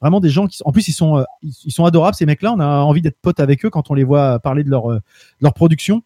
[0.00, 1.24] Vraiment des gens qui en plus ils sont,
[1.84, 2.52] adorables ces mecs-là.
[2.52, 6.02] On a envie d'être potes avec eux quand on les voit parler de leur production.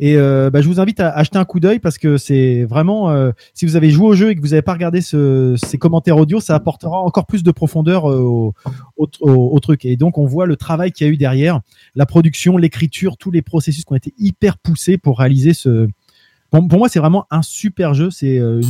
[0.00, 3.10] Et euh, bah, je vous invite à acheter un coup d'œil parce que c'est vraiment,
[3.10, 5.78] euh, si vous avez joué au jeu et que vous n'avez pas regardé ce- ces
[5.78, 8.54] commentaires audio, ça apportera encore plus de profondeur euh, au,
[8.96, 9.84] au, au- truc.
[9.84, 11.60] Et donc on voit le travail qu'il y a eu derrière,
[11.94, 15.86] la production, l'écriture, tous les processus qui ont été hyper poussés pour réaliser ce.
[16.50, 18.10] Pour, pour moi, c'est vraiment un super jeu.
[18.10, 18.60] C'est euh,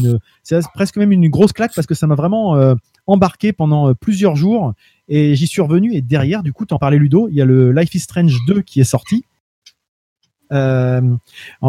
[0.43, 2.75] c'est presque même une grosse claque parce que ça m'a vraiment euh,
[3.07, 4.75] embarqué pendant euh, plusieurs jours
[5.09, 5.95] et j'y suis revenu.
[5.95, 8.61] Et derrière, du coup, t'en parlais Ludo, il y a le Life is Strange 2
[8.61, 9.25] qui est sorti
[10.53, 11.01] euh,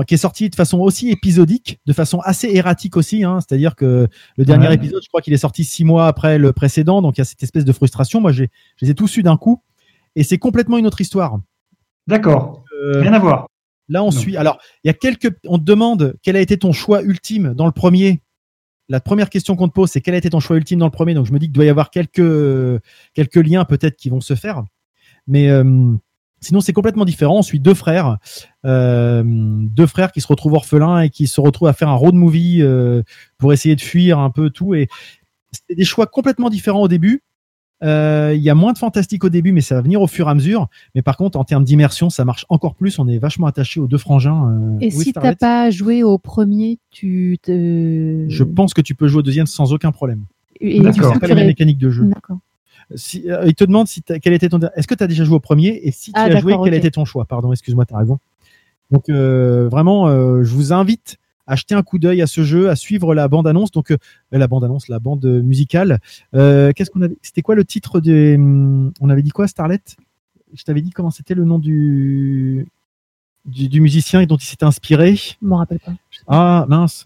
[0.07, 3.23] qui est sorti de façon aussi épisodique, de façon assez erratique aussi.
[3.23, 4.07] Hein, C'est-à-dire que
[4.37, 4.75] le dernier Ouais.
[4.75, 7.25] épisode, je crois qu'il est sorti six mois après le précédent, donc il y a
[7.25, 8.21] cette espèce de frustration.
[8.21, 9.61] Moi, j'ai, je les ai tous eus d'un coup,
[10.15, 11.39] et c'est complètement une autre histoire.
[12.07, 12.63] D'accord.
[12.83, 13.47] Euh, Rien à voir.
[13.87, 14.11] Là, on Non.
[14.11, 14.35] suit.
[14.37, 15.35] Alors, il y a quelques.
[15.47, 18.21] On te demande quel a été ton choix ultime dans le premier.
[18.89, 20.91] La première question qu'on te pose, c'est quel a été ton choix ultime dans le
[20.91, 21.13] premier?
[21.15, 22.81] Donc, je me dis qu'il doit y avoir quelques
[23.13, 24.63] quelques liens peut-être qui vont se faire,
[25.27, 25.63] mais euh,
[26.45, 27.39] sinon c'est complètement différent.
[27.39, 28.17] On suit deux frères,
[28.65, 32.15] euh, deux frères qui se retrouvent orphelins et qui se retrouvent à faire un road
[32.15, 33.03] movie euh,
[33.37, 34.73] pour essayer de fuir un peu tout.
[34.75, 34.87] Et
[35.67, 37.21] c'est des choix complètement différents au début.
[37.83, 40.27] Euh, Il y a moins de fantastique au début, mais ça va venir au fur
[40.27, 40.67] et à mesure.
[40.95, 42.99] Mais par contre, en termes d'immersion, ça marche encore plus.
[42.99, 44.49] On est vachement attaché aux deux frangins.
[44.49, 44.77] euh.
[44.79, 48.25] Et Oui, si t'as pas joué au premier, tu te.
[48.29, 50.23] Je pense que tu peux jouer au deuxième sans aucun problème.
[50.61, 50.93] Et D'accord.
[50.93, 52.05] du C'est pas tu les mêmes ré- mécaniques de jeu.
[52.05, 52.37] D'accord.
[52.93, 54.59] Si, euh, il te demande si t'as- quel était ton.
[54.75, 55.79] Est-ce que tu as déjà joué au premier?
[55.83, 57.25] Et si tu Ah, as joué, quel était ton choix?
[57.25, 58.19] Pardon, excuse-moi, tu as raison.
[58.91, 61.17] Donc euh, vraiment, euh, je vous invite
[61.47, 63.71] à jeter un coup d'œil à ce jeu, à suivre la bande-annonce.
[63.71, 63.93] Donc
[64.31, 65.99] la bande-annonce, la bande musicale.
[66.33, 69.79] Qu'est-ce qu'on avait C'était quoi le titre des hum, On avait dit quoi, Starlet
[70.53, 72.67] Je t'avais dit comment c'était le nom du...
[73.45, 75.15] du du musicien dont il s'était inspiré.
[75.15, 75.93] Je m'en rappelle pas.
[76.27, 77.05] Ah mince.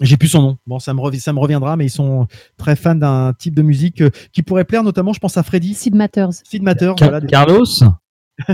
[0.00, 0.58] J'ai plus son nom.
[0.66, 2.26] Bon, ça me, ça me reviendra, mais ils sont
[2.56, 5.74] très fans d'un type de musique euh, qui pourrait plaire notamment, je pense à Freddy.
[5.74, 6.32] Sid Matters.
[6.44, 6.94] Sid Matters.
[6.94, 7.64] Car- voilà, des- Carlos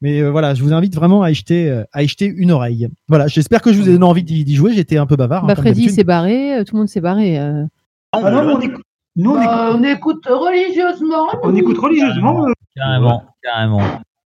[0.00, 2.88] Mais euh, voilà, je vous invite vraiment à acheter, euh, à acheter une oreille.
[3.08, 4.74] Voilà, j'espère que je vous ai donné envie d'y jouer.
[4.74, 5.44] J'étais un peu bavard.
[5.44, 7.38] hein, Bah, comme Freddy s'est barré, euh, tout le monde s'est barré.
[7.38, 7.64] euh.
[8.12, 8.82] Ah non, mais on écoute,
[9.16, 11.26] nous, on Bah, écoute, on écoute religieusement.
[11.42, 12.46] on écoute religieusement.
[12.48, 13.80] euh, Carrément, carrément.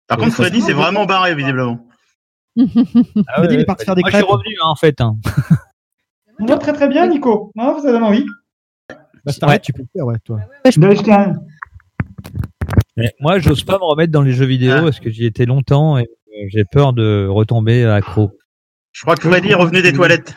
[0.07, 1.85] Par contre, Freddy s'est vraiment barré, visiblement.
[2.57, 2.63] Ah
[3.37, 4.31] Freddy, il est parti faire des Moi, je suis crêpes.
[4.37, 5.01] revenu, hein, en fait.
[5.01, 5.17] hein.
[6.39, 7.51] On va très très bien, Nico.
[7.55, 8.25] Non, ça donne envie.
[9.25, 10.39] Bah, t'arrêtes, tu peux le faire, ouais, toi.
[10.65, 11.35] Jeter un-
[12.97, 14.81] Mais moi, j'ose pas me remettre dans les jeux vidéo Ah.
[14.81, 18.31] parce que j'y étais longtemps et euh, j'ai peur de retomber accro.
[18.91, 20.35] Je crois que Freddy est revenu des toilettes.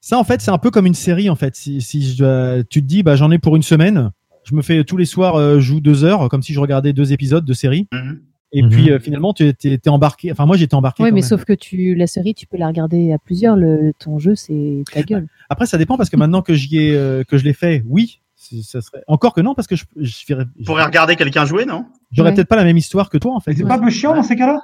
[0.00, 1.54] Ça, en fait, c'est un peu comme une série, en fait.
[1.54, 4.10] Si, si je dois- tu te dis, bah, j'en ai pour une semaine,
[4.44, 6.92] je me fais tous les soirs, euh, je joue deux heures, comme si je regardais
[6.92, 7.86] deux épisodes de série.
[7.92, 8.20] Mhm.
[8.54, 8.68] Et Mhm.
[8.70, 10.30] puis, euh, finalement, tu étais embarqué.
[10.30, 11.02] Enfin, moi, j'étais embarqué.
[11.02, 11.22] Oui, mais même.
[11.22, 13.56] sauf que tu, la série, tu peux la regarder à plusieurs.
[13.56, 15.26] Le, ton jeu, c'est ta gueule.
[15.48, 18.20] Après, ça dépend parce que maintenant que j'y ai, euh, que je l'ai fait, oui,
[18.36, 21.64] ça serait encore que non parce que je, je ferais- Vous pourrez regarder quelqu'un jouer,
[21.64, 21.86] non?
[22.10, 22.34] J'aurais Ouais.
[22.34, 23.54] peut-être pas la même histoire que toi en fait.
[23.54, 24.60] C'est pas un peu chiant dans ces cas-là?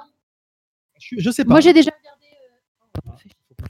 [0.99, 1.49] Je, je sais pas.
[1.51, 1.89] Moi, j'ai déjà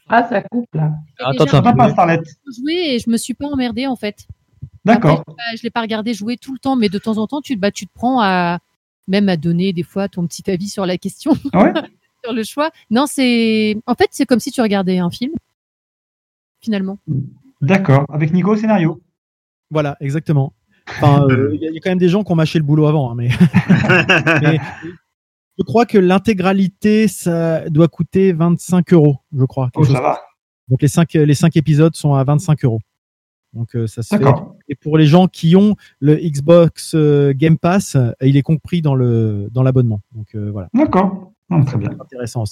[0.08, 0.92] Ah, ça coupe là.
[1.20, 2.20] Attends, déjà attends, Pas pas Starlet.
[2.58, 4.28] joué et je me suis pas emmerdée en fait.
[4.86, 5.24] D'accord.
[5.56, 7.72] Je l'ai pas regardé jouer tout le temps, mais de temps en temps, tu, bah,
[7.72, 8.60] tu te prends à
[9.10, 11.74] même à donner des fois ton petit avis sur la question, Ah ouais?
[12.24, 12.70] Sur le choix.
[12.90, 15.32] Non, c'est en fait c'est comme si tu regardais un film
[16.62, 16.98] finalement.
[17.62, 18.06] D'accord.
[18.12, 19.02] Avec Nico au scénario.
[19.72, 20.54] Voilà, exactement.
[20.90, 22.60] Enfin, euh, il y, a- il y a quand même des gens qui ont mâché
[22.60, 23.30] le boulot avant, hein, mais,
[24.42, 24.60] mais
[25.58, 29.70] je crois que l'intégralité ça doit coûter 25 euros, je crois.
[29.76, 30.20] Oh, ça va.
[30.68, 32.80] Donc les cinq, les cinq épisodes sont à 25 euros.
[33.54, 34.24] Donc euh, ça se fait.
[34.68, 38.82] Et pour les gens qui ont le Xbox euh, Game Pass, euh, il est compris
[38.82, 40.02] dans le dans l'abonnement.
[40.14, 41.32] Donc voilà, D'accord.
[41.66, 41.90] Très bien.
[42.00, 42.44] intéressant.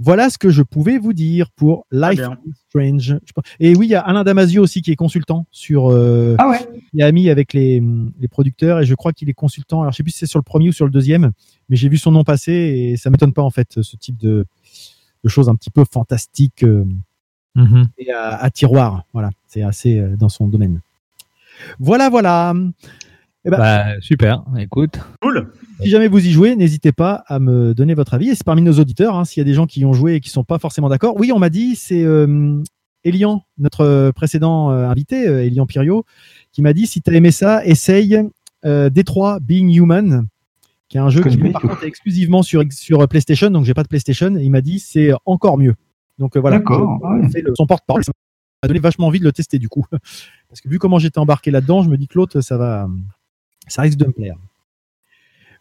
[0.00, 3.16] Voilà ce que je pouvais vous dire pour Life is Strange.
[3.60, 5.88] Et oui, il y a Alain Damasio aussi qui est consultant sur.
[5.92, 6.58] Euh, Ah ouais.
[6.92, 7.80] il est ami avec les,
[8.18, 9.82] les producteurs et je crois qu'il est consultant.
[9.82, 11.30] Alors je sais plus si c'est sur le premier ou sur le deuxième,
[11.68, 14.46] mais j'ai vu son nom passer et ça m'étonne pas en fait ce type de,
[15.22, 16.64] de choses un petit peu fantastiques.
[16.64, 16.84] euh,
[17.54, 17.86] Mhm.
[17.98, 19.04] et à, à tiroir.
[19.12, 20.80] Voilà, c'est assez euh, dans son domaine.
[21.78, 22.52] Voilà, voilà.
[23.44, 24.98] Eh ben, Bah, super, écoute.
[25.20, 25.52] Cool.
[25.80, 28.30] si jamais vous y jouez, n'hésitez pas à me donner votre avis.
[28.30, 30.14] Et c'est parmi nos auditeurs, hein, s'il y a des gens qui y ont joué
[30.14, 31.14] et qui sont pas forcément d'accord.
[31.18, 32.62] Oui, on m'a dit, c'est euh,
[33.04, 36.04] Elian, notre précédent euh, invité, euh, Elian Pirio,
[36.52, 38.18] qui m'a dit si tu as aimé ça, essaye
[38.64, 40.26] euh, Détroit Being Human,
[40.88, 43.74] qui est un jeu Je qui par contre est exclusivement sur, sur PlayStation, donc j'ai
[43.74, 44.34] pas de PlayStation.
[44.36, 45.74] Et il m'a dit c'est encore mieux.
[46.18, 48.04] Donc euh, voilà, le- son porte-parole.
[48.04, 48.12] Ça
[48.62, 49.84] m'a donné vachement envie de le tester du coup.
[50.48, 52.86] Parce que vu comment j'étais embarqué là-dedans, je me dis que l'autre, ça va,
[53.66, 54.36] ça risque de me plaire.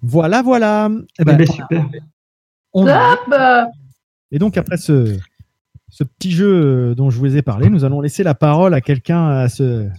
[0.02, 0.90] Voilà, voilà.
[1.20, 1.86] Eh ben, Eh ben, super.
[2.74, 3.34] on- Top
[4.32, 5.18] Et donc après ce,
[5.90, 8.82] ce petit jeu euh, dont je vous ai parlé, nous allons laisser la parole à
[8.82, 9.90] quelqu'un à ce,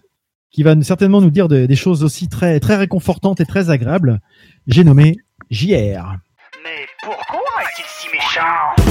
[0.50, 4.20] qui va certainement nous dire de- des choses aussi très, très réconfortantes et très agréables.
[4.66, 5.16] J'ai nommé
[5.50, 6.16] JR.
[6.62, 8.83] Mais pourquoi est-il si méchant?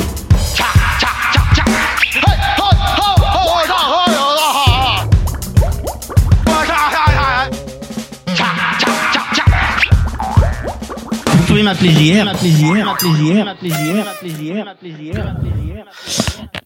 [11.54, 15.84] JR, m'appeler JR, m'appeler JR, m'appeler JR, m'appeler JR, m'appeler JR, m'appeler JR.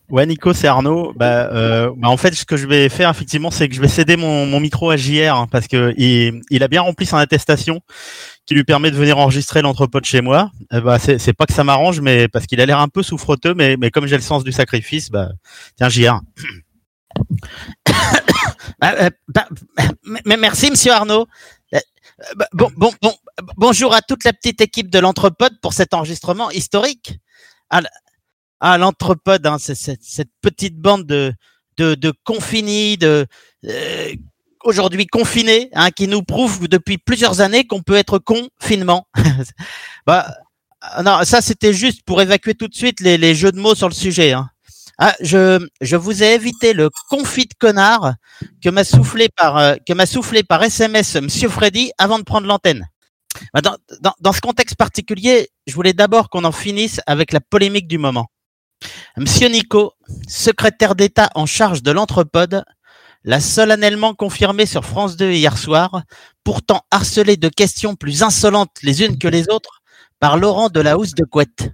[0.09, 1.11] Ouais, Nico, c'est Arnaud.
[1.17, 3.89] Bah, euh, bah, en fait, ce que je vais faire, effectivement, c'est que je vais
[3.89, 7.17] céder mon, mon micro à JR hein, parce que il, il a bien rempli son
[7.17, 7.81] attestation
[8.45, 10.51] qui lui permet de venir enregistrer l'entrepôt de chez moi.
[10.71, 13.53] Eh bah, c'est pas que ça m'arrange, mais parce qu'il a l'air un peu souffreteux,
[13.53, 15.31] mais, mais comme j'ai le sens du sacrifice, bah,
[15.75, 16.21] tiens, JR.
[18.79, 19.47] Bah, euh, bah,
[20.37, 21.27] merci, monsieur Arnaud.
[22.35, 23.13] Bah, bon, bon, bon,
[23.57, 27.19] bonjour à toute la petite équipe de l'entrepode pour cet enregistrement historique.
[28.59, 31.33] Ah, l'entrepode, hein, cette, petite bande de,
[31.77, 32.11] de, de
[32.95, 33.27] de
[33.65, 34.15] euh,
[34.63, 39.07] aujourd'hui confinés, hein, qui nous prouve depuis plusieurs années qu'on peut être con finement.
[40.07, 40.33] bah,
[40.81, 43.75] ah, non, ça c'était juste pour évacuer tout de suite les, les jeux de mots
[43.75, 44.31] sur le sujet.
[44.31, 44.49] Hein.
[44.99, 48.15] Ah, je, je vous ai évité le confit de connard
[48.63, 52.47] que m'a soufflé par euh, que m'a soufflé par SMS Monsieur Freddy avant de prendre
[52.47, 52.87] l'antenne.
[53.53, 57.39] Bah, Dans, dans, dans ce contexte particulier, je voulais d'abord qu'on en finisse avec la
[57.41, 58.27] polémique du moment.
[59.17, 59.93] Monsieur Nico,
[60.27, 62.63] secrétaire d'État en charge de l'entrepode,
[63.23, 66.03] l'a solennellement confirmé sur France 2 hier soir,
[66.43, 69.81] pourtant harcelé de questions plus insolentes les unes que les autres
[70.19, 71.69] par Laurent de la Housse de Couette.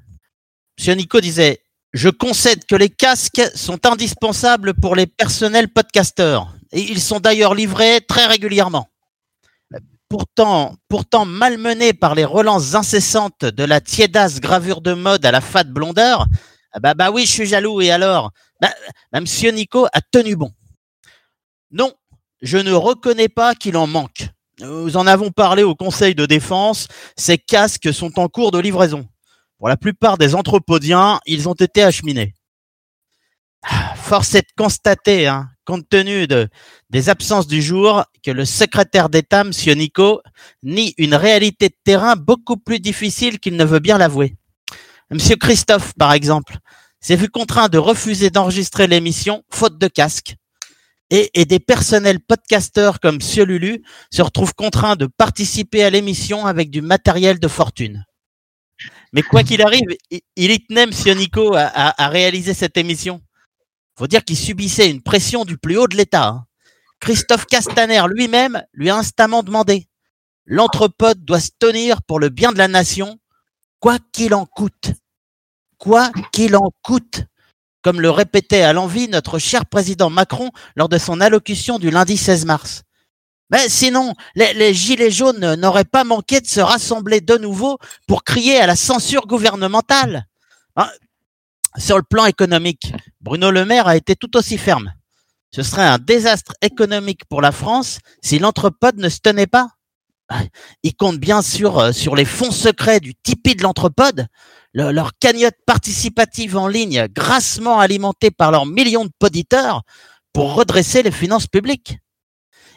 [0.77, 1.62] Monsieur Nico disait
[1.93, 7.53] Je concède que les casques sont indispensables pour les personnels podcasteurs, et ils sont d'ailleurs
[7.53, 8.87] livrés très régulièrement.
[10.09, 15.41] Pourtant, pourtant malmené par les relances incessantes de la tiédasse gravure de mode à la
[15.41, 16.27] fade blondeur,
[16.71, 17.81] Ah Bah, bah oui, je suis jaloux.
[17.81, 18.31] Et alors?
[18.61, 18.71] Bah,
[19.11, 20.51] bah, Monsieur Nico a tenu bon.
[21.71, 21.93] Non,
[22.41, 24.27] je ne reconnais pas qu'il en manque.
[24.59, 26.87] Nous en avons parlé au Conseil de défense.
[27.17, 29.07] Ces casques sont en cours de livraison.
[29.63, 32.33] Pour la plupart des anthropodiens, ils ont été acheminés.
[33.61, 36.49] Ah, Force est de constater, hein, compte tenu de,
[36.89, 39.51] des absences du jour, que le secrétaire d'État, M.
[39.77, 40.21] Nico,
[40.63, 44.35] nie une réalité de terrain beaucoup plus difficile qu'il ne veut bien l'avouer.
[45.09, 45.19] M.
[45.39, 46.57] Christophe, par exemple,
[46.99, 50.35] s'est vu contraint de refuser d'enregistrer l'émission faute de casque.
[51.09, 53.45] Et, et des personnels podcasteurs comme M.
[53.45, 53.81] Lulu
[54.11, 58.03] se retrouvent contraints de participer à l'émission avec du matériel de fortune.
[59.13, 61.17] Mais quoi qu'il arrive, il, il y tenait, M.
[61.17, 63.21] Nico, à, réaliser cette émission.
[63.97, 66.27] Faut dire qu'il subissait une pression du plus haut de l'État.
[66.27, 66.45] hein.
[66.99, 69.87] Christophe Castaner lui-même lui a instamment demandé
[70.45, 73.17] L'anthropode doit se tenir pour le bien de la nation,
[73.79, 74.91] quoi qu'il en coûte.
[75.77, 77.23] Quoi qu'il en coûte.
[77.81, 82.17] Comme le répétait à l'envi notre cher président Macron lors de son allocution du lundi
[82.17, 82.83] 16 mars.
[83.67, 87.77] Sinon, les, les gilets jaunes n'auraient pas manqué de se rassembler de nouveau
[88.07, 90.25] pour crier à la censure gouvernementale.
[90.75, 90.89] Hein,
[91.77, 94.93] Sur le plan économique, Bruno Le Maire a été tout aussi ferme.
[95.51, 99.69] Ce serait un désastre économique pour la France si l'entrepode ne se tenait pas.
[100.81, 104.27] Il compte bien sûr euh, sur les fonds secrets du Tipeee de l'entrepode,
[104.73, 109.83] le- leur cagnotte participative en ligne grassement alimentée par leurs millions de poditeurs
[110.31, 111.97] pour redresser les finances publiques.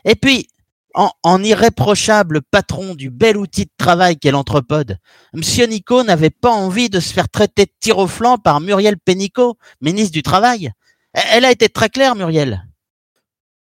[0.05, 0.49] Et puis,
[0.97, 4.99] en, irréprochable patron du bel outil de travail qu'est l'entrepode,
[5.35, 8.97] Monsieur Nico n'avait pas envie de se faire traiter de tir au flanc par Muriel
[8.99, 10.73] Pénicaud, ministre du Travail.
[11.13, 12.67] Elle a été très claire, Muriel.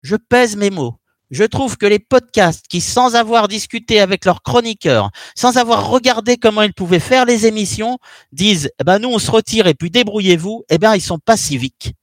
[0.03, 0.97] Je pèse mes mots.
[1.31, 6.37] Je trouve que les podcasts qui, sans avoir discuté avec leurs chroniqueurs, sans avoir regardé
[6.37, 7.99] comment ils pouvaient faire les émissions,
[8.33, 11.39] disent eh ben nous on se retire et puis débrouillez-vous, eh ben ils sont pas
[11.39, 11.95] civiques.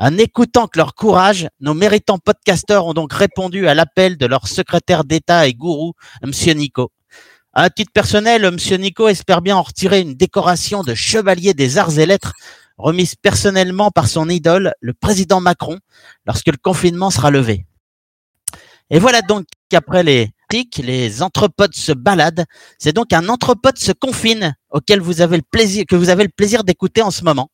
[0.00, 4.46] En écoutant que leur courage, nos méritants podcasteurs ont donc répondu à l'appel de leur
[4.46, 6.92] secrétaire d'État et gourou, Monsieur Nico.
[7.52, 11.98] À titre personnel, Monsieur Nico espère bien en retirer une décoration de chevalier des arts
[11.98, 12.34] et lettres
[12.76, 15.80] remise personnellement par son idole, le président Macron,
[16.26, 17.66] lorsque le confinement sera levé.
[18.90, 22.44] Et voilà donc qu'après les tics, les anthropodes se baladent.
[22.78, 26.30] C'est donc un anthropode se confine auquel vous avez le plaisir, que vous avez le
[26.30, 27.50] plaisir d'écouter en ce moment.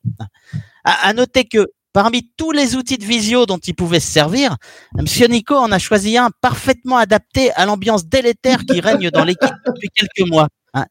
[0.83, 4.57] À, à noter que parmi tous les outils de visio dont il pouvait se servir,
[4.97, 9.55] Monsieur Nico en a choisi un parfaitement adapté à l'ambiance délétère qui règne dans l'équipe
[9.65, 10.49] depuis quelques mois.
[10.73, 10.87] hein.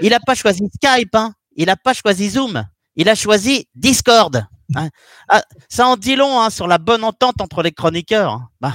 [0.00, 1.32] Il n'a pas choisi Skype, hein.
[1.56, 2.64] il n'a pas choisi Zoom,
[2.94, 4.46] il a choisi Discord.
[4.76, 4.90] hein.
[5.28, 8.42] Ah, ça en dit long hein, sur la bonne entente entre les chroniqueurs.
[8.60, 8.74] Bah.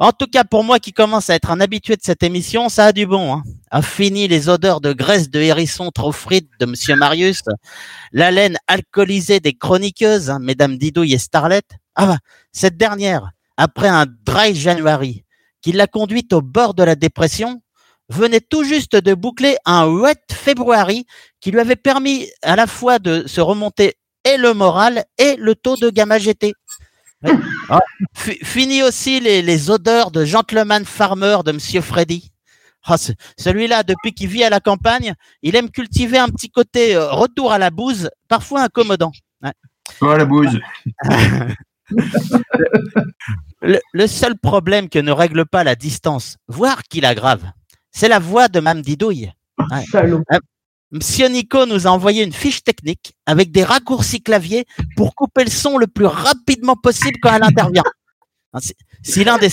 [0.00, 2.86] En tout cas, pour moi qui commence à être un habitué de cette émission, ça
[2.86, 3.34] a du bon.
[3.34, 3.42] Hein.
[3.72, 7.42] A fini les odeurs de graisse de hérisson trop frites de Monsieur Marius,
[8.12, 11.62] la laine alcoolisée des chroniqueuses, hein, Mesdames Didouille et Starlet.
[11.96, 12.18] Ah bah,
[12.52, 15.24] cette dernière, après un dry January,
[15.62, 17.60] qui l'a conduite au bord de la dépression,
[18.08, 21.06] venait tout juste de boucler un wet February
[21.40, 23.94] qui lui avait permis à la fois de se remonter
[24.24, 26.52] et le moral et le taux de gamma GT.
[27.68, 27.80] Ah,
[28.14, 32.30] fi- fini aussi les, les odeurs de gentleman farmer de Monsieur Freddy.
[32.84, 36.94] Ah, ce- Celui-là, depuis qu'il vit à la campagne, il aime cultiver un petit côté
[36.94, 39.12] euh, retour à la bouse, parfois incommodant.
[39.42, 39.52] Ouais.
[39.98, 40.58] Toi, la bouse.
[43.60, 47.42] Le, le seul problème que ne règle pas la distance, voire qui l'aggrave,
[47.90, 49.32] c'est la voix de Mme Didouille.
[49.58, 49.84] Ouais.
[50.90, 54.64] Monsieur Nico nous a envoyé une fiche technique avec des raccourcis clavier
[54.96, 57.82] pour couper le son le plus rapidement possible quand elle intervient.
[58.54, 58.60] Hein,
[59.02, 59.50] Si, l'un des,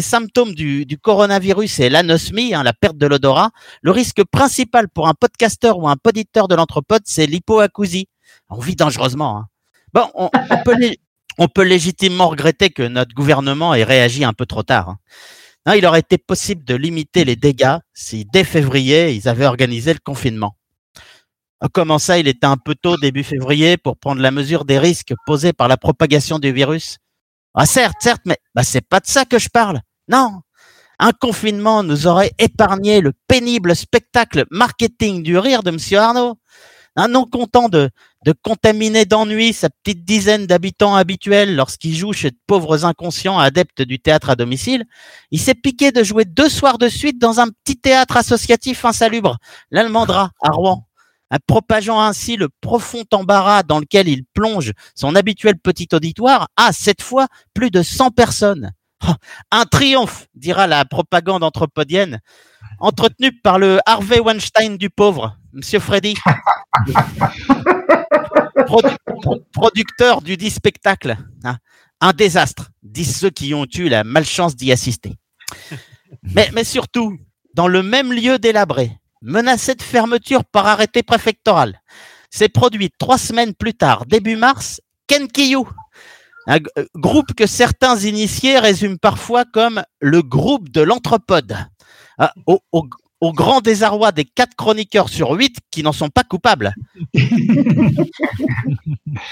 [0.00, 3.50] symptômes du, coronavirus est l'anosmie, hein, la perte de l'odorat,
[3.82, 8.08] le risque principal pour un podcasteur ou un poditeur de l'anthropode, c'est l'hypoacousie.
[8.48, 9.38] On vit dangereusement.
[9.38, 9.46] hein.
[9.92, 14.96] Bon, on, peut légitimement regretter que notre gouvernement ait réagi un peu trop tard.
[15.68, 19.92] Non, il aurait été possible de limiter les dégâts si dès février, ils avaient organisé
[19.92, 20.56] le confinement.
[21.60, 24.78] Ah, Comment ça, il était un peu tôt début février pour prendre la mesure des
[24.78, 26.96] risques posés par la propagation du virus?
[27.52, 29.82] Ah certes, certes, mais bah, c'est pas de ça que je parle.
[30.08, 30.40] Non,
[30.98, 36.38] un confinement nous aurait épargné le pénible spectacle marketing du rire de Monsieur Arnaud.
[37.00, 37.90] Un non content de,
[38.42, 44.00] contaminer d'ennui sa petite dizaine d'habitants habituels lorsqu'il joue chez de pauvres inconscients adeptes du
[44.00, 44.84] théâtre à domicile,
[45.30, 49.36] il s'est piqué de jouer deux soirs de suite dans un petit théâtre associatif insalubre,
[49.70, 50.88] l'Almandra, à Rouen,
[51.30, 56.72] en propageant ainsi le profond embarras dans lequel il plonge son habituel petit auditoire à,
[56.72, 58.72] cette fois, plus de 100 personnes.
[59.06, 59.12] Oh,
[59.52, 62.18] Un triomphe, dira la propagande anthropodienne,
[62.80, 66.14] entretenue par le Harvey Weinstein du pauvre, Monsieur Freddy.
[68.66, 71.16] produ- pro- producteur du dit spectacle.
[71.44, 71.56] hein.
[72.00, 75.16] Un désastre, disent ceux qui ont eu la malchance d'y assister.
[76.22, 77.18] Mais, surtout,
[77.54, 81.80] dans le même lieu délabré, menacé de fermeture par arrêté préfectoral,
[82.30, 85.64] s'est produit trois semaines plus tard, début mars, Kenkyu,
[86.46, 91.56] un euh, groupe que certains initiés résument parfois comme le groupe de l'anthropode.
[92.16, 92.32] Ah,
[93.20, 96.74] au grand désarroi des quatre chroniqueurs sur huit qui n'en sont pas coupables.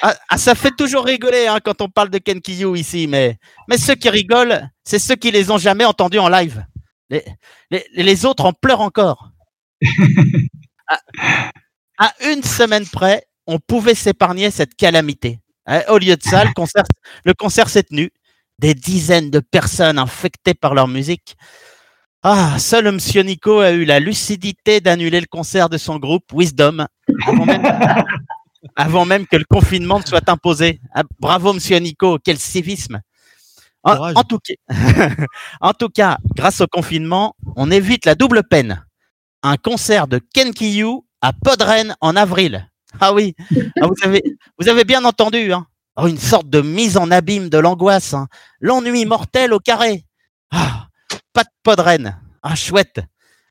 [0.03, 3.39] Ah, ah, ça fait toujours rigoler hein, quand on parle de Kenkyu ici, mais,
[3.69, 6.65] mais ceux qui rigolent, c'est ceux qui les ont jamais entendus en live.
[7.11, 7.25] Les,
[7.71, 9.31] les, les autres en pleurent encore.
[10.89, 10.99] à,
[11.99, 15.41] à une semaine près, on pouvait s'épargner cette calamité.
[15.67, 16.85] Hein, au lieu de ça, le concert,
[17.25, 18.11] le concert s'est tenu.
[18.59, 21.37] Des dizaines de personnes infectées par leur musique.
[22.29, 26.85] Ah, seul Monsieur Nico a eu la lucidité d'annuler le concert de son groupe Wisdom
[27.25, 27.63] avant même,
[28.77, 30.81] avant même que le confinement ne soit imposé.
[30.93, 33.01] Ah, bravo Monsieur Nico, quel civisme.
[33.85, 34.55] En, en tout cas,
[35.61, 38.85] en tout cas, grâce au confinement, on évite la double peine.
[39.45, 42.69] Un concert de Kenkyu à Podren en avril.
[42.99, 43.37] Ah oui,
[43.81, 44.23] Ah, vous, avez,
[44.59, 45.53] vous avez bien entendu.
[45.53, 45.67] Hein.
[45.97, 48.15] Oh, une sorte de mise en abîme de l'angoisse.
[48.15, 48.27] hein.
[48.61, 50.05] L'ennui mortel au carré.
[50.51, 50.86] Ah,
[51.37, 52.19] pas de Podren.
[52.43, 53.01] Ah, chouette.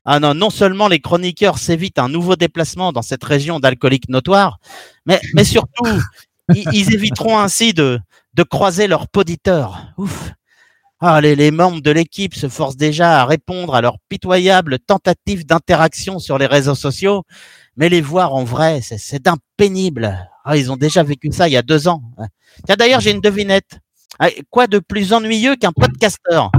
[0.04, 4.58] Ah non, non seulement les chroniqueurs s'évitent un nouveau déplacement dans cette région d'alcooliques notoires,
[5.04, 5.84] mais, mais surtout,
[6.52, 8.00] ils, éviteront ainsi de,
[8.34, 9.92] de croiser leurs poditeurs.
[9.98, 10.32] Ouf.
[10.98, 15.46] Ah, les, les membres de l'équipe se forcent déjà à répondre à leurs pitoyables tentatives
[15.46, 17.22] d'interaction sur les réseaux sociaux,
[17.76, 20.28] mais les voir en vrai, c'est- c'est d'un pénible.
[20.44, 22.02] Ah, ils ont déjà vécu ça il y a deux ans.
[22.66, 23.78] Tiens, d'ailleurs, j'ai une devinette.
[24.18, 26.50] Ah, Quoi de plus ennuyeux qu'un podcasteur?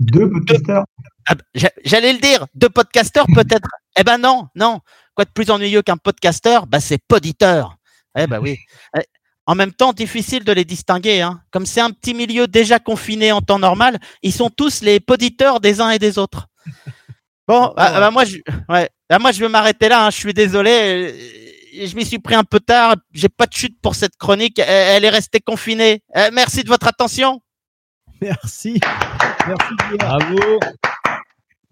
[0.00, 0.84] Deux podcasteurs.
[1.28, 3.68] Ah, bah, j'a- J'allais le dire, deux podcasteurs peut-être.
[3.98, 4.80] Eh ben non, non.
[5.14, 6.66] Quoi de plus ennuyeux qu'un podcasteur?
[6.66, 7.76] Bah c'est poditeur.
[8.16, 8.58] Eh ben oui.
[8.96, 9.02] Eh,
[9.46, 11.20] En même temps, difficile de les distinguer.
[11.22, 11.40] Hein.
[11.50, 15.58] Comme c'est un petit milieu déjà confiné en temps normal, ils sont tous les poditeurs
[15.60, 16.46] des uns et des autres.
[17.48, 18.36] Bon, ah, ah, bah, moi, je,
[18.68, 18.88] ouais.
[19.20, 20.06] Moi, je vais m'arrêter là.
[20.06, 20.10] hein.
[20.10, 20.70] Je suis désolé.
[20.70, 22.94] euh, Je m'y suis pris un peu tard.
[23.12, 24.60] J'ai pas de chute pour cette chronique.
[24.60, 26.00] Elle, elle est restée confinée.
[26.14, 27.40] Eh, merci de votre attention.
[28.22, 28.78] Merci.
[29.46, 29.74] Merci.
[29.98, 30.36] Bravo.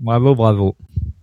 [0.01, 0.77] Bravo, bravo.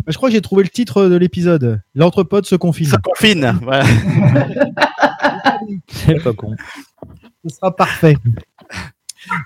[0.05, 1.81] Bah, Je crois que j'ai trouvé le titre de l'épisode.
[1.93, 2.87] L'entrepode se confine.
[2.87, 3.57] Se confine.
[3.61, 3.85] Voilà.
[5.87, 6.55] C'est pas con.
[7.47, 8.17] Ce sera parfait.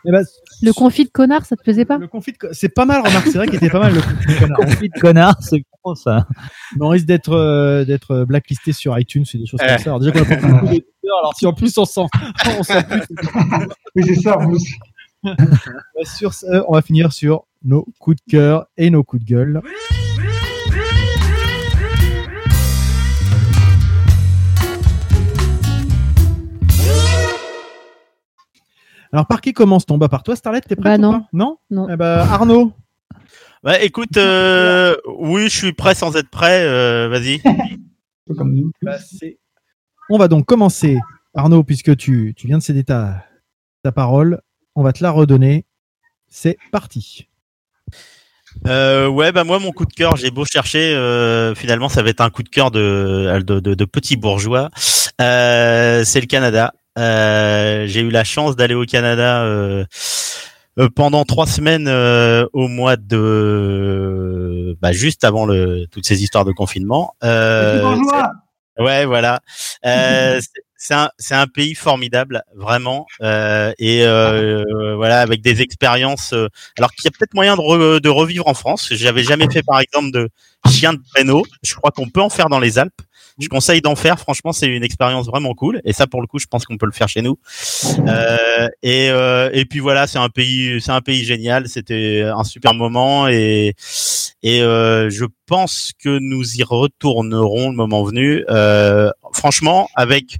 [0.05, 0.23] Eh ben,
[0.61, 1.97] Le confit de connard, ça te plaisait pas?
[1.97, 3.27] Le confit de c'est pas mal, remarque.
[3.27, 4.57] C'est vrai qu'il était pas mal le confit de connard.
[4.57, 6.27] Conflit de connard, c'est bon ça.
[6.75, 9.89] Mais on risque d'être euh, d'être blacklisté sur iTunes et des choses comme ça.
[9.89, 12.07] Alors déjà qu'on a pas beaucoup d'éditeurs, alors si en plus on s'en
[12.59, 12.81] on s'en
[13.95, 14.63] Oui, c'est ça, en plus.
[15.23, 19.27] Bah, sur ce, on va finir sur nos coups de cœur et nos coups de
[19.29, 19.61] gueule.
[29.11, 31.25] Alors par qui commence-t-on Bah par toi Starlet, t'es prête Bah, ou non.
[31.33, 31.87] Non Non.
[31.91, 32.73] Eh bah, Arnaud.
[33.63, 36.63] Bah, écoute, euh, oui, je suis prêt sans être prêt.
[36.63, 37.41] euh, Vas-y.
[38.83, 38.97] Bah,
[40.11, 40.99] On va donc commencer,
[41.33, 43.25] Arnaud, puisque tu, tu viens de céder ta,
[43.81, 44.39] ta parole.
[44.75, 45.65] On va te la redonner.
[46.27, 47.27] C'est parti.
[48.67, 52.09] Euh, ouais, bah moi, mon coup de cœur, j'ai beau chercher, euh, finalement, ça va
[52.09, 54.69] être un coup de cœur de, de, de, de petit bourgeois.
[55.21, 56.73] Euh, c'est le Canada.
[56.97, 59.45] Euh, j'ai eu la chance d'aller au Canada
[60.95, 66.53] pendant trois semaines euh, au mois de, bah, juste avant le, toutes ces histoires de
[66.53, 67.15] confinement.
[67.23, 68.23] Euh, Bonjour.
[68.77, 69.41] Ouais, voilà.
[69.85, 70.39] Euh,
[70.79, 76.33] c'est- un, c'est un pays formidable, vraiment, euh, et euh, voilà, avec des expériences.
[76.33, 76.47] euh,
[76.77, 78.87] alors qu'il y a peut-être moyen de, re- de revivre en France.
[78.91, 80.29] J'avais jamais fait, par exemple, de
[80.69, 81.45] chien de traîneau.
[81.63, 83.01] Je crois qu'on peut en faire dans les Alpes.
[83.41, 84.19] Je conseille d'en faire.
[84.19, 85.79] Franchement, c'est une expérience vraiment cool.
[85.85, 87.37] Et ça, pour le coup, je pense qu'on peut le faire chez nous.
[88.07, 91.67] Euh, et, euh, et puis voilà, c'est un pays, c'est un pays génial.
[91.69, 93.75] C'était un super moment et
[94.43, 98.43] et euh, je pense que nous y retournerons le moment venu.
[98.49, 100.37] Euh, franchement, avec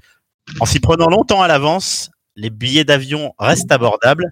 [0.60, 4.32] en s'y prenant longtemps à l'avance, les billets d'avion restent abordables.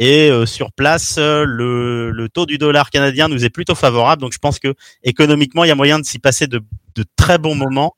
[0.00, 4.22] Et euh, sur place, euh, le, le taux du dollar canadien nous est plutôt favorable.
[4.22, 6.62] Donc je pense que économiquement, il y a moyen de s'y passer de,
[6.94, 7.96] de très bons moments.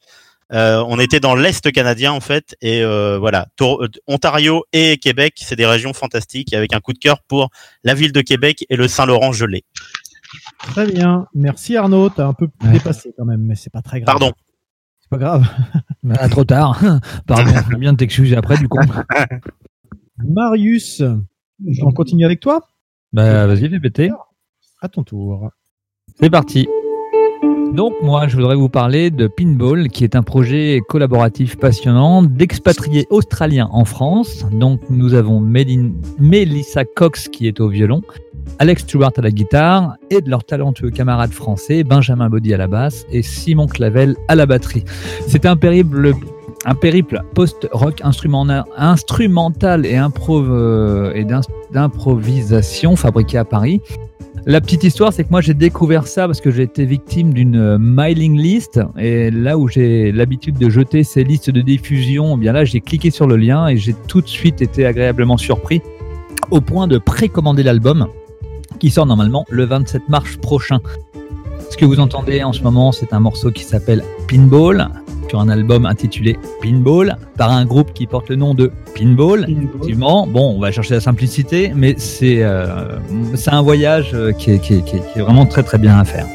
[0.53, 2.57] Euh, on était dans l'Est canadien en fait.
[2.62, 3.49] Et euh, voilà,
[4.07, 7.51] Ontario et Québec, c'est des régions fantastiques avec un coup de cœur pour
[7.85, 9.65] la ville de Québec et le Saint-Laurent gelé.
[10.59, 11.27] Très bien.
[11.35, 12.09] Merci Arnaud.
[12.09, 14.07] T'as un peu dépassé quand même, mais c'est pas très grave.
[14.07, 14.32] Pardon.
[15.11, 15.47] Pas grave.
[16.19, 16.81] Ah, trop tard.
[17.27, 18.78] Pardon, on a bien de t'excuser après du coup.
[20.24, 21.03] Marius,
[21.82, 22.62] on continue avec toi?
[23.12, 24.11] Bah vas-y, fais péter.
[24.81, 25.51] À ton tour.
[26.20, 26.66] C'est parti.
[27.74, 33.07] Donc moi, je voudrais vous parler de Pinball, qui est un projet collaboratif passionnant d'expatriés
[33.11, 34.47] australiens en France.
[34.53, 38.01] Donc nous avons Mélin- Mélissa Cox qui est au violon,
[38.59, 42.66] Alex Stewart à la guitare et de leurs talentueux camarades français, Benjamin Body à la
[42.66, 44.85] basse et Simon Clavel à la batterie.
[45.27, 46.12] C'est un périple
[46.66, 51.24] un périple post-rock instrument- instrumental et, euh,
[51.72, 53.81] d'improvisation fabriqué à Paris.
[54.44, 57.56] La petite histoire, c'est que moi j'ai découvert ça parce que j'ai été victime d'une
[57.56, 62.40] euh, mailing list et là où j'ai l'habitude de jeter ces listes de diffusion, eh
[62.40, 65.81] bien là j'ai cliqué sur le lien et j'ai tout de suite été agréablement surpris
[66.51, 68.06] au point de précommander l'album
[68.81, 70.81] qui sort normalement le 27 mars prochain.
[71.70, 74.89] Ce que vous entendez en ce moment, c'est un morceau qui s'appelle Pinball
[75.28, 79.44] sur un album intitulé Pinball par un groupe qui porte le nom de Pinball.
[79.48, 82.98] Effectivement, bon, on va chercher la simplicité, mais c'est euh,
[83.47, 85.97] un voyage euh, qui est, qui, est, qui est- qui est vraiment très très bien
[86.01, 86.27] à faire.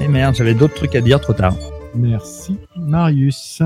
[0.00, 1.54] Et merde, j'avais d'autres trucs à dire trop tard.
[1.94, 3.62] Merci, Marius.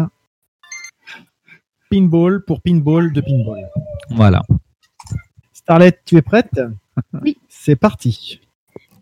[1.90, 3.60] Pinball pour pinball de pinball.
[4.10, 4.42] Voilà.
[5.52, 6.60] Starlet, tu es prête?
[7.22, 7.36] Oui.
[7.48, 8.40] C'est parti.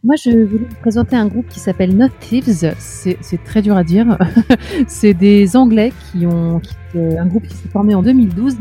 [0.04, 2.74] Moi, je voulais vous présenter un groupe qui s'appelle Not Thieves.
[2.78, 4.18] C'est très dur à dire.
[4.88, 8.56] c'est des Anglais qui ont qui- euh, un groupe qui s'est formé en 2012.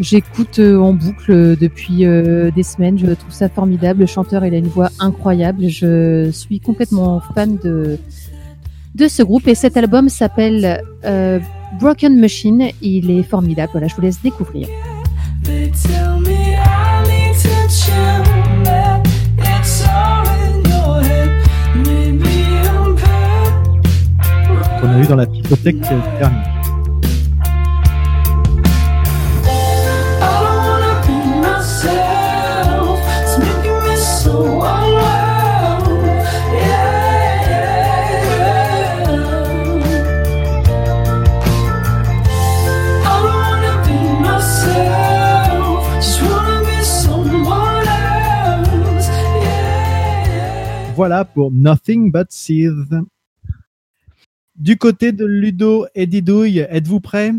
[0.00, 2.04] J'écoute euh, en boucle euh, depuis
[2.54, 2.98] des semaines.
[2.98, 4.00] Je trouve ça formidable.
[4.00, 5.66] Le chanteur, il a une voix incroyable.
[5.68, 7.98] Je suis complètement fan de
[8.94, 11.38] de ce groupe et cet album s'appelle euh,
[11.80, 12.68] Broken Machine.
[12.82, 13.70] Il est formidable.
[13.72, 14.68] Voilà, je vous laisse découvrir.
[15.44, 18.22] They tell me I need to chill,
[46.00, 49.08] Just wanna be someone else.
[49.42, 50.92] Yeah.
[50.94, 52.90] Voilà pour Nothing But Seeds.
[54.58, 57.32] Du côté de Ludo et Didouille, êtes-vous prêts?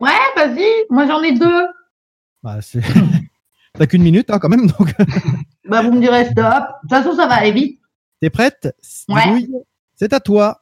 [0.00, 1.66] Ouais, vas-y, moi j'en ai deux.
[2.42, 2.80] bah, c'est-
[3.74, 4.92] T'as qu'une minute hein, quand même, donc
[5.68, 6.36] Bah, vous me direz stop.
[6.36, 7.80] De toute façon, ça va aller vite.
[8.20, 8.76] t'es prête?
[9.08, 9.46] Ouais.
[9.94, 10.60] C'est à toi.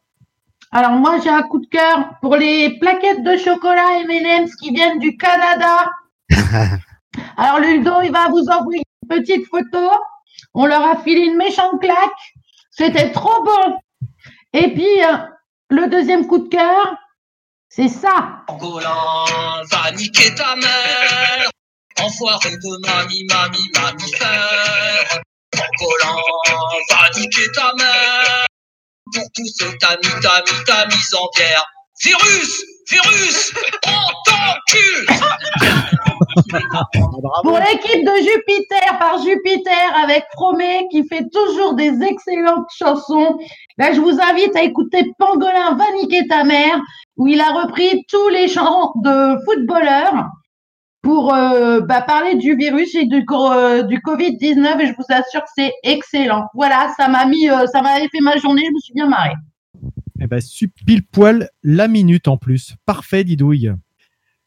[0.70, 5.00] Alors, moi, j'ai un coup de cœur pour les plaquettes de chocolat M&M's qui viennent
[5.00, 5.90] du Canada.
[7.36, 9.90] Alors, Ludo, il va vous envoyer une petite photo.
[10.54, 11.96] On leur a filé une méchante claque.
[12.70, 13.76] C'était trop bon.
[14.52, 15.16] Et puis, euh,
[15.70, 16.97] le deuxième coup de cœur,
[17.68, 18.44] c'est ça.
[18.59, 19.24] Golan
[19.70, 21.51] va niquer ta mère.
[21.98, 25.20] Enfoiré de mamie, mamie, mammifère.
[25.78, 26.22] Golan
[26.90, 28.47] va niquer ta mère.
[29.14, 30.20] Pour tout ce t'as mis,
[30.66, 31.64] t'as mis, en bière.
[32.02, 33.52] Virus, virus,
[33.86, 35.06] on t'encule.
[37.43, 43.39] Pour l'équipe de Jupiter par Jupiter avec Fromé qui fait toujours des excellentes chansons.
[43.78, 46.81] Là, je vous invite à écouter Pangolin va niquer ta mère
[47.16, 50.27] où il a repris tous les chants de footballeurs
[51.02, 55.40] pour euh, bah, parler du virus et du, euh, du Covid-19 et je vous assure
[55.43, 56.47] que c'est excellent.
[56.55, 59.35] Voilà, ça m'a mis, euh, ça m'avait fait ma journée, je me suis bien marrée.
[60.20, 62.74] Eh ben, su- pile poil la minute en plus.
[62.85, 63.73] Parfait, Didouille.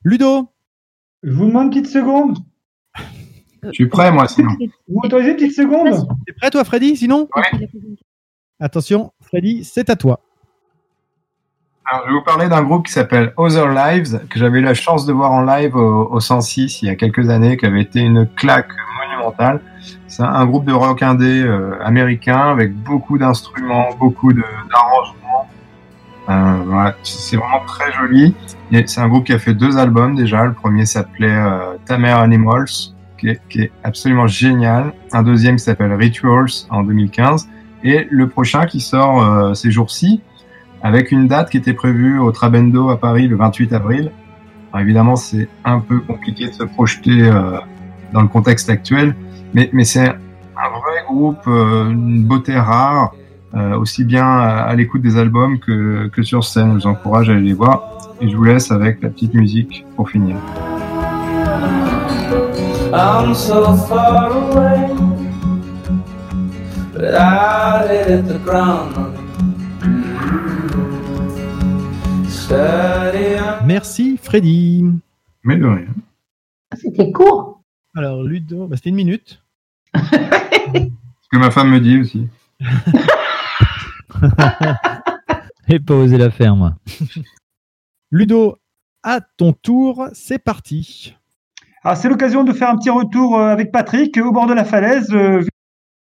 [0.04, 0.53] Ludo
[1.24, 2.38] Je vous demande une petite seconde.
[3.64, 4.52] Je suis prêt, moi, sinon.
[4.90, 6.08] Vous m'autorisez une petite seconde?
[6.28, 7.30] T'es prêt, toi, Freddy, sinon?
[8.60, 10.20] Attention, Freddy, c'est à toi.
[11.86, 14.74] Alors, je vais vous parler d'un groupe qui s'appelle Other Lives, que j'avais eu la
[14.74, 17.82] chance de voir en live au, au 106 il y a quelques années, qui avait
[17.82, 18.70] été une claque
[19.02, 19.62] monumentale.
[20.08, 25.14] C'est un groupe de rock indé euh, américain avec beaucoup d'instruments, beaucoup de- d'arrangements.
[26.30, 28.34] Euh, voilà, c'est vraiment très joli.
[28.86, 30.46] C'est un groupe qui a fait deux albums déjà.
[30.46, 32.70] Le premier s'appelait euh, Tamer Animals,
[33.18, 34.94] qui est, qui est absolument génial.
[35.12, 37.50] Un deuxième qui s'appelle Rituals en 2015.
[37.84, 40.22] Et le prochain qui sort euh, ces jours-ci,
[40.82, 44.12] avec une date qui était prévue au Trabendo à Paris le 28 avril.
[44.72, 47.58] Alors évidemment, c'est un peu compliqué de se projeter euh,
[48.14, 49.16] dans le contexte actuel,
[49.54, 53.14] mais, mais c'est un vrai groupe, euh, une beauté rare,
[53.54, 56.70] aussi bien à, à l'écoute des albums que, que sur scène.
[56.70, 57.90] Je vous encourage à aller les voir.
[58.22, 60.38] Et je vous laisse avec la petite musique pour finir.
[62.94, 64.88] I'm so far away,
[66.94, 68.94] but I hit the ground.
[72.30, 74.86] Steady on Merci, Freddy.
[75.44, 75.88] Mais de rien.
[76.76, 77.62] C'était court.
[77.96, 79.42] Alors, Ludo, bah, c'était une minute.
[79.96, 82.28] Ce que ma femme me dit aussi.
[85.68, 86.76] J'ai pas osé la faire, moi.
[88.12, 88.58] Ludo,
[89.04, 91.16] à ton tour, c'est parti.
[91.84, 94.64] Ah, c'est l'occasion de faire un petit retour euh, avec Patrick au bord de la
[94.66, 95.10] falaise.
[95.12, 95.44] euh,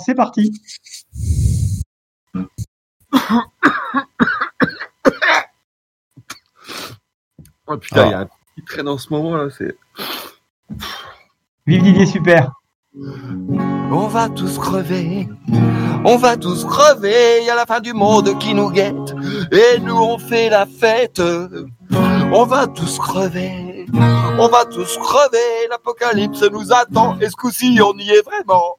[0.04, 0.52] C'est parti.
[7.66, 8.18] Oh putain, il y Ah.
[8.18, 9.76] a un truc qui traîne en ce moment là, c'est.
[11.66, 12.52] Vive Didier, super.
[13.90, 15.28] On va tous crever,
[16.04, 19.14] on va tous crever, y a la fin du monde qui nous guette,
[19.52, 21.22] et nous on fait la fête.
[22.32, 23.86] On va tous crever,
[24.38, 28.78] on va tous crever, l'apocalypse nous attend, et ce coup-ci on y est vraiment?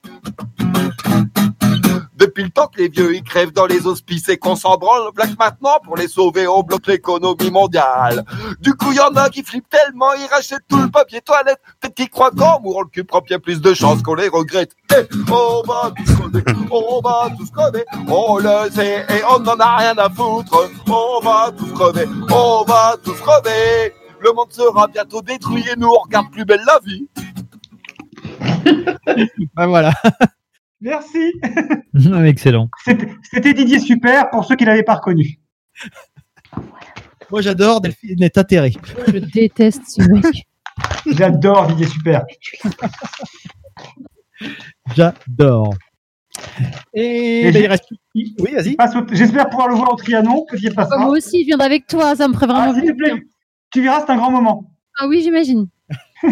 [2.20, 5.10] Depuis le temps que les vieux ils crèvent dans les hospices et qu'on s'en branle,
[5.40, 8.26] maintenant pour les sauver on bloque l'économie mondiale.
[8.60, 11.96] Du coup y en a qui flippent tellement, ils rachètent tout le papier toilette, peut-être
[11.96, 14.74] qu'ils croient qu'en mourant le cul propre y a plus de chances qu'on les regrette.
[14.91, 19.56] Eh, on va tous crever, on va tous crever, on le sait et on n'en
[19.56, 20.70] a rien à foutre.
[20.88, 23.94] On va tous crever, on va tous crever.
[24.20, 27.08] Le monde sera bientôt détruit et nous on regarde plus belle la vie.
[29.56, 29.94] Ben voilà.
[30.81, 31.34] Merci.
[32.26, 32.69] Excellent.
[32.85, 35.39] C'était Didier Super pour ceux qui l'avaient pas reconnu.
[37.31, 38.73] Moi, j'adore, Delphine est atterrée.
[39.07, 40.47] Je déteste ce mec.
[41.06, 42.23] J'adore Didier Super.
[44.95, 45.73] J'adore.
[46.93, 47.85] Et, Et ben, il reste.
[48.15, 48.76] Oui, vas-y.
[49.11, 50.97] J'espère pouvoir le voir au Trianon, que.
[50.97, 53.15] Moi aussi, je viendrai avec toi, ça me ferait vraiment Ah, s'il te plaisir.
[53.15, 53.26] plaît,
[53.72, 54.72] tu verras, c'est un grand moment.
[54.99, 55.68] Ah oui, j'imagine.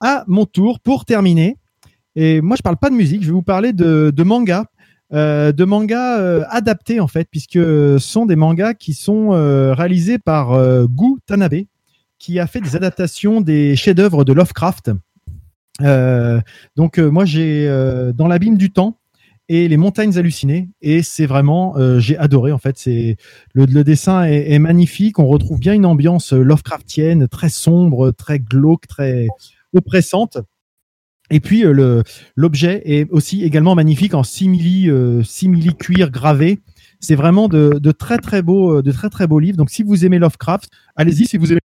[0.00, 1.56] à mon tour pour terminer.
[2.20, 4.64] Et moi, je parle pas de musique, je vais vous parler de, de manga.
[5.12, 9.72] euh, de mangas euh, adaptés en fait, puisque ce sont des mangas qui sont euh,
[9.72, 11.62] réalisés par euh, Gu Tanabe,
[12.18, 14.90] qui a fait des adaptations des chefs-d'œuvre de Lovecraft.
[16.76, 17.68] Donc moi j'ai
[18.16, 18.98] dans l'abîme du temps
[19.48, 23.16] et les montagnes hallucinées et c'est vraiment j'ai adoré en fait c'est
[23.54, 28.40] le, le dessin est, est magnifique on retrouve bien une ambiance Lovecraftienne très sombre très
[28.40, 29.28] glauque très
[29.72, 30.38] oppressante
[31.30, 32.02] et puis euh, le
[32.36, 36.60] l'objet est aussi également magnifique en simili euh, simili cuir gravé
[37.00, 39.82] c'est vraiment de, de très très beaux euh, de très très beaux livres donc si
[39.82, 41.60] vous aimez Lovecraft allez-y si vous aimez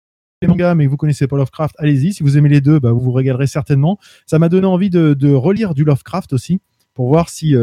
[0.43, 2.12] les mangas mais vous connaissez pas Lovecraft, allez-y.
[2.12, 3.98] Si vous aimez les deux, bah, vous vous régalerez certainement.
[4.24, 6.60] Ça m'a donné envie de, de relire du Lovecraft aussi
[6.94, 7.56] pour voir si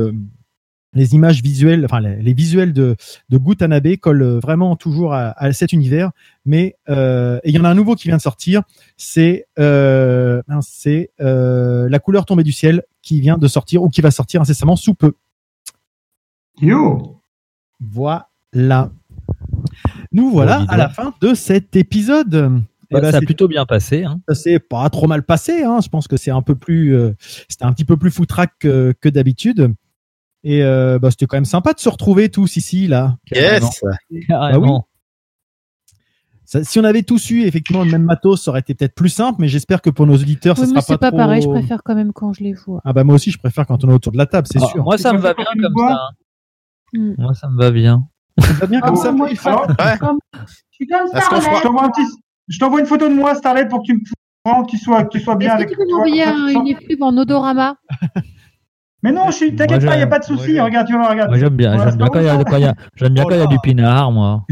[0.95, 2.95] les images visuelles, enfin les, les visuels de,
[3.29, 6.11] de Gu Tanabe collent vraiment toujours à, à cet univers.
[6.45, 8.63] Mais euh, et il y en a un nouveau qui vient de sortir,
[8.97, 14.01] c'est euh, c'est euh, La couleur tombée du ciel qui vient de sortir ou qui
[14.01, 15.13] va sortir incessamment sous peu.
[16.61, 17.19] Yo
[17.79, 18.29] Voilà.
[20.11, 22.61] Nous voilà à la fin de cet épisode.
[22.89, 24.03] Eh Bah, ben, ça a c'est- plutôt bien passé.
[24.03, 24.19] Hein.
[24.29, 25.63] ça s'est pas trop mal passé.
[25.63, 25.79] Hein.
[25.83, 27.13] Je pense que c'est un peu plus, euh,
[27.49, 29.73] c'était un petit peu plus foutraque que, que d'habitude.
[30.47, 33.17] Et euh, bah, c'était quand même sympa de se retrouver tous ici là.
[33.33, 33.81] Yes.
[34.29, 34.69] Bah oui.
[36.45, 39.09] Ça- si on avait tous eu effectivement le même matos, ça aurait été peut-être plus
[39.09, 39.37] simple.
[39.41, 41.17] Mais j'espère que pour nos auditeurs, Oui, ça sera c'est pas, pas trop...
[41.17, 42.79] pareil, je préfère quand même quand je les vois.
[42.85, 44.67] Ah bah moi aussi, je préfère quand on est autour de la table, c'est Ah,
[44.67, 44.83] sûr.
[44.83, 45.93] Moi, ça me va bien comme ça.
[45.95, 46.09] hein.
[46.93, 47.13] Hmm.
[47.17, 48.07] Moi, ça me va bien.
[48.39, 49.11] Ça va bien comme Ah, ça.
[49.11, 49.65] moi, alors,
[49.99, 50.19] Comme-
[50.79, 55.03] Je t'envoie je une photo de moi, Starlet, pour que tu me que tu sois,
[55.05, 56.23] que tu sois bien Est-ce avec que tu peux m'envoyer
[56.53, 57.77] une effluve en odorama?
[59.05, 60.53] Mais non, je suis, t'inquiète pas, il n'y a pas de souci.
[60.55, 60.63] j'aime.
[60.65, 61.29] Regarde, tu vas voir, regarde.
[61.29, 61.77] Moi, j'aime bien.
[61.77, 63.39] J'aime bien quand il y a, pas quand il y a- j'aime bien quand il
[63.39, 64.43] y a du pinard, moi.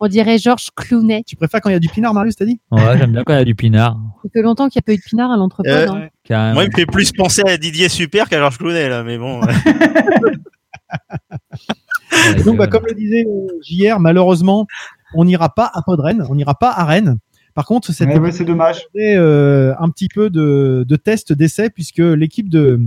[0.00, 1.22] On dirait Georges Clounet.
[1.24, 2.60] Tu préfères quand il y a du pinard, Marius, t'as dit?
[2.72, 3.96] Ouais, j'aime bien quand il y a du pinard.
[4.24, 5.68] Ça fait longtemps qu'il n'y a pas eu de pinard à l'entrepôt.
[5.70, 5.86] Euh,
[6.30, 6.54] hein.
[6.54, 9.42] Moi, il me fait plus penser à Didier Super qu'à Georges Clooney, là, mais bon.
[9.42, 9.54] Ouais,
[12.44, 14.66] Donc, bah, comme le disait euh, JR, malheureusement,
[15.14, 17.16] on n'ira pas à Podren, on n'ira pas à Rennes.
[17.54, 18.86] Par contre, cette Ouais, ouais, c'est dommage.
[18.96, 22.80] euh, un petit peu de, de test d'essai puisque l'équipe de,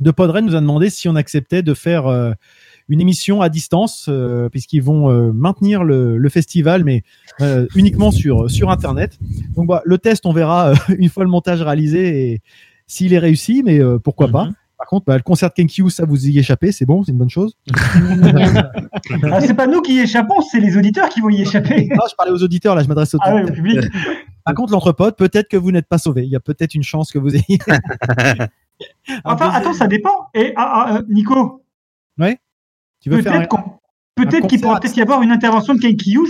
[0.00, 2.32] de Podren nous a demandé si on acceptait de faire euh,
[2.88, 7.02] une émission à distance euh, puisqu'ils vont euh, maintenir le, le festival mais
[7.40, 9.18] euh, uniquement sur, sur internet.
[9.54, 12.42] Donc bah, le test on verra euh, une fois le montage réalisé et
[12.86, 14.48] s'il est réussi mais euh, pourquoi pas.
[14.80, 17.18] Par contre, bah, le concert de Kenkyu, ça vous y échappez, c'est bon, c'est une
[17.18, 17.54] bonne chose.
[19.30, 21.88] Ah, c'est pas nous qui y échappons, c'est les auditeurs qui vont y échapper.
[22.00, 23.80] Ah, je parlais aux auditeurs, là, je m'adresse aux Ah au public.
[24.44, 26.24] Par contre, l'entrepote, peut-être que vous n'êtes pas sauvé.
[26.24, 27.58] Il y a peut-être une chance que vous ayez.
[29.24, 30.28] Enfin, attends, ça dépend.
[30.34, 31.62] Et ah, ah, euh, Nico,
[32.18, 32.38] Ouais.
[33.00, 33.78] Tu veux faire peut-être un- qu'on-
[34.14, 36.20] peut-être qu'il pourra peut-être y avoir une intervention de Kenkyu.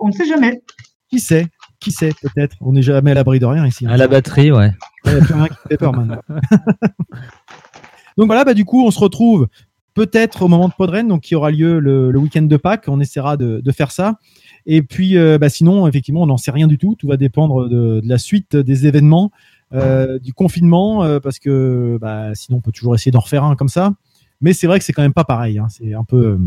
[0.00, 0.62] On ne sait jamais.
[1.08, 1.46] Qui sait?
[1.80, 2.56] Qui sait Peut-être?
[2.60, 3.86] On n'est jamais à l'abri de rien ici.
[3.86, 3.90] hein.
[3.90, 4.72] À la batterie, ouais.
[5.06, 6.20] Il n'y a plus rien qui fait peur maintenant.
[8.16, 9.48] donc voilà, bah, du coup, on se retrouve
[9.94, 12.84] peut-être au moment de Podren, donc qui aura lieu le, le week-end de Pâques.
[12.88, 14.18] On essaiera de, de faire ça.
[14.66, 16.94] Et puis, euh, bah, sinon, effectivement, on n'en sait rien du tout.
[16.98, 19.30] Tout va dépendre de, de la suite des événements,
[19.74, 23.56] euh, du confinement, euh, parce que bah, sinon, on peut toujours essayer d'en refaire un
[23.56, 23.92] comme ça.
[24.40, 25.58] Mais c'est vrai que c'est quand même pas pareil.
[25.58, 25.66] Hein.
[25.70, 26.38] C'est un peu, euh,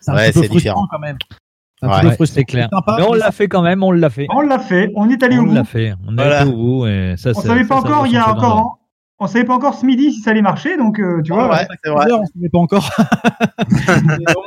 [0.00, 0.86] c'est un Ouais, petit peu c'est frustrant différent.
[0.90, 1.16] quand même.
[1.80, 2.34] C'est un Ouais, petit peu frustrant.
[2.36, 2.68] C'est clair.
[2.72, 4.26] sympa, Mais on l'a fait quand même, on l'a fait.
[4.30, 5.94] On l'a fait, on est allé au On l'a fait.
[6.06, 6.40] On est Voilà.
[6.42, 8.78] allé au bout et ça, On ça- savait pas ça encore, il y a encore,
[9.18, 11.50] on savait pas encore ce midi si ça allait marcher, donc euh, tu vois.
[11.50, 12.06] Ouais, c'est vrai.
[12.12, 12.88] On ne savait pas encore.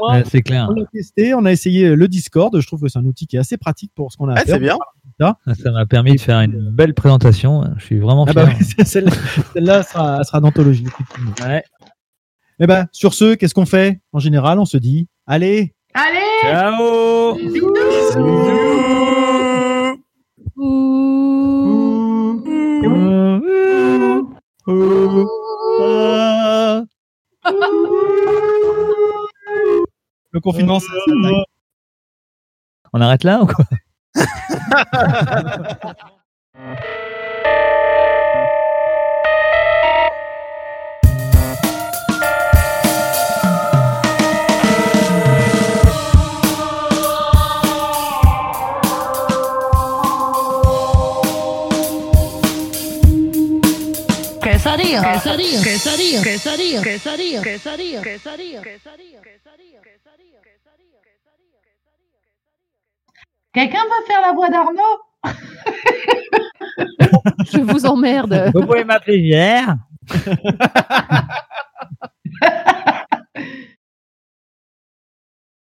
[0.09, 0.67] Ouais, c'est clair.
[0.69, 2.59] on l'a testé, on a essayé le Discord.
[2.59, 4.35] Je trouve que c'est un outil qui est assez pratique pour ce qu'on a à
[4.35, 4.55] Ouais, faire.
[4.55, 4.77] c'est bien.
[5.19, 7.63] Ça m'a permis de faire une belle présentation.
[7.77, 8.45] Je suis vraiment Ah fier.
[8.45, 9.09] bah oui, celle-
[9.53, 10.87] celle-là sera, sera d'anthologie.
[11.41, 11.63] Ouais.
[12.59, 13.99] Eh ben, sur ce, qu'est-ce qu'on fait?
[14.13, 17.37] En général, on se dit, allez, Allez Ciao
[30.31, 30.87] le confinement, c'est
[32.93, 33.65] On arrête là ou quoi?
[55.01, 59.21] Quesadilla, quesadilla, quesadilla, quesadilla, quesadilla, quesadilla, quesadilla, quesadilla,
[63.59, 64.95] Quelqu'un va faire la voix d'Arnaud?
[67.51, 68.51] Je vous emmerde.
[68.53, 69.75] Vous pouvez m'appeler hier.